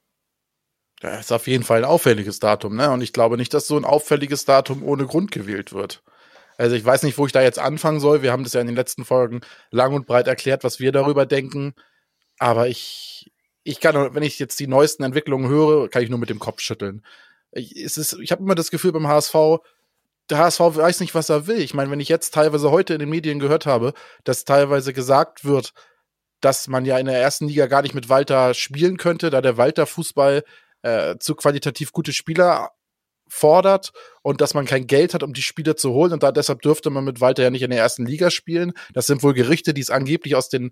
Das 0.99 1.19
ist 1.19 1.31
auf 1.31 1.47
jeden 1.47 1.63
Fall 1.63 1.79
ein 1.79 1.85
auffälliges 1.85 2.39
Datum, 2.39 2.75
ne? 2.75 2.91
Und 2.91 3.01
ich 3.01 3.13
glaube 3.13 3.37
nicht, 3.37 3.53
dass 3.53 3.67
so 3.67 3.77
ein 3.77 3.85
auffälliges 3.85 4.45
Datum 4.45 4.83
ohne 4.83 5.05
Grund 5.05 5.31
gewählt 5.31 5.73
wird. 5.73 6.03
Also 6.59 6.75
ich 6.75 6.83
weiß 6.83 7.03
nicht, 7.03 7.17
wo 7.17 7.25
ich 7.25 7.31
da 7.31 7.41
jetzt 7.41 7.57
anfangen 7.57 8.01
soll. 8.01 8.21
Wir 8.21 8.33
haben 8.33 8.43
das 8.43 8.51
ja 8.51 8.59
in 8.59 8.67
den 8.67 8.75
letzten 8.75 9.05
Folgen 9.05 9.39
lang 9.71 9.93
und 9.93 10.05
breit 10.05 10.27
erklärt, 10.27 10.65
was 10.65 10.81
wir 10.81 10.91
darüber 10.91 11.25
denken. 11.25 11.73
Aber 12.37 12.67
ich, 12.67 13.31
ich 13.63 13.79
kann, 13.79 14.13
wenn 14.13 14.23
ich 14.23 14.39
jetzt 14.39 14.59
die 14.59 14.67
neuesten 14.67 15.03
Entwicklungen 15.03 15.49
höre, 15.49 15.87
kann 15.89 16.03
ich 16.03 16.09
nur 16.09 16.19
mit 16.19 16.29
dem 16.29 16.39
Kopf 16.39 16.59
schütteln. 16.59 17.05
Ich, 17.53 17.77
ich 17.77 18.31
habe 18.31 18.43
immer 18.43 18.55
das 18.55 18.71
Gefühl 18.71 18.91
beim 18.91 19.07
HSV, 19.07 19.35
der 20.29 20.37
HSV 20.37 20.59
weiß 20.59 20.99
nicht, 20.99 21.15
was 21.15 21.29
er 21.29 21.47
will. 21.47 21.61
Ich 21.61 21.73
meine, 21.73 21.91
wenn 21.91 22.01
ich 22.01 22.09
jetzt 22.09 22.33
teilweise 22.33 22.71
heute 22.71 22.93
in 22.93 22.99
den 22.99 23.09
Medien 23.09 23.39
gehört 23.39 23.65
habe, 23.65 23.93
dass 24.25 24.43
teilweise 24.43 24.91
gesagt 24.91 25.45
wird, 25.45 25.73
dass 26.41 26.67
man 26.67 26.83
ja 26.83 26.97
in 26.97 27.05
der 27.05 27.21
ersten 27.21 27.47
Liga 27.47 27.67
gar 27.67 27.83
nicht 27.83 27.95
mit 27.95 28.09
Walter 28.09 28.53
spielen 28.53 28.97
könnte, 28.97 29.29
da 29.29 29.39
der 29.39 29.55
Walter 29.55 29.85
Fußball 29.85 30.43
äh, 30.81 31.17
zu 31.19 31.35
qualitativ 31.35 31.93
gute 31.93 32.11
Spieler 32.11 32.71
fordert 33.29 33.91
und 34.21 34.41
dass 34.41 34.53
man 34.53 34.65
kein 34.65 34.87
Geld 34.87 35.13
hat, 35.13 35.23
um 35.23 35.33
die 35.33 35.41
Spieler 35.41 35.77
zu 35.77 35.91
holen 35.91 36.11
und 36.11 36.23
da 36.23 36.31
deshalb 36.31 36.61
dürfte 36.61 36.89
man 36.89 37.05
mit 37.05 37.21
Walter 37.21 37.43
ja 37.43 37.49
nicht 37.49 37.61
in 37.61 37.69
der 37.69 37.79
ersten 37.79 38.05
Liga 38.05 38.31
spielen. 38.31 38.73
Das 38.93 39.07
sind 39.07 39.23
wohl 39.23 39.33
Gerichte, 39.33 39.73
die 39.73 39.81
es 39.81 39.89
angeblich 39.89 40.35
aus 40.35 40.49
den 40.49 40.71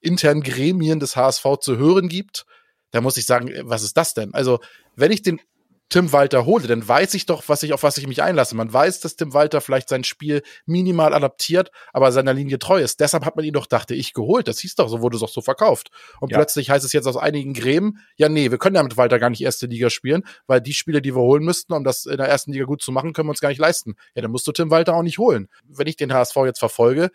internen 0.00 0.42
Gremien 0.42 1.00
des 1.00 1.16
HSV 1.16 1.44
zu 1.60 1.78
hören 1.78 2.08
gibt. 2.08 2.44
Da 2.90 3.00
muss 3.00 3.16
ich 3.16 3.24
sagen, 3.24 3.50
was 3.62 3.82
ist 3.82 3.96
das 3.96 4.14
denn? 4.14 4.34
Also, 4.34 4.60
wenn 4.96 5.12
ich 5.12 5.22
den 5.22 5.40
Tim 5.88 6.10
Walter 6.10 6.46
hole, 6.46 6.66
dann 6.66 6.86
weiß 6.88 7.12
ich 7.12 7.26
doch, 7.26 7.42
was 7.48 7.62
ich, 7.62 7.74
auf 7.74 7.82
was 7.82 7.98
ich 7.98 8.06
mich 8.06 8.22
einlasse. 8.22 8.56
Man 8.56 8.72
weiß, 8.72 9.00
dass 9.00 9.16
Tim 9.16 9.34
Walter 9.34 9.60
vielleicht 9.60 9.90
sein 9.90 10.04
Spiel 10.04 10.42
minimal 10.64 11.12
adaptiert, 11.12 11.70
aber 11.92 12.12
seiner 12.12 12.32
Linie 12.32 12.58
treu 12.58 12.80
ist. 12.80 13.00
Deshalb 13.00 13.26
hat 13.26 13.36
man 13.36 13.44
ihn 13.44 13.52
doch, 13.52 13.66
dachte 13.66 13.94
ich, 13.94 14.14
geholt. 14.14 14.48
Das 14.48 14.58
hieß 14.60 14.76
doch, 14.76 14.88
so 14.88 15.02
wurde 15.02 15.16
es 15.16 15.20
doch 15.20 15.28
so 15.28 15.42
verkauft. 15.42 15.90
Und 16.20 16.30
Ja. 16.30 16.38
plötzlich 16.38 16.70
heißt 16.70 16.84
es 16.84 16.94
jetzt 16.94 17.06
aus 17.06 17.18
einigen 17.18 17.52
Gremien, 17.52 17.98
ja, 18.16 18.30
nee, 18.30 18.50
wir 18.50 18.56
können 18.56 18.76
ja 18.76 18.82
mit 18.82 18.96
Walter 18.96 19.18
gar 19.18 19.28
nicht 19.28 19.42
erste 19.42 19.66
Liga 19.66 19.90
spielen, 19.90 20.22
weil 20.46 20.62
die 20.62 20.72
Spiele, 20.72 21.02
die 21.02 21.14
wir 21.14 21.20
holen 21.20 21.44
müssten, 21.44 21.74
um 21.74 21.84
das 21.84 22.06
in 22.06 22.16
der 22.16 22.26
ersten 22.26 22.52
Liga 22.52 22.64
gut 22.64 22.80
zu 22.80 22.90
machen, 22.90 23.12
können 23.12 23.28
wir 23.28 23.32
uns 23.32 23.40
gar 23.40 23.50
nicht 23.50 23.60
leisten. 23.60 23.94
Ja, 24.14 24.22
dann 24.22 24.30
musst 24.30 24.46
du 24.46 24.52
Tim 24.52 24.70
Walter 24.70 24.94
auch 24.94 25.02
nicht 25.02 25.18
holen. 25.18 25.48
Wenn 25.68 25.86
ich 25.88 25.96
den 25.96 26.12
HSV 26.14 26.36
jetzt 26.46 26.58
verfolge, 26.58 27.10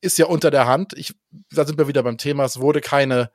ist 0.00 0.16
ja 0.16 0.26
unter 0.26 0.50
der 0.50 0.66
Hand, 0.66 0.94
ich, 0.96 1.12
da 1.50 1.66
sind 1.66 1.76
wir 1.78 1.88
wieder 1.88 2.02
beim 2.02 2.16
Thema, 2.16 2.44
es 2.44 2.58
wurde 2.60 2.80
keine, 2.80 3.30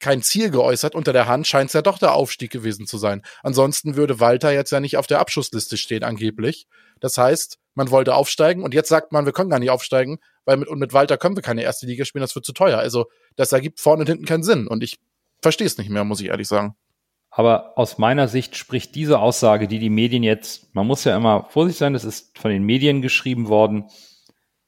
kein 0.00 0.22
Ziel 0.22 0.50
geäußert. 0.50 0.94
Unter 0.94 1.12
der 1.12 1.26
Hand 1.26 1.46
scheint 1.46 1.68
es 1.68 1.74
ja 1.74 1.82
doch 1.82 1.98
der 1.98 2.14
Aufstieg 2.14 2.50
gewesen 2.50 2.86
zu 2.86 2.98
sein. 2.98 3.22
Ansonsten 3.42 3.96
würde 3.96 4.20
Walter 4.20 4.52
jetzt 4.52 4.70
ja 4.70 4.80
nicht 4.80 4.96
auf 4.96 5.06
der 5.06 5.20
Abschussliste 5.20 5.76
stehen, 5.76 6.04
angeblich. 6.04 6.66
Das 7.00 7.18
heißt, 7.18 7.58
man 7.74 7.90
wollte 7.90 8.14
aufsteigen 8.14 8.62
und 8.62 8.74
jetzt 8.74 8.88
sagt 8.88 9.12
man, 9.12 9.26
wir 9.26 9.32
können 9.32 9.50
gar 9.50 9.58
nicht 9.58 9.70
aufsteigen, 9.70 10.18
weil 10.44 10.56
mit, 10.58 10.68
und 10.68 10.78
mit 10.78 10.92
Walter 10.92 11.16
können 11.16 11.36
wir 11.36 11.42
keine 11.42 11.62
erste 11.62 11.86
Liga 11.86 12.04
spielen, 12.04 12.22
das 12.22 12.34
wird 12.34 12.44
zu 12.44 12.52
teuer. 12.52 12.78
Also, 12.78 13.06
das 13.36 13.52
ergibt 13.52 13.80
vorne 13.80 14.02
und 14.02 14.08
hinten 14.08 14.26
keinen 14.26 14.42
Sinn. 14.42 14.66
Und 14.66 14.82
ich 14.82 14.98
verstehe 15.42 15.66
es 15.66 15.78
nicht 15.78 15.90
mehr, 15.90 16.04
muss 16.04 16.20
ich 16.20 16.28
ehrlich 16.28 16.48
sagen. 16.48 16.76
Aber 17.30 17.76
aus 17.76 17.98
meiner 17.98 18.28
Sicht 18.28 18.56
spricht 18.56 18.94
diese 18.94 19.18
Aussage, 19.18 19.66
die 19.66 19.80
die 19.80 19.90
Medien 19.90 20.22
jetzt, 20.22 20.72
man 20.72 20.86
muss 20.86 21.02
ja 21.02 21.16
immer 21.16 21.48
vorsichtig 21.50 21.78
sein, 21.80 21.92
das 21.92 22.04
ist 22.04 22.38
von 22.38 22.50
den 22.50 22.62
Medien 22.62 23.02
geschrieben 23.02 23.48
worden, 23.48 23.86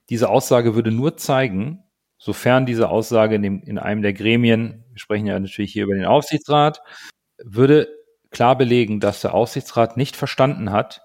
diese 0.08 0.28
Aussage 0.28 0.74
würde 0.74 0.90
nur 0.90 1.16
zeigen, 1.16 1.84
sofern 2.26 2.66
diese 2.66 2.88
Aussage 2.88 3.36
in, 3.36 3.42
dem, 3.42 3.62
in 3.62 3.78
einem 3.78 4.02
der 4.02 4.12
Gremien, 4.12 4.84
wir 4.90 4.98
sprechen 4.98 5.26
ja 5.26 5.38
natürlich 5.38 5.72
hier 5.72 5.84
über 5.84 5.94
den 5.94 6.06
Aufsichtsrat, 6.06 6.82
würde 7.42 7.86
klar 8.30 8.58
belegen, 8.58 8.98
dass 8.98 9.20
der 9.20 9.32
Aufsichtsrat 9.32 9.96
nicht 9.96 10.16
verstanden 10.16 10.72
hat, 10.72 11.02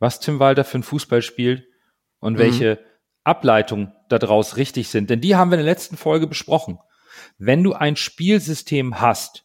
was 0.00 0.18
Tim 0.18 0.40
Walter 0.40 0.64
für 0.64 0.78
ein 0.78 0.82
Fußball 0.82 1.22
spielt 1.22 1.68
und 2.18 2.34
Mhm. 2.34 2.38
welche 2.38 2.84
Ableitungen 3.22 3.92
daraus 4.08 4.56
richtig 4.56 4.88
sind. 4.88 5.08
Denn 5.08 5.20
die 5.20 5.36
haben 5.36 5.52
wir 5.52 5.58
in 5.58 5.64
der 5.64 5.72
letzten 5.72 5.96
Folge 5.96 6.26
besprochen. 6.26 6.80
Wenn 7.38 7.62
du 7.62 7.72
ein 7.72 7.94
Spielsystem 7.94 9.00
hast, 9.00 9.44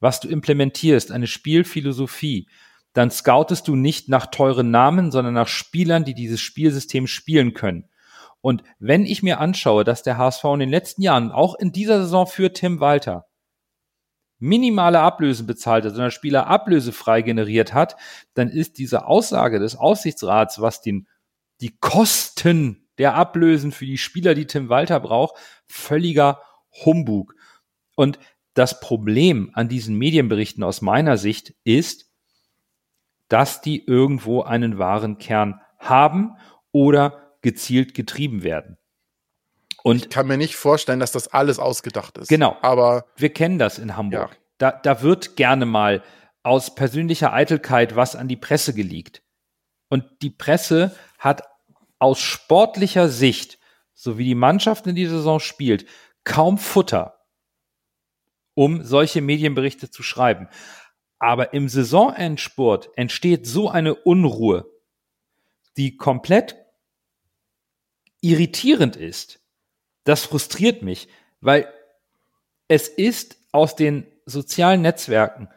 was 0.00 0.20
du 0.20 0.28
implementierst, 0.28 1.12
eine 1.12 1.26
Spielphilosophie, 1.26 2.48
dann 2.94 3.10
scoutest 3.10 3.68
du 3.68 3.76
nicht 3.76 4.08
nach 4.08 4.28
teuren 4.28 4.70
Namen, 4.70 5.10
sondern 5.10 5.34
nach 5.34 5.48
Spielern, 5.48 6.04
die 6.04 6.14
dieses 6.14 6.40
Spielsystem 6.40 7.06
spielen 7.06 7.52
können. 7.52 7.90
Und 8.46 8.62
wenn 8.78 9.06
ich 9.06 9.24
mir 9.24 9.40
anschaue, 9.40 9.82
dass 9.82 10.04
der 10.04 10.18
HSV 10.18 10.44
in 10.44 10.60
den 10.60 10.70
letzten 10.70 11.02
Jahren, 11.02 11.32
auch 11.32 11.56
in 11.56 11.72
dieser 11.72 12.02
Saison 12.02 12.28
für 12.28 12.52
Tim 12.52 12.78
Walter, 12.78 13.26
minimale 14.38 15.00
Ablösen 15.00 15.48
bezahlt 15.48 15.84
hat, 15.84 15.94
sondern 15.94 16.12
Spieler 16.12 16.46
ablösefrei 16.46 17.22
generiert 17.22 17.74
hat, 17.74 17.96
dann 18.34 18.48
ist 18.48 18.78
diese 18.78 19.06
Aussage 19.06 19.58
des 19.58 19.74
Aufsichtsrats, 19.74 20.60
was 20.60 20.80
den, 20.80 21.08
die 21.60 21.76
Kosten 21.76 22.88
der 22.98 23.16
Ablösen 23.16 23.72
für 23.72 23.84
die 23.84 23.98
Spieler, 23.98 24.36
die 24.36 24.46
Tim 24.46 24.68
Walter 24.68 25.00
braucht, 25.00 25.34
völliger 25.66 26.40
Humbug. 26.84 27.34
Und 27.96 28.20
das 28.54 28.78
Problem 28.78 29.50
an 29.54 29.68
diesen 29.68 29.98
Medienberichten 29.98 30.62
aus 30.62 30.82
meiner 30.82 31.16
Sicht 31.16 31.52
ist, 31.64 32.12
dass 33.26 33.60
die 33.60 33.84
irgendwo 33.84 34.42
einen 34.42 34.78
wahren 34.78 35.18
Kern 35.18 35.60
haben 35.80 36.36
oder 36.70 37.25
gezielt 37.46 37.94
getrieben 37.94 38.42
werden. 38.42 38.76
Und 39.84 40.06
Ich 40.06 40.10
kann 40.10 40.26
mir 40.26 40.36
nicht 40.36 40.56
vorstellen, 40.56 40.98
dass 40.98 41.12
das 41.12 41.28
alles 41.28 41.60
ausgedacht 41.60 42.18
ist. 42.18 42.26
Genau. 42.26 42.56
Aber 42.60 43.06
wir 43.16 43.32
kennen 43.32 43.60
das 43.60 43.78
in 43.78 43.96
Hamburg. 43.96 44.32
Ja. 44.32 44.36
Da, 44.58 44.70
da 44.72 45.02
wird 45.02 45.36
gerne 45.36 45.64
mal 45.64 46.02
aus 46.42 46.74
persönlicher 46.74 47.32
Eitelkeit 47.32 47.94
was 47.94 48.16
an 48.16 48.26
die 48.26 48.34
Presse 48.34 48.74
geleakt. 48.74 49.22
Und 49.88 50.04
die 50.22 50.30
Presse 50.30 50.92
hat 51.20 51.44
aus 52.00 52.18
sportlicher 52.18 53.08
Sicht, 53.08 53.60
so 53.94 54.18
wie 54.18 54.24
die 54.24 54.34
Mannschaft 54.34 54.88
in 54.88 54.96
dieser 54.96 55.18
Saison 55.18 55.38
spielt, 55.38 55.86
kaum 56.24 56.58
Futter, 56.58 57.20
um 58.54 58.82
solche 58.82 59.22
Medienberichte 59.22 59.88
zu 59.88 60.02
schreiben. 60.02 60.48
Aber 61.20 61.54
im 61.54 61.68
Saisonendspurt 61.68 62.90
entsteht 62.96 63.46
so 63.46 63.70
eine 63.70 63.94
Unruhe, 63.94 64.68
die 65.76 65.96
komplett 65.96 66.65
irritierend 68.30 68.96
ist. 68.96 69.40
Das 70.04 70.24
frustriert 70.24 70.82
mich, 70.82 71.08
weil 71.40 71.72
es 72.68 72.88
ist 72.88 73.38
aus 73.52 73.76
den 73.76 74.06
sozialen 74.24 74.82
Netzwerken 74.82 75.48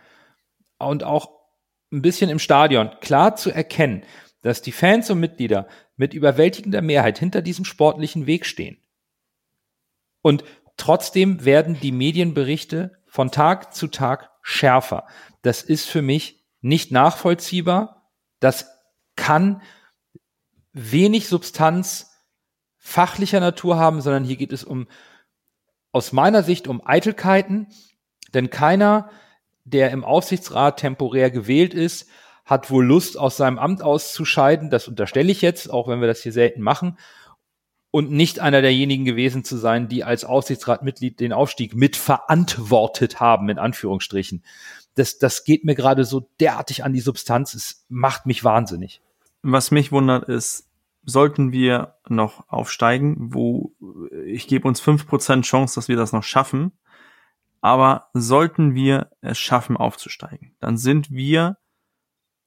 und 0.78 1.04
auch 1.04 1.32
ein 1.92 2.02
bisschen 2.02 2.30
im 2.30 2.40
Stadion 2.40 2.92
klar 3.02 3.36
zu 3.36 3.52
erkennen, 3.52 4.04
dass 4.42 4.62
die 4.62 4.72
Fans 4.72 5.10
und 5.10 5.20
Mitglieder 5.20 5.68
mit 5.96 6.14
überwältigender 6.14 6.82
Mehrheit 6.82 7.20
hinter 7.20 7.42
diesem 7.42 7.66
sportlichen 7.66 8.26
Weg 8.26 8.46
stehen. 8.46 8.78
Und 10.22 10.44
trotzdem 10.78 11.46
werden 11.46 11.80
die 11.80 11.92
Medienberichte 11.92 12.98
von 13.08 13.32
Tag 13.32 13.74
zu 13.74 13.88
Tag 13.88 14.30
schärfer. 14.42 15.08
Das 15.42 15.62
ist 15.62 15.86
für 15.86 16.02
mich 16.02 16.46
nicht 16.62 16.92
nachvollziehbar. 16.92 18.12
Das 18.40 18.70
kann 19.16 19.62
wenig 20.72 21.28
Substanz 21.28 22.09
fachlicher 22.80 23.40
Natur 23.40 23.78
haben, 23.78 24.02
sondern 24.02 24.24
hier 24.24 24.38
geht 24.38 24.54
es 24.54 24.64
um, 24.64 24.88
aus 25.92 26.12
meiner 26.12 26.44
Sicht, 26.44 26.68
um 26.68 26.82
Eitelkeiten, 26.86 27.68
denn 28.34 28.50
keiner, 28.50 29.10
der 29.66 29.92
im 29.92 30.04
Aufsichtsrat 30.04 30.80
temporär 30.80 31.30
gewählt 31.30 31.74
ist, 31.74 32.10
hat 32.46 32.72
wohl 32.72 32.86
Lust, 32.86 33.18
aus 33.18 33.38
seinem 33.38 33.60
Amt 33.60 33.84
auszuscheiden. 33.84 34.72
Das 34.72 34.88
unterstelle 34.88 35.32
ich 35.32 35.42
jetzt, 35.42 35.72
auch 35.72 35.88
wenn 35.88 36.02
wir 36.02 36.08
das 36.08 36.24
hier 36.24 36.32
selten 36.32 36.62
machen. 36.62 36.98
Und 37.92 38.12
nicht 38.12 38.40
einer 38.40 38.62
derjenigen 38.62 39.06
gewesen 39.06 39.44
zu 39.44 39.58
sein, 39.58 39.88
die 39.88 40.04
als 40.04 40.24
Aufsichtsratmitglied 40.24 41.20
den 41.20 41.34
Aufstieg 41.34 41.76
mitverantwortet 41.76 43.20
haben, 43.20 43.50
in 43.50 43.60
Anführungsstrichen. 43.60 44.44
Das, 44.96 45.18
das 45.18 45.44
geht 45.44 45.64
mir 45.64 45.76
gerade 45.76 46.06
so 46.06 46.30
derartig 46.40 46.84
an 46.84 46.94
die 46.94 47.02
Substanz. 47.02 47.54
Es 47.54 47.86
macht 47.90 48.26
mich 48.26 48.44
wahnsinnig. 48.44 49.02
Was 49.42 49.72
mich 49.72 49.92
wundert 49.92 50.28
ist, 50.28 50.69
sollten 51.10 51.52
wir 51.52 51.96
noch 52.08 52.48
aufsteigen, 52.48 53.34
wo 53.34 53.76
ich 54.26 54.48
gebe 54.48 54.68
uns 54.68 54.80
fünf 54.80 55.08
Prozent 55.08 55.46
Chance, 55.46 55.76
dass 55.76 55.88
wir 55.88 55.98
das 55.98 56.14
noch 56.14 56.24
schaffen, 56.24 56.72
aber 57.62 58.10
sollten 58.14 58.76
wir 58.76 59.12
es 59.22 59.38
schaffen 59.38 59.78
aufzusteigen, 59.78 60.56
dann 60.60 60.78
sind 60.78 61.12
wir 61.12 61.58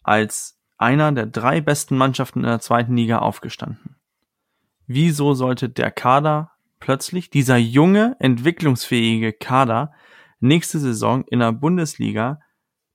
als 0.02 0.58
einer 0.78 1.12
der 1.12 1.26
drei 1.26 1.60
besten 1.60 1.96
Mannschaften 1.96 2.40
in 2.40 2.46
der 2.46 2.60
zweiten 2.60 2.96
Liga 2.96 3.18
aufgestanden. 3.18 3.96
Wieso 4.86 5.34
sollte 5.34 5.68
der 5.68 5.90
Kader 5.90 6.52
plötzlich, 6.80 7.30
dieser 7.30 7.56
junge, 7.56 8.16
entwicklungsfähige 8.18 9.32
Kader, 9.32 9.92
nächste 10.40 10.80
Saison 10.80 11.24
in 11.28 11.38
der 11.38 11.52
Bundesliga 11.52 12.40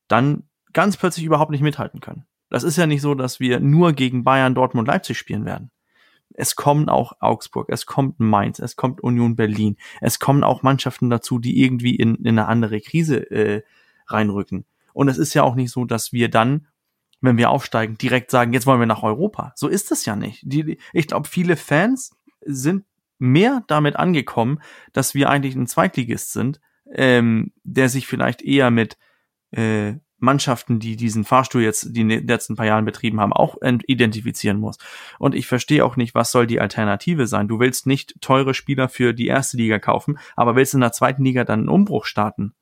dann 0.09 0.49
ganz 0.73 0.97
plötzlich 0.97 1.25
überhaupt 1.25 1.51
nicht 1.51 1.61
mithalten 1.61 2.01
können? 2.01 2.26
Das 2.49 2.63
ist 2.63 2.77
ja 2.77 2.87
nicht 2.87 3.01
so, 3.01 3.13
dass 3.15 3.39
wir 3.39 3.59
nur 3.59 3.93
gegen 3.93 4.23
Bayern, 4.23 4.55
Dortmund, 4.55 4.87
Leipzig 4.87 5.17
spielen 5.17 5.45
werden. 5.45 5.71
Es 6.33 6.55
kommen 6.55 6.87
auch 6.87 7.13
Augsburg, 7.19 7.67
es 7.69 7.85
kommt 7.85 8.19
Mainz, 8.19 8.59
es 8.59 8.75
kommt 8.75 9.01
Union 9.01 9.35
Berlin, 9.35 9.77
es 10.01 10.19
kommen 10.19 10.43
auch 10.43 10.61
Mannschaften 10.61 11.09
dazu, 11.09 11.39
die 11.39 11.61
irgendwie 11.61 11.95
in, 11.95 12.15
in 12.15 12.27
eine 12.27 12.47
andere 12.47 12.79
Krise 12.79 13.29
äh, 13.31 13.63
reinrücken. 14.07 14.65
Und 14.93 15.07
es 15.09 15.17
ist 15.17 15.33
ja 15.33 15.43
auch 15.43 15.55
nicht 15.55 15.71
so, 15.71 15.85
dass 15.85 16.13
wir 16.13 16.29
dann, 16.29 16.67
wenn 17.21 17.37
wir 17.37 17.49
aufsteigen, 17.49 17.97
direkt 17.97 18.31
sagen, 18.31 18.53
jetzt 18.53 18.65
wollen 18.65 18.79
wir 18.79 18.87
nach 18.87 19.03
Europa. 19.03 19.53
So 19.55 19.67
ist 19.67 19.91
es 19.91 20.05
ja 20.05 20.15
nicht. 20.15 20.41
Die, 20.43 20.77
ich 20.93 21.07
glaube, 21.07 21.27
viele 21.27 21.55
Fans 21.55 22.15
sind 22.41 22.85
mehr 23.19 23.63
damit 23.67 23.95
angekommen, 23.95 24.59
dass 24.93 25.15
wir 25.15 25.29
eigentlich 25.29 25.55
ein 25.55 25.67
Zweitligist 25.67 26.33
sind, 26.33 26.59
ähm, 26.91 27.51
der 27.63 27.89
sich 27.89 28.07
vielleicht 28.07 28.41
eher 28.41 28.71
mit 28.71 28.97
äh, 29.51 29.93
Mannschaften, 30.19 30.79
die 30.79 30.95
diesen 30.95 31.23
Fahrstuhl 31.23 31.61
jetzt 31.61 31.95
die 31.95 32.03
letzten 32.03 32.55
paar 32.55 32.65
Jahren 32.65 32.85
betrieben 32.85 33.19
haben, 33.19 33.33
auch 33.33 33.57
identifizieren 33.61 34.59
muss. 34.59 34.77
Und 35.19 35.35
ich 35.35 35.47
verstehe 35.47 35.85
auch 35.85 35.95
nicht, 35.95 36.15
was 36.15 36.31
soll 36.31 36.47
die 36.47 36.59
Alternative 36.59 37.27
sein. 37.27 37.47
Du 37.47 37.59
willst 37.59 37.85
nicht 37.85 38.19
teure 38.21 38.53
Spieler 38.53 38.89
für 38.89 39.13
die 39.13 39.27
erste 39.27 39.57
Liga 39.57 39.79
kaufen, 39.79 40.17
aber 40.35 40.55
willst 40.55 40.73
in 40.73 40.81
der 40.81 40.91
zweiten 40.91 41.23
Liga 41.23 41.43
dann 41.43 41.61
einen 41.61 41.69
Umbruch 41.69 42.05
starten. 42.05 42.53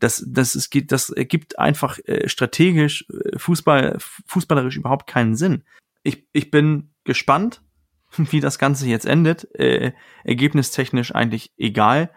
Das, 0.00 0.24
das, 0.28 0.54
es 0.54 0.70
geht, 0.70 0.92
das 0.92 1.10
ergibt 1.10 1.58
einfach 1.58 1.98
äh, 2.04 2.28
strategisch, 2.28 3.06
äh, 3.10 3.38
Fußball, 3.38 3.96
fußballerisch 3.98 4.76
überhaupt 4.76 5.06
keinen 5.06 5.34
Sinn. 5.34 5.64
Ich, 6.02 6.26
ich 6.32 6.50
bin 6.50 6.90
gespannt, 7.04 7.62
wie 8.16 8.40
das 8.40 8.58
Ganze 8.58 8.86
jetzt 8.86 9.06
endet. 9.06 9.52
Äh, 9.54 9.92
ergebnistechnisch 10.24 11.14
eigentlich 11.14 11.52
egal, 11.56 12.10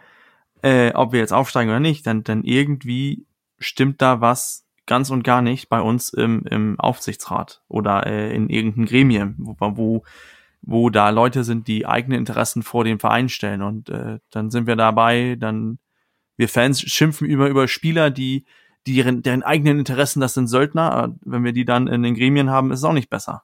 äh, 0.62 0.94
ob 0.94 1.12
wir 1.12 1.20
jetzt 1.20 1.34
aufsteigen 1.34 1.70
oder 1.70 1.80
nicht, 1.80 2.06
dann, 2.06 2.24
dann 2.24 2.44
irgendwie 2.44 3.26
stimmt 3.62 4.02
da 4.02 4.20
was 4.22 4.68
ganz 4.86 5.10
und 5.10 5.24
gar 5.24 5.42
nicht 5.42 5.70
bei 5.70 5.80
uns 5.80 6.10
im, 6.10 6.44
im 6.50 6.80
Aufsichtsrat 6.80 7.64
oder 7.68 8.06
äh, 8.06 8.36
in 8.36 8.50
irgendeinem 8.50 8.86
Gremium, 8.88 9.36
wo, 9.38 9.56
wo, 9.60 10.04
wo 10.62 10.90
da 10.90 11.10
Leute 11.10 11.44
sind, 11.44 11.68
die 11.68 11.86
eigene 11.86 12.18
Interessen 12.18 12.64
vor 12.64 12.84
dem 12.84 13.00
Verein 13.00 13.30
stellen. 13.30 13.62
Und 13.62 13.90
äh, 13.90 14.20
dann 14.32 14.50
sind 14.52 14.68
wir 14.68 14.76
dabei, 14.76 15.38
dann 15.40 15.80
wir 16.36 16.50
Fans 16.50 16.82
schimpfen 16.82 17.28
über, 17.28 17.48
über 17.48 17.68
Spieler, 17.68 18.10
die 18.10 18.46
deren, 18.88 19.22
deren 19.22 19.44
eigenen 19.44 19.80
Interessen, 19.80 20.20
das 20.20 20.34
sind 20.34 20.48
Söldner. 20.48 21.14
Äh, 21.14 21.20
Wenn 21.24 21.44
wir 21.44 21.54
die 21.54 21.66
dann 21.66 21.88
in 21.88 22.04
den 22.04 22.16
Gremien 22.16 22.50
haben, 22.50 22.72
ist 22.72 22.80
es 22.80 22.86
auch 22.86 22.94
nicht 22.94 23.10
besser. 23.10 23.44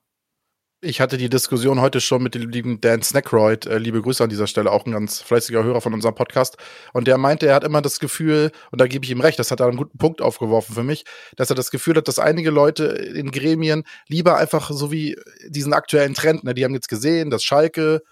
Ich 0.79 1.01
hatte 1.01 1.17
die 1.17 1.27
Diskussion 1.27 1.81
heute 1.81 1.99
schon 1.99 2.21
mit 2.21 2.35
dem 2.35 2.51
lieben 2.51 2.79
Dan 2.79 3.01
Snackroyd, 3.01 3.65
äh, 3.65 3.79
liebe 3.79 3.99
Grüße 3.99 4.23
an 4.23 4.29
dieser 4.29 4.45
Stelle, 4.45 4.71
auch 4.71 4.85
ein 4.85 4.91
ganz 4.91 5.23
fleißiger 5.23 5.63
Hörer 5.63 5.81
von 5.81 5.91
unserem 5.91 6.13
Podcast. 6.13 6.55
Und 6.93 7.07
der 7.07 7.17
meinte, 7.17 7.47
er 7.47 7.55
hat 7.55 7.63
immer 7.63 7.81
das 7.81 7.99
Gefühl, 7.99 8.51
und 8.69 8.79
da 8.79 8.85
gebe 8.85 9.03
ich 9.03 9.09
ihm 9.09 9.19
recht, 9.19 9.39
das 9.39 9.49
hat 9.49 9.59
er 9.59 9.65
einen 9.65 9.77
guten 9.77 9.97
Punkt 9.97 10.21
aufgeworfen 10.21 10.75
für 10.75 10.83
mich, 10.83 11.03
dass 11.35 11.49
er 11.49 11.55
das 11.55 11.71
Gefühl 11.71 11.95
hat, 11.95 12.07
dass 12.07 12.19
einige 12.19 12.51
Leute 12.51 12.85
in 12.85 13.31
Gremien 13.31 13.85
lieber 14.07 14.37
einfach 14.37 14.69
so 14.69 14.91
wie 14.91 15.17
diesen 15.47 15.73
aktuellen 15.73 16.13
Trend, 16.13 16.43
ne, 16.43 16.53
die 16.53 16.63
haben 16.63 16.75
jetzt 16.75 16.89
gesehen, 16.89 17.31
dass 17.31 17.43
Schalke 17.43 18.03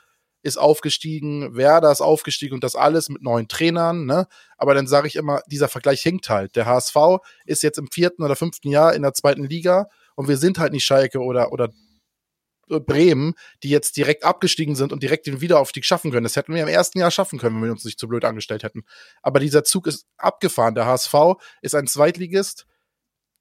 ist 0.42 0.58
aufgestiegen, 0.58 1.56
Werder 1.56 1.92
ist 1.92 2.02
aufgestiegen 2.02 2.56
und 2.56 2.64
das 2.64 2.76
alles 2.76 3.10
mit 3.10 3.22
neuen 3.22 3.48
Trainern, 3.48 4.08
ne? 4.08 4.28
Aber 4.58 4.74
dann 4.74 4.88
sage 4.88 5.08
ich 5.08 5.16
immer, 5.16 5.42
dieser 5.48 5.68
Vergleich 5.68 6.02
hinkt 6.02 6.30
halt. 6.30 6.56
Der 6.56 6.66
HSV 6.66 6.96
ist 7.46 7.62
jetzt 7.62 7.78
im 7.78 7.90
vierten 7.92 8.24
oder 8.24 8.36
fünften 8.36 8.70
Jahr 8.70 8.96
in 8.96 9.04
der 9.04 9.14
zweiten 9.14 9.44
Liga 9.44 9.88
und 10.16 10.28
wir 10.28 10.38
sind 10.38 10.58
halt 10.58 10.74
nicht 10.74 10.86
Schalke 10.86 11.20
oder, 11.20 11.52
oder 11.52 11.70
Bremen, 12.68 13.34
die 13.64 13.70
jetzt 13.70 13.98
direkt 13.98 14.24
abgestiegen 14.24 14.76
sind 14.76 14.92
und 14.92 15.04
direkt 15.04 15.28
den 15.28 15.42
Wiederaufstieg 15.42 15.86
schaffen 15.86 16.12
können. 16.12 16.24
Das 16.24 16.36
hätten 16.36 16.54
wir 16.54 16.64
im 16.64 16.68
ersten 16.68 17.00
Jahr 17.00 17.12
schaffen 17.12 17.40
können, 17.40 17.56
wenn 17.56 17.66
wir 17.66 17.72
uns 17.72 17.86
nicht 17.86 18.00
zu 18.00 18.08
blöd 18.08 18.26
angestellt 18.26 18.64
hätten. 18.64 18.84
Aber 19.22 19.40
dieser 19.40 19.64
Zug 19.64 19.88
ist 19.88 20.08
abgefahren. 20.18 20.76
Der 20.76 20.86
HSV 20.86 21.14
ist 21.62 21.76
ein 21.76 21.88
Zweitligist, 21.88 22.66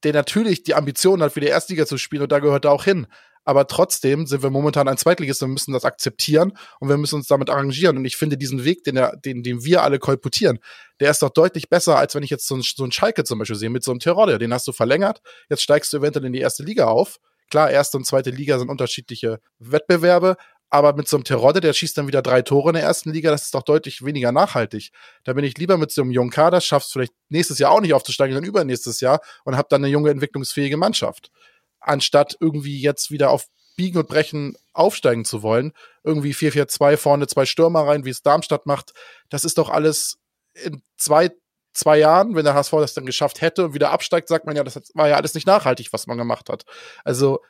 der 0.03 0.13
natürlich 0.13 0.63
die 0.63 0.75
Ambition 0.75 1.23
hat, 1.23 1.37
wieder 1.37 1.49
Erstliga 1.49 1.87
zu 1.87 1.99
spielen 1.99 2.23
und 2.23 2.33
da 2.33 2.39
gehört 2.39 2.67
er 2.67 2.73
auch 2.73 2.85
hin. 2.85 3.07
Aber 3.47 3.67
trotzdem 3.67 4.27
sind 4.27 4.43
wir 4.43 4.49
momentan 4.49 4.89
ein 4.89 4.97
Zweitligist 4.97 5.43
und 5.43 5.53
müssen 5.53 5.73
das 5.73 5.85
akzeptieren 5.85 6.57
und 6.81 6.89
wir 6.89 6.97
müssen 6.97 7.17
uns 7.17 7.27
damit 7.27 7.51
arrangieren. 7.51 7.99
Und 7.99 8.05
ich 8.07 8.17
finde 8.17 8.39
diesen 8.39 8.65
Weg, 8.65 8.85
den, 8.85 8.97
er, 8.97 9.17
den, 9.17 9.43
den 9.43 9.65
wir 9.65 9.83
alle 9.83 9.99
kolportieren, 9.99 10.61
der 10.99 11.11
ist 11.11 11.23
doch 11.23 11.31
deutlich 11.31 11.69
besser, 11.69 11.99
als 11.99 12.15
wenn 12.15 12.23
ich 12.23 12.31
jetzt 12.31 12.47
so 12.47 12.55
einen, 12.55 12.63
so 12.63 12.83
einen 12.83 12.93
Schalke 12.93 13.25
zum 13.25 13.39
Beispiel 13.39 13.57
sehe 13.57 13.71
mit 13.71 13.85
so 13.85 13.91
einem 13.91 14.01
Terodde. 14.01 14.39
Den 14.39 14.55
hast 14.55 14.67
du 14.67 14.73
verlängert, 14.73 15.21
jetzt 15.51 15.63
steigst 15.63 15.93
du 15.93 15.99
eventuell 15.99 16.25
in 16.25 16.33
die 16.33 16.41
erste 16.41 16.63
Liga 16.63 16.87
auf 16.87 17.19
Klar, 17.51 17.71
erste 17.71 17.97
und 17.97 18.07
zweite 18.07 18.31
Liga 18.31 18.59
sind 18.59 18.69
unterschiedliche 18.69 19.41
Wettbewerbe, 19.59 20.37
aber 20.71 20.93
mit 20.95 21.07
so 21.07 21.17
einem 21.17 21.25
Terodde, 21.25 21.61
der 21.61 21.73
schießt 21.73 21.97
dann 21.97 22.09
wieder 22.09 22.21
drei 22.21 22.43
Tore 22.43 22.71
in 22.71 22.75
der 22.75 22.83
ersten 22.83 23.13
Liga, 23.13 23.31
das 23.31 23.43
ist 23.45 23.55
doch 23.55 23.63
deutlich 23.63 24.05
weniger 24.05 24.33
nachhaltig. 24.33 24.91
Da 25.23 25.33
bin 25.33 25.45
ich 25.45 25.57
lieber 25.57 25.79
mit 25.79 25.93
so 25.93 26.03
einem 26.03 26.11
jungen 26.11 26.31
Kader, 26.31 26.61
schaffst 26.61 26.93
vielleicht 26.93 27.13
nächstes 27.29 27.61
Jahr 27.61 27.71
auch 27.71 27.81
nicht 27.81 27.95
aufzusteigen, 27.95 28.35
sondern 28.35 28.49
übernächstes 28.49 29.01
Jahr 29.01 29.21
und 29.45 29.57
hab 29.57 29.69
dann 29.69 29.85
eine 29.85 29.93
junge, 29.93 30.11
entwicklungsfähige 30.11 30.77
Mannschaft. 30.77 31.31
Anstatt 31.79 32.37
irgendwie 32.41 32.81
jetzt 32.81 33.11
wieder 33.11 33.31
auf 33.31 33.47
Biegen 33.77 34.01
und 34.01 34.09
Brechen 34.09 34.57
aufsteigen 34.73 35.25
zu 35.25 35.43
wollen, 35.43 35.73
irgendwie 36.03 36.35
4-4-2 36.35 36.97
vorne 36.97 37.27
zwei 37.27 37.47
Stürmer 37.47 37.87
rein, 37.87 38.05
wie 38.05 38.11
es 38.11 38.23
Darmstadt 38.23 38.67
macht, 38.67 38.95
das 39.29 39.45
ist 39.45 39.59
doch 39.59 39.69
alles 39.69 40.19
in 40.55 40.83
zwei, 40.97 41.31
zwei 41.75 41.99
Jahren, 41.99 42.35
wenn 42.35 42.45
der 42.45 42.55
HSV 42.55 42.73
das 42.73 42.95
dann 42.95 43.07
geschafft 43.07 43.41
hätte 43.41 43.67
und 43.67 43.75
wieder 43.75 43.91
absteigt, 43.91 44.29
sagt 44.29 44.47
man 44.47 44.57
ja, 44.57 44.65
das 44.65 44.81
war 44.95 45.09
ja 45.09 45.17
alles 45.17 45.35
nicht 45.35 45.47
nachhaltig, 45.47 45.93
was 45.93 46.07
man 46.07 46.19
gemacht 46.19 46.49
hat. 46.49 46.65
Also 47.05 47.41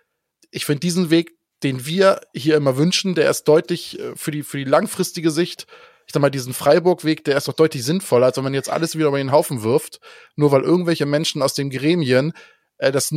ich 0.51 0.65
finde 0.65 0.81
diesen 0.81 1.11
Weg, 1.11 1.37
den 1.63 1.87
wir 1.87 2.21
hier 2.35 2.57
immer 2.57 2.77
wünschen, 2.77 3.15
der 3.15 3.31
ist 3.31 3.45
deutlich 3.45 3.99
äh, 3.99 4.17
für 4.17 4.31
die, 4.31 4.43
für 4.43 4.59
die 4.59 4.65
langfristige 4.65 5.31
Sicht, 5.31 5.67
ich 6.07 6.13
sag 6.13 6.21
mal, 6.21 6.31
diesen 6.31 6.53
Freiburg-Weg, 6.53 7.25
der 7.25 7.37
ist 7.37 7.49
doch 7.49 7.55
deutlich 7.55 7.85
sinnvoller, 7.85 8.27
als 8.27 8.37
wenn 8.37 8.45
man 8.45 8.55
jetzt 8.55 8.69
alles 8.69 8.97
wieder 8.97 9.09
über 9.09 9.19
den 9.19 9.33
Haufen 9.33 9.63
wirft, 9.63 10.01
nur 10.37 10.53
weil 10.53 10.63
irgendwelche 10.63 11.07
Menschen 11.07 11.41
aus 11.41 11.55
den 11.55 11.71
Gremien 11.71 12.33
äh, 12.79 12.93
das 12.93 13.13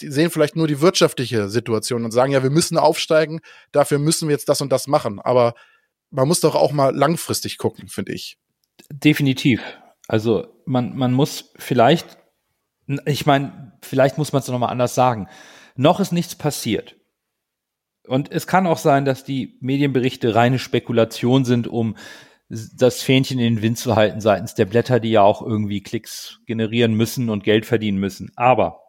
die 0.00 0.10
sehen 0.10 0.30
vielleicht 0.30 0.56
nur 0.56 0.66
die 0.66 0.80
wirtschaftliche 0.80 1.48
Situation 1.48 2.04
und 2.04 2.10
sagen, 2.10 2.32
ja, 2.32 2.42
wir 2.42 2.50
müssen 2.50 2.76
aufsteigen, 2.76 3.40
dafür 3.70 3.98
müssen 3.98 4.28
wir 4.28 4.34
jetzt 4.34 4.48
das 4.48 4.60
und 4.60 4.70
das 4.70 4.86
machen. 4.88 5.20
Aber 5.20 5.54
man 6.10 6.26
muss 6.26 6.40
doch 6.40 6.54
auch 6.54 6.72
mal 6.72 6.94
langfristig 6.94 7.56
gucken, 7.56 7.88
finde 7.88 8.12
ich. 8.12 8.36
Definitiv. 8.90 9.60
Also 10.08 10.46
man, 10.66 10.96
man 10.96 11.12
muss 11.12 11.52
vielleicht, 11.56 12.18
ich 13.06 13.26
meine, 13.26 13.78
vielleicht 13.82 14.18
muss 14.18 14.32
man 14.32 14.40
es 14.40 14.48
nochmal 14.48 14.70
anders 14.70 14.94
sagen. 14.94 15.28
Noch 15.76 16.00
ist 16.00 16.12
nichts 16.12 16.34
passiert. 16.34 16.96
Und 18.06 18.30
es 18.32 18.46
kann 18.46 18.66
auch 18.66 18.78
sein, 18.78 19.04
dass 19.04 19.24
die 19.24 19.58
Medienberichte 19.60 20.34
reine 20.34 20.58
Spekulation 20.58 21.44
sind, 21.44 21.68
um 21.68 21.96
das 22.48 23.02
Fähnchen 23.02 23.38
in 23.38 23.54
den 23.54 23.62
Wind 23.62 23.78
zu 23.78 23.96
halten 23.96 24.20
seitens 24.20 24.54
der 24.54 24.66
Blätter, 24.66 25.00
die 25.00 25.10
ja 25.10 25.22
auch 25.22 25.40
irgendwie 25.40 25.82
Klicks 25.82 26.40
generieren 26.46 26.94
müssen 26.94 27.30
und 27.30 27.44
Geld 27.44 27.64
verdienen 27.64 27.98
müssen. 27.98 28.30
Aber 28.36 28.80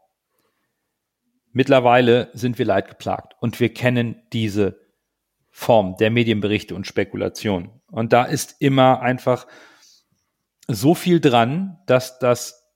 mittlerweile 1.54 2.30
sind 2.34 2.58
wir 2.58 2.66
leidgeplagt 2.66 3.36
und 3.40 3.60
wir 3.60 3.74
kennen 3.74 4.22
diese 4.34 4.82
Form 5.50 5.96
der 5.98 6.10
Medienberichte 6.10 6.76
und 6.76 6.88
Spekulation. 6.88 7.70
Und 7.92 8.12
da 8.12 8.24
ist 8.26 8.56
immer 8.60 9.02
einfach 9.02 9.48
so 10.68 10.96
viel 10.96 11.20
dran, 11.20 11.80
dass 11.86 12.20
das 12.20 12.72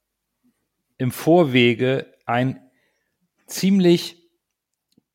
im 0.98 1.12
Vorwege 1.12 2.14
ein 2.26 2.70
ziemlich 3.46 4.30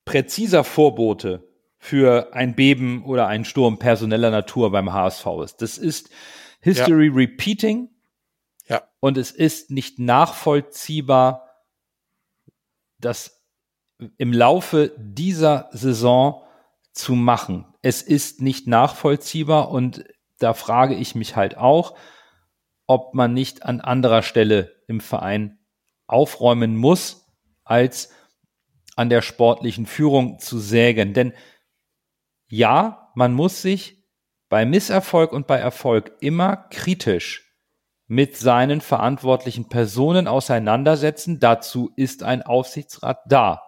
präziser 0.05 0.65
Vorbote 0.65 1.49
für 1.79 2.33
ein 2.33 2.55
Beben 2.55 3.05
oder 3.05 3.27
einen 3.27 3.45
Sturm 3.45 3.79
personeller 3.79 4.31
Natur 4.31 4.71
beim 4.71 4.93
HSV 4.93 5.27
ist. 5.45 5.63
Das 5.63 5.79
ist 5.79 6.11
History 6.61 7.09
ja. 7.09 7.13
Repeating. 7.13 7.91
Ja. 8.69 8.83
Und 9.01 9.19
es 9.19 9.33
ist 9.33 9.71
nicht 9.71 9.99
nachvollziehbar, 9.99 11.49
das 12.99 13.43
im 14.17 14.33
Laufe 14.33 14.93
dieser 14.97 15.69
Saison 15.73 16.43
zu 16.93 17.15
machen. 17.15 17.67
Es 17.83 18.03
ist 18.03 18.41
nicht 18.41 18.67
nachvollziehbar 18.67 19.71
und 19.71 20.05
da 20.39 20.55
frage 20.55 20.95
ich 20.95 21.15
mich 21.15 21.37
halt 21.37 21.57
auch, 21.57 21.97
ob 22.93 23.15
man 23.15 23.33
nicht 23.33 23.65
an 23.65 23.81
anderer 23.81 24.23
Stelle 24.23 24.83
im 24.87 25.01
Verein 25.01 25.59
aufräumen 26.07 26.77
muss, 26.77 27.27
als 27.65 28.13
an 28.97 29.09
der 29.09 29.23
sportlichen 29.23 29.87
Führung 29.87 30.39
zu 30.39 30.59
sägen. 30.59 31.15
Denn 31.15 31.33
ja, 32.49 33.11
man 33.15 33.33
muss 33.33 33.63
sich 33.63 34.05
bei 34.51 34.67
Misserfolg 34.67 35.33
und 35.33 35.47
bei 35.47 35.57
Erfolg 35.57 36.13
immer 36.21 36.57
kritisch 36.69 37.57
mit 38.07 38.37
seinen 38.37 38.83
verantwortlichen 38.83 39.71
Personen 39.71 40.29
auseinandersetzen. 40.29 41.41
Dazu 41.41 41.91
ist 41.97 42.23
ein 42.23 42.43
Aufsichtsrat 42.43 43.21
da. 43.27 43.63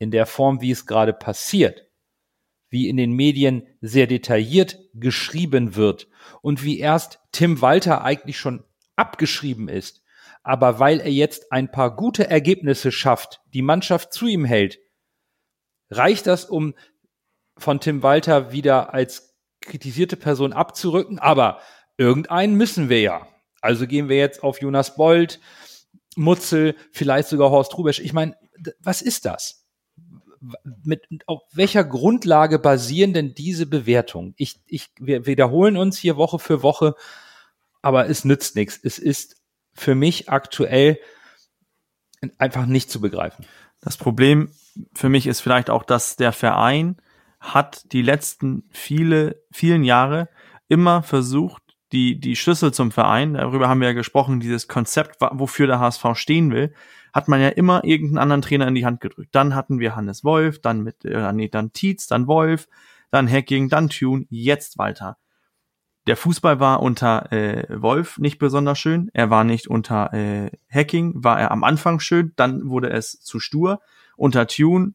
In 0.00 0.10
der 0.10 0.26
Form, 0.26 0.60
wie 0.60 0.72
es 0.72 0.86
gerade 0.86 1.12
passiert, 1.12 1.87
wie 2.70 2.88
in 2.88 2.96
den 2.96 3.12
Medien 3.12 3.66
sehr 3.80 4.06
detailliert 4.06 4.78
geschrieben 4.94 5.76
wird 5.76 6.08
und 6.42 6.62
wie 6.62 6.78
erst 6.78 7.20
Tim 7.32 7.60
Walter 7.60 8.04
eigentlich 8.04 8.38
schon 8.38 8.64
abgeschrieben 8.96 9.68
ist, 9.68 10.02
aber 10.42 10.78
weil 10.78 11.00
er 11.00 11.10
jetzt 11.10 11.52
ein 11.52 11.70
paar 11.70 11.94
gute 11.94 12.28
Ergebnisse 12.28 12.92
schafft, 12.92 13.40
die 13.52 13.62
Mannschaft 13.62 14.12
zu 14.12 14.26
ihm 14.26 14.44
hält, 14.44 14.78
reicht 15.90 16.26
das, 16.26 16.44
um 16.44 16.74
von 17.56 17.80
Tim 17.80 18.02
Walter 18.02 18.52
wieder 18.52 18.94
als 18.94 19.36
kritisierte 19.60 20.16
Person 20.16 20.52
abzurücken, 20.52 21.18
aber 21.18 21.60
irgendeinen 21.96 22.54
müssen 22.54 22.88
wir 22.88 23.00
ja. 23.00 23.26
Also 23.60 23.86
gehen 23.86 24.08
wir 24.08 24.16
jetzt 24.16 24.42
auf 24.42 24.60
Jonas 24.60 24.94
Bold, 24.96 25.40
Mutzel, 26.16 26.76
vielleicht 26.92 27.28
sogar 27.28 27.50
Horst 27.50 27.76
Rubesch. 27.76 28.00
Ich 28.00 28.12
meine, 28.12 28.36
was 28.80 29.02
ist 29.02 29.24
das? 29.24 29.57
Mit 30.84 31.06
auf 31.26 31.42
welcher 31.52 31.84
Grundlage 31.84 32.58
basieren 32.58 33.12
denn 33.12 33.34
diese 33.34 33.66
Bewertungen? 33.66 34.34
Ich, 34.36 34.60
ich, 34.66 34.90
wir 34.98 35.26
wiederholen 35.26 35.76
uns 35.76 35.98
hier 35.98 36.16
Woche 36.16 36.38
für 36.38 36.62
Woche, 36.62 36.94
aber 37.82 38.08
es 38.08 38.24
nützt 38.24 38.56
nichts. 38.56 38.78
Es 38.82 38.98
ist 38.98 39.42
für 39.74 39.94
mich 39.94 40.28
aktuell 40.28 40.98
einfach 42.38 42.66
nicht 42.66 42.90
zu 42.90 43.00
begreifen. 43.00 43.46
Das 43.80 43.96
Problem 43.96 44.50
für 44.94 45.08
mich 45.08 45.26
ist 45.26 45.40
vielleicht 45.40 45.70
auch, 45.70 45.84
dass 45.84 46.16
der 46.16 46.32
Verein 46.32 46.96
hat 47.40 47.92
die 47.92 48.02
letzten 48.02 48.64
viele, 48.70 49.42
vielen 49.52 49.84
Jahre 49.84 50.28
immer 50.68 51.02
versucht, 51.02 51.62
die, 51.92 52.20
die 52.20 52.36
Schlüssel 52.36 52.72
zum 52.72 52.90
Verein, 52.90 53.34
darüber 53.34 53.68
haben 53.68 53.80
wir 53.80 53.88
ja 53.88 53.94
gesprochen, 53.94 54.40
dieses 54.40 54.68
Konzept, 54.68 55.20
wofür 55.20 55.66
der 55.66 55.80
HSV 55.80 56.04
stehen 56.14 56.50
will, 56.50 56.74
hat 57.12 57.28
man 57.28 57.40
ja 57.40 57.48
immer 57.48 57.84
irgendeinen 57.84 58.18
anderen 58.18 58.42
Trainer 58.42 58.68
in 58.68 58.74
die 58.74 58.86
Hand 58.86 59.00
gedrückt. 59.00 59.30
Dann 59.32 59.54
hatten 59.54 59.78
wir 59.78 59.96
Hannes 59.96 60.24
Wolf, 60.24 60.60
dann 60.60 60.82
mit, 60.82 61.04
äh, 61.04 61.32
nee, 61.32 61.48
dann 61.48 61.72
Tietz, 61.72 62.06
dann 62.06 62.26
Wolf, 62.26 62.68
dann 63.10 63.30
Hacking, 63.30 63.68
dann 63.68 63.88
Tune, 63.88 64.26
jetzt 64.30 64.78
Walter. 64.78 65.16
Der 66.06 66.16
Fußball 66.16 66.58
war 66.58 66.80
unter 66.80 67.30
äh, 67.32 67.66
Wolf 67.82 68.18
nicht 68.18 68.38
besonders 68.38 68.78
schön. 68.78 69.10
Er 69.12 69.28
war 69.28 69.44
nicht 69.44 69.68
unter 69.68 70.12
äh, 70.14 70.50
Hacking, 70.70 71.12
war 71.22 71.38
er 71.38 71.50
am 71.50 71.64
Anfang 71.64 72.00
schön, 72.00 72.32
dann 72.36 72.70
wurde 72.70 72.90
es 72.90 73.20
zu 73.20 73.40
stur. 73.40 73.80
Unter 74.16 74.46
Tune, 74.46 74.94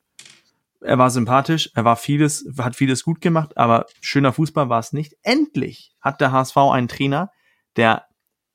er 0.81 0.97
war 0.97 1.11
sympathisch, 1.11 1.69
er 1.75 1.85
war 1.85 1.97
vieles, 1.97 2.45
hat 2.57 2.75
vieles 2.75 3.03
gut 3.03 3.21
gemacht, 3.21 3.57
aber 3.57 3.85
schöner 4.01 4.33
Fußball 4.33 4.69
war 4.69 4.79
es 4.79 4.91
nicht. 4.91 5.15
Endlich 5.21 5.95
hat 6.01 6.19
der 6.19 6.31
HSV 6.31 6.57
einen 6.57 6.87
Trainer, 6.87 7.31
der 7.75 8.05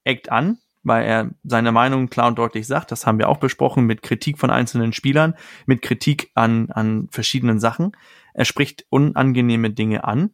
eckt 0.05 0.31
an, 0.31 0.59
weil 0.89 1.07
er 1.07 1.31
seine 1.45 1.73
Meinung 1.73 2.09
klar 2.09 2.29
und 2.29 2.39
deutlich 2.39 2.67
sagt. 2.67 2.91
Das 2.91 3.07
haben 3.07 3.19
wir 3.19 3.29
auch 3.29 3.37
besprochen 3.37 3.85
mit 3.85 4.03
Kritik 4.03 4.39
von 4.39 4.51
einzelnen 4.51 4.93
Spielern, 4.93 5.35
mit 5.67 5.83
Kritik 5.83 6.31
an, 6.35 6.71
an 6.71 7.09
verschiedenen 7.11 7.61
Sachen. 7.61 7.93
Er 8.35 8.45
spricht 8.45 8.87
unangenehme 8.91 9.71
Dinge 9.71 10.05
an 10.05 10.31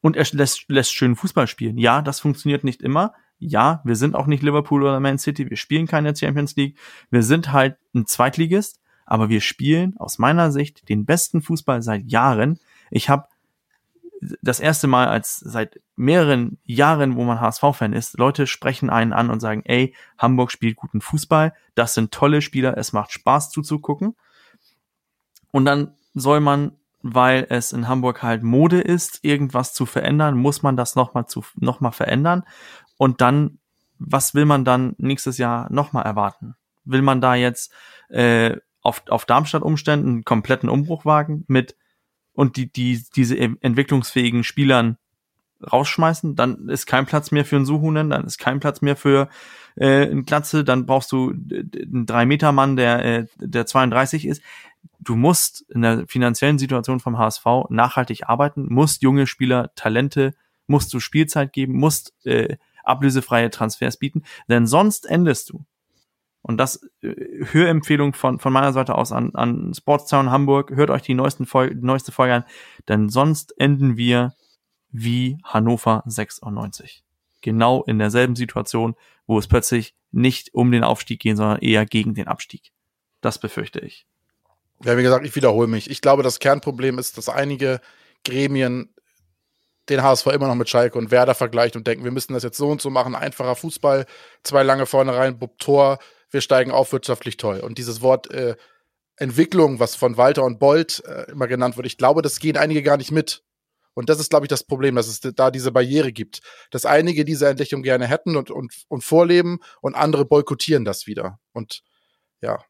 und 0.00 0.16
er 0.16 0.26
lässt, 0.32 0.64
lässt 0.68 0.94
schön 0.94 1.16
Fußball 1.16 1.46
spielen. 1.46 1.78
Ja, 1.78 2.02
das 2.02 2.20
funktioniert 2.20 2.64
nicht 2.64 2.82
immer. 2.82 3.12
Ja, 3.38 3.80
wir 3.84 3.96
sind 3.96 4.14
auch 4.14 4.26
nicht 4.26 4.42
Liverpool 4.42 4.82
oder 4.82 5.00
Man 5.00 5.18
City, 5.18 5.48
wir 5.48 5.56
spielen 5.56 5.86
keine 5.86 6.14
Champions 6.14 6.56
League, 6.56 6.78
wir 7.10 7.22
sind 7.22 7.52
halt 7.52 7.76
ein 7.94 8.04
Zweitligist, 8.06 8.80
aber 9.06 9.30
wir 9.30 9.40
spielen 9.40 9.96
aus 9.96 10.18
meiner 10.18 10.52
Sicht 10.52 10.88
den 10.88 11.06
besten 11.06 11.40
Fußball 11.40 11.80
seit 11.82 12.04
Jahren. 12.04 12.58
Ich 12.90 13.08
habe 13.08 13.28
das 14.42 14.60
erste 14.60 14.86
Mal 14.86 15.08
als 15.08 15.38
seit 15.38 15.80
mehreren 15.96 16.58
Jahren, 16.64 17.16
wo 17.16 17.24
man 17.24 17.40
HSV-Fan 17.40 17.92
ist, 17.92 18.18
Leute 18.18 18.46
sprechen 18.46 18.90
einen 18.90 19.12
an 19.12 19.30
und 19.30 19.40
sagen, 19.40 19.62
ey, 19.64 19.94
Hamburg 20.18 20.52
spielt 20.52 20.76
guten 20.76 21.00
Fußball, 21.00 21.54
das 21.74 21.94
sind 21.94 22.12
tolle 22.12 22.42
Spieler, 22.42 22.76
es 22.76 22.92
macht 22.92 23.12
Spaß 23.12 23.50
zuzugucken. 23.50 24.16
Und 25.50 25.64
dann 25.64 25.94
soll 26.14 26.40
man, 26.40 26.72
weil 27.02 27.46
es 27.48 27.72
in 27.72 27.88
Hamburg 27.88 28.22
halt 28.22 28.42
Mode 28.42 28.80
ist, 28.80 29.20
irgendwas 29.22 29.72
zu 29.72 29.86
verändern, 29.86 30.36
muss 30.36 30.62
man 30.62 30.76
das 30.76 30.96
nochmal 30.96 31.26
zu, 31.26 31.44
noch 31.56 31.80
mal 31.80 31.92
verändern. 31.92 32.44
Und 32.98 33.20
dann, 33.20 33.58
was 33.98 34.34
will 34.34 34.44
man 34.44 34.64
dann 34.64 34.94
nächstes 34.98 35.38
Jahr 35.38 35.72
nochmal 35.72 36.04
erwarten? 36.04 36.56
Will 36.84 37.02
man 37.02 37.20
da 37.20 37.34
jetzt 37.34 37.72
äh, 38.10 38.56
auf, 38.82 39.02
auf 39.08 39.24
Darmstadt 39.24 39.62
umständen 39.62 40.08
einen 40.08 40.24
kompletten 40.24 40.68
Umbruch 40.68 41.04
wagen 41.04 41.44
mit 41.48 41.76
und 42.32 42.56
die, 42.56 42.70
die, 42.72 43.02
diese 43.14 43.38
entwicklungsfähigen 43.38 44.44
Spielern 44.44 44.96
rausschmeißen, 45.60 46.36
dann 46.36 46.68
ist 46.68 46.86
kein 46.86 47.06
Platz 47.06 47.30
mehr 47.30 47.44
für 47.44 47.56
einen 47.56 47.66
Suhunen, 47.66 48.10
dann 48.10 48.24
ist 48.24 48.38
kein 48.38 48.60
Platz 48.60 48.80
mehr 48.80 48.96
für 48.96 49.28
äh, 49.76 50.06
einen 50.06 50.24
Glatze, 50.24 50.64
dann 50.64 50.86
brauchst 50.86 51.12
du 51.12 51.30
einen 51.30 52.06
Drei-Meter-Mann, 52.06 52.76
der, 52.76 53.04
äh, 53.04 53.26
der 53.36 53.66
32 53.66 54.26
ist. 54.26 54.42
Du 54.98 55.16
musst 55.16 55.62
in 55.70 55.82
der 55.82 56.06
finanziellen 56.06 56.58
Situation 56.58 57.00
vom 57.00 57.18
HSV 57.18 57.44
nachhaltig 57.68 58.28
arbeiten, 58.28 58.72
musst 58.72 59.02
junge 59.02 59.26
Spieler 59.26 59.74
Talente, 59.74 60.34
musst 60.66 60.92
du 60.94 61.00
Spielzeit 61.00 61.52
geben, 61.52 61.74
musst 61.74 62.14
äh, 62.24 62.56
ablösefreie 62.84 63.50
Transfers 63.50 63.98
bieten, 63.98 64.22
denn 64.48 64.66
sonst 64.66 65.08
endest 65.08 65.50
du 65.50 65.64
und 66.42 66.56
das 66.58 66.82
äh, 67.02 67.14
Hörempfehlung 67.52 68.14
von, 68.14 68.38
von 68.38 68.52
meiner 68.52 68.72
Seite 68.72 68.94
aus 68.94 69.12
an, 69.12 69.34
an 69.34 69.72
Sportstown 69.74 70.30
Hamburg. 70.30 70.70
Hört 70.74 70.90
euch 70.90 71.02
die 71.02 71.14
neuesten 71.14 71.46
Folge, 71.46 71.74
neueste 71.74 72.12
Folge 72.12 72.34
an, 72.34 72.44
denn 72.88 73.08
sonst 73.08 73.58
enden 73.58 73.96
wir 73.96 74.34
wie 74.90 75.38
Hannover 75.44 76.02
96. 76.06 77.04
Genau 77.42 77.82
in 77.84 77.98
derselben 77.98 78.36
Situation, 78.36 78.94
wo 79.26 79.38
es 79.38 79.46
plötzlich 79.46 79.94
nicht 80.10 80.54
um 80.54 80.72
den 80.72 80.84
Aufstieg 80.84 81.20
geht, 81.20 81.36
sondern 81.36 81.60
eher 81.60 81.86
gegen 81.86 82.14
den 82.14 82.28
Abstieg. 82.28 82.72
Das 83.20 83.38
befürchte 83.38 83.80
ich. 83.80 84.06
Ja, 84.84 84.96
wie 84.96 85.02
gesagt, 85.02 85.26
ich 85.26 85.36
wiederhole 85.36 85.68
mich. 85.68 85.90
Ich 85.90 86.00
glaube, 86.00 86.22
das 86.22 86.38
Kernproblem 86.38 86.98
ist, 86.98 87.18
dass 87.18 87.28
einige 87.28 87.80
Gremien 88.24 88.94
den 89.88 90.02
HSV 90.02 90.26
immer 90.28 90.46
noch 90.46 90.54
mit 90.54 90.68
Schalke 90.68 90.98
und 90.98 91.10
Werder 91.10 91.34
vergleichen 91.34 91.78
und 91.78 91.86
denken, 91.86 92.04
wir 92.04 92.10
müssen 92.10 92.32
das 92.32 92.42
jetzt 92.42 92.56
so 92.56 92.68
und 92.68 92.80
so 92.80 92.90
machen. 92.90 93.14
Einfacher 93.14 93.56
Fußball, 93.56 94.06
zwei 94.42 94.62
lange 94.62 94.86
vorne 94.86 95.14
rein, 95.14 95.38
Bub 95.38 95.58
Tor, 95.58 95.98
wir 96.30 96.40
steigen 96.40 96.70
auf 96.70 96.92
wirtschaftlich 96.92 97.36
toll. 97.36 97.60
Und 97.60 97.78
dieses 97.78 98.00
Wort 98.00 98.30
äh, 98.30 98.56
Entwicklung, 99.16 99.80
was 99.80 99.96
von 99.96 100.16
Walter 100.16 100.44
und 100.44 100.58
Bolt 100.58 101.02
äh, 101.06 101.30
immer 101.30 101.46
genannt 101.46 101.76
wird, 101.76 101.86
ich 101.86 101.98
glaube, 101.98 102.22
das 102.22 102.38
gehen 102.38 102.56
einige 102.56 102.82
gar 102.82 102.96
nicht 102.96 103.10
mit. 103.10 103.44
Und 103.94 104.08
das 104.08 104.20
ist, 104.20 104.30
glaube 104.30 104.46
ich, 104.46 104.48
das 104.48 104.64
Problem, 104.64 104.94
dass 104.94 105.08
es 105.08 105.20
da 105.20 105.50
diese 105.50 105.72
Barriere 105.72 106.12
gibt. 106.12 106.40
Dass 106.70 106.86
einige 106.86 107.24
diese 107.24 107.48
Entwicklung 107.48 107.82
gerne 107.82 108.06
hätten 108.06 108.36
und, 108.36 108.50
und, 108.50 108.72
und 108.88 109.04
vorleben 109.04 109.58
und 109.80 109.94
andere 109.94 110.24
boykottieren 110.24 110.84
das 110.84 111.06
wieder. 111.06 111.38
Und 111.52 111.82
ja, 112.40 112.64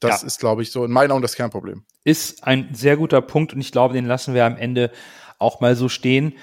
das 0.00 0.22
ja. 0.22 0.26
ist, 0.26 0.40
glaube 0.40 0.62
ich, 0.62 0.70
so 0.70 0.84
in 0.84 0.90
meinen 0.90 1.12
Augen 1.12 1.22
das 1.22 1.36
Kernproblem. 1.36 1.84
Ist 2.04 2.44
ein 2.44 2.74
sehr 2.74 2.96
guter 2.96 3.22
Punkt 3.22 3.54
und 3.54 3.60
ich 3.60 3.72
glaube, 3.72 3.94
den 3.94 4.06
lassen 4.06 4.34
wir 4.34 4.44
am 4.44 4.56
Ende 4.56 4.90
auch 5.38 5.60
mal 5.60 5.76
so 5.76 5.88
stehen. 5.88 6.34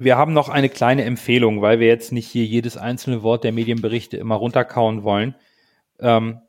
Wir 0.00 0.16
haben 0.16 0.32
noch 0.32 0.48
eine 0.48 0.70
kleine 0.70 1.04
Empfehlung, 1.04 1.60
weil 1.60 1.78
wir 1.78 1.86
jetzt 1.86 2.10
nicht 2.10 2.26
hier 2.26 2.46
jedes 2.46 2.78
einzelne 2.78 3.22
Wort 3.22 3.44
der 3.44 3.52
Medienberichte 3.52 4.16
immer 4.16 4.36
runterkauen 4.36 5.04
wollen. 5.04 5.34
Ähm, 5.98 6.40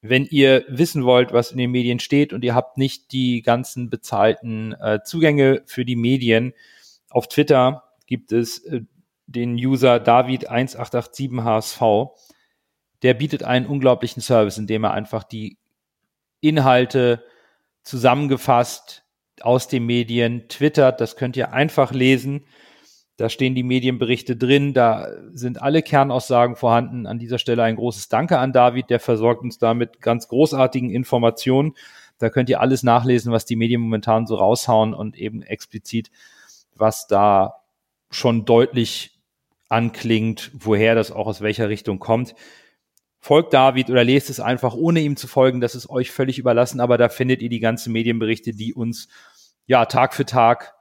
wenn 0.00 0.24
ihr 0.24 0.64
wissen 0.66 1.04
wollt, 1.04 1.32
was 1.32 1.52
in 1.52 1.58
den 1.58 1.70
Medien 1.70 2.00
steht 2.00 2.32
und 2.32 2.42
ihr 2.42 2.56
habt 2.56 2.76
nicht 2.76 3.12
die 3.12 3.42
ganzen 3.42 3.88
bezahlten 3.88 4.72
äh, 4.72 4.98
Zugänge 5.04 5.62
für 5.66 5.84
die 5.84 5.94
Medien, 5.94 6.54
auf 7.08 7.28
Twitter 7.28 7.84
gibt 8.06 8.32
es 8.32 8.64
äh, 8.64 8.80
den 9.26 9.54
User 9.54 9.98
David1887HSV. 9.98 12.10
Der 13.02 13.14
bietet 13.14 13.44
einen 13.44 13.66
unglaublichen 13.66 14.22
Service, 14.22 14.58
indem 14.58 14.82
er 14.82 14.94
einfach 14.94 15.22
die 15.22 15.56
Inhalte 16.40 17.22
zusammengefasst 17.84 19.04
aus 19.40 19.68
den 19.68 19.86
Medien 19.86 20.48
twittert. 20.48 21.00
Das 21.00 21.14
könnt 21.14 21.36
ihr 21.36 21.52
einfach 21.52 21.92
lesen. 21.92 22.44
Da 23.18 23.28
stehen 23.28 23.56
die 23.56 23.64
Medienberichte 23.64 24.36
drin, 24.36 24.74
da 24.74 25.08
sind 25.32 25.60
alle 25.60 25.82
Kernaussagen 25.82 26.54
vorhanden. 26.54 27.04
An 27.04 27.18
dieser 27.18 27.38
Stelle 27.38 27.64
ein 27.64 27.74
großes 27.74 28.08
Danke 28.08 28.38
an 28.38 28.52
David, 28.52 28.90
der 28.90 29.00
versorgt 29.00 29.42
uns 29.42 29.58
damit 29.58 30.00
ganz 30.00 30.28
großartigen 30.28 30.88
Informationen. 30.90 31.74
Da 32.18 32.30
könnt 32.30 32.48
ihr 32.48 32.60
alles 32.60 32.84
nachlesen, 32.84 33.32
was 33.32 33.44
die 33.44 33.56
Medien 33.56 33.80
momentan 33.80 34.28
so 34.28 34.36
raushauen 34.36 34.94
und 34.94 35.16
eben 35.16 35.42
explizit, 35.42 36.12
was 36.76 37.08
da 37.08 37.56
schon 38.08 38.44
deutlich 38.44 39.18
anklingt, 39.68 40.52
woher 40.54 40.94
das 40.94 41.10
auch 41.10 41.26
aus 41.26 41.40
welcher 41.40 41.68
Richtung 41.68 41.98
kommt. 41.98 42.36
Folgt 43.18 43.52
David 43.52 43.90
oder 43.90 44.04
lest 44.04 44.30
es 44.30 44.38
einfach, 44.38 44.74
ohne 44.74 45.00
ihm 45.00 45.16
zu 45.16 45.26
folgen. 45.26 45.60
Das 45.60 45.74
ist 45.74 45.90
euch 45.90 46.12
völlig 46.12 46.38
überlassen, 46.38 46.78
aber 46.78 46.96
da 46.98 47.08
findet 47.08 47.42
ihr 47.42 47.48
die 47.48 47.58
ganzen 47.58 47.92
Medienberichte, 47.92 48.52
die 48.52 48.74
uns 48.74 49.08
ja 49.66 49.86
Tag 49.86 50.14
für 50.14 50.24
Tag 50.24 50.77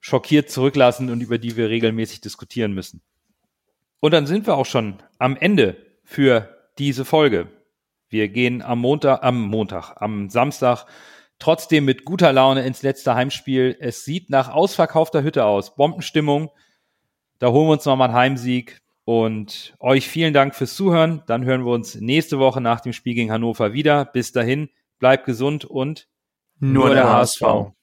schockiert 0.00 0.50
zurücklassen 0.50 1.10
und 1.10 1.20
über 1.20 1.38
die 1.38 1.56
wir 1.56 1.68
regelmäßig 1.68 2.20
diskutieren 2.20 2.72
müssen. 2.72 3.02
Und 4.00 4.12
dann 4.12 4.26
sind 4.26 4.46
wir 4.46 4.56
auch 4.56 4.66
schon 4.66 4.96
am 5.18 5.36
Ende 5.36 5.76
für 6.02 6.56
diese 6.78 7.04
Folge. 7.04 7.48
Wir 8.08 8.28
gehen 8.28 8.62
am 8.62 8.80
Montag, 8.80 9.22
am 9.22 9.42
Montag, 9.42 10.00
am 10.00 10.30
Samstag 10.30 10.86
trotzdem 11.38 11.84
mit 11.84 12.04
guter 12.04 12.32
Laune 12.32 12.64
ins 12.64 12.82
letzte 12.82 13.14
Heimspiel. 13.14 13.76
Es 13.80 14.04
sieht 14.04 14.30
nach 14.30 14.48
ausverkaufter 14.48 15.22
Hütte 15.22 15.44
aus. 15.44 15.74
Bombenstimmung. 15.74 16.50
Da 17.38 17.48
holen 17.48 17.68
wir 17.68 17.72
uns 17.72 17.84
nochmal 17.84 18.08
einen 18.08 18.16
Heimsieg. 18.16 18.80
Und 19.04 19.74
euch 19.80 20.08
vielen 20.08 20.34
Dank 20.34 20.54
fürs 20.54 20.76
Zuhören. 20.76 21.22
Dann 21.26 21.44
hören 21.44 21.64
wir 21.64 21.72
uns 21.72 21.96
nächste 21.96 22.38
Woche 22.38 22.60
nach 22.60 22.80
dem 22.80 22.92
Spiel 22.92 23.14
gegen 23.14 23.32
Hannover 23.32 23.72
wieder. 23.72 24.04
Bis 24.04 24.30
dahin, 24.30 24.68
bleibt 24.98 25.24
gesund 25.24 25.64
und 25.64 26.06
nur, 26.60 26.86
nur 26.86 26.94
der, 26.94 27.08
HSV. 27.08 27.40
HSV. 27.40 27.79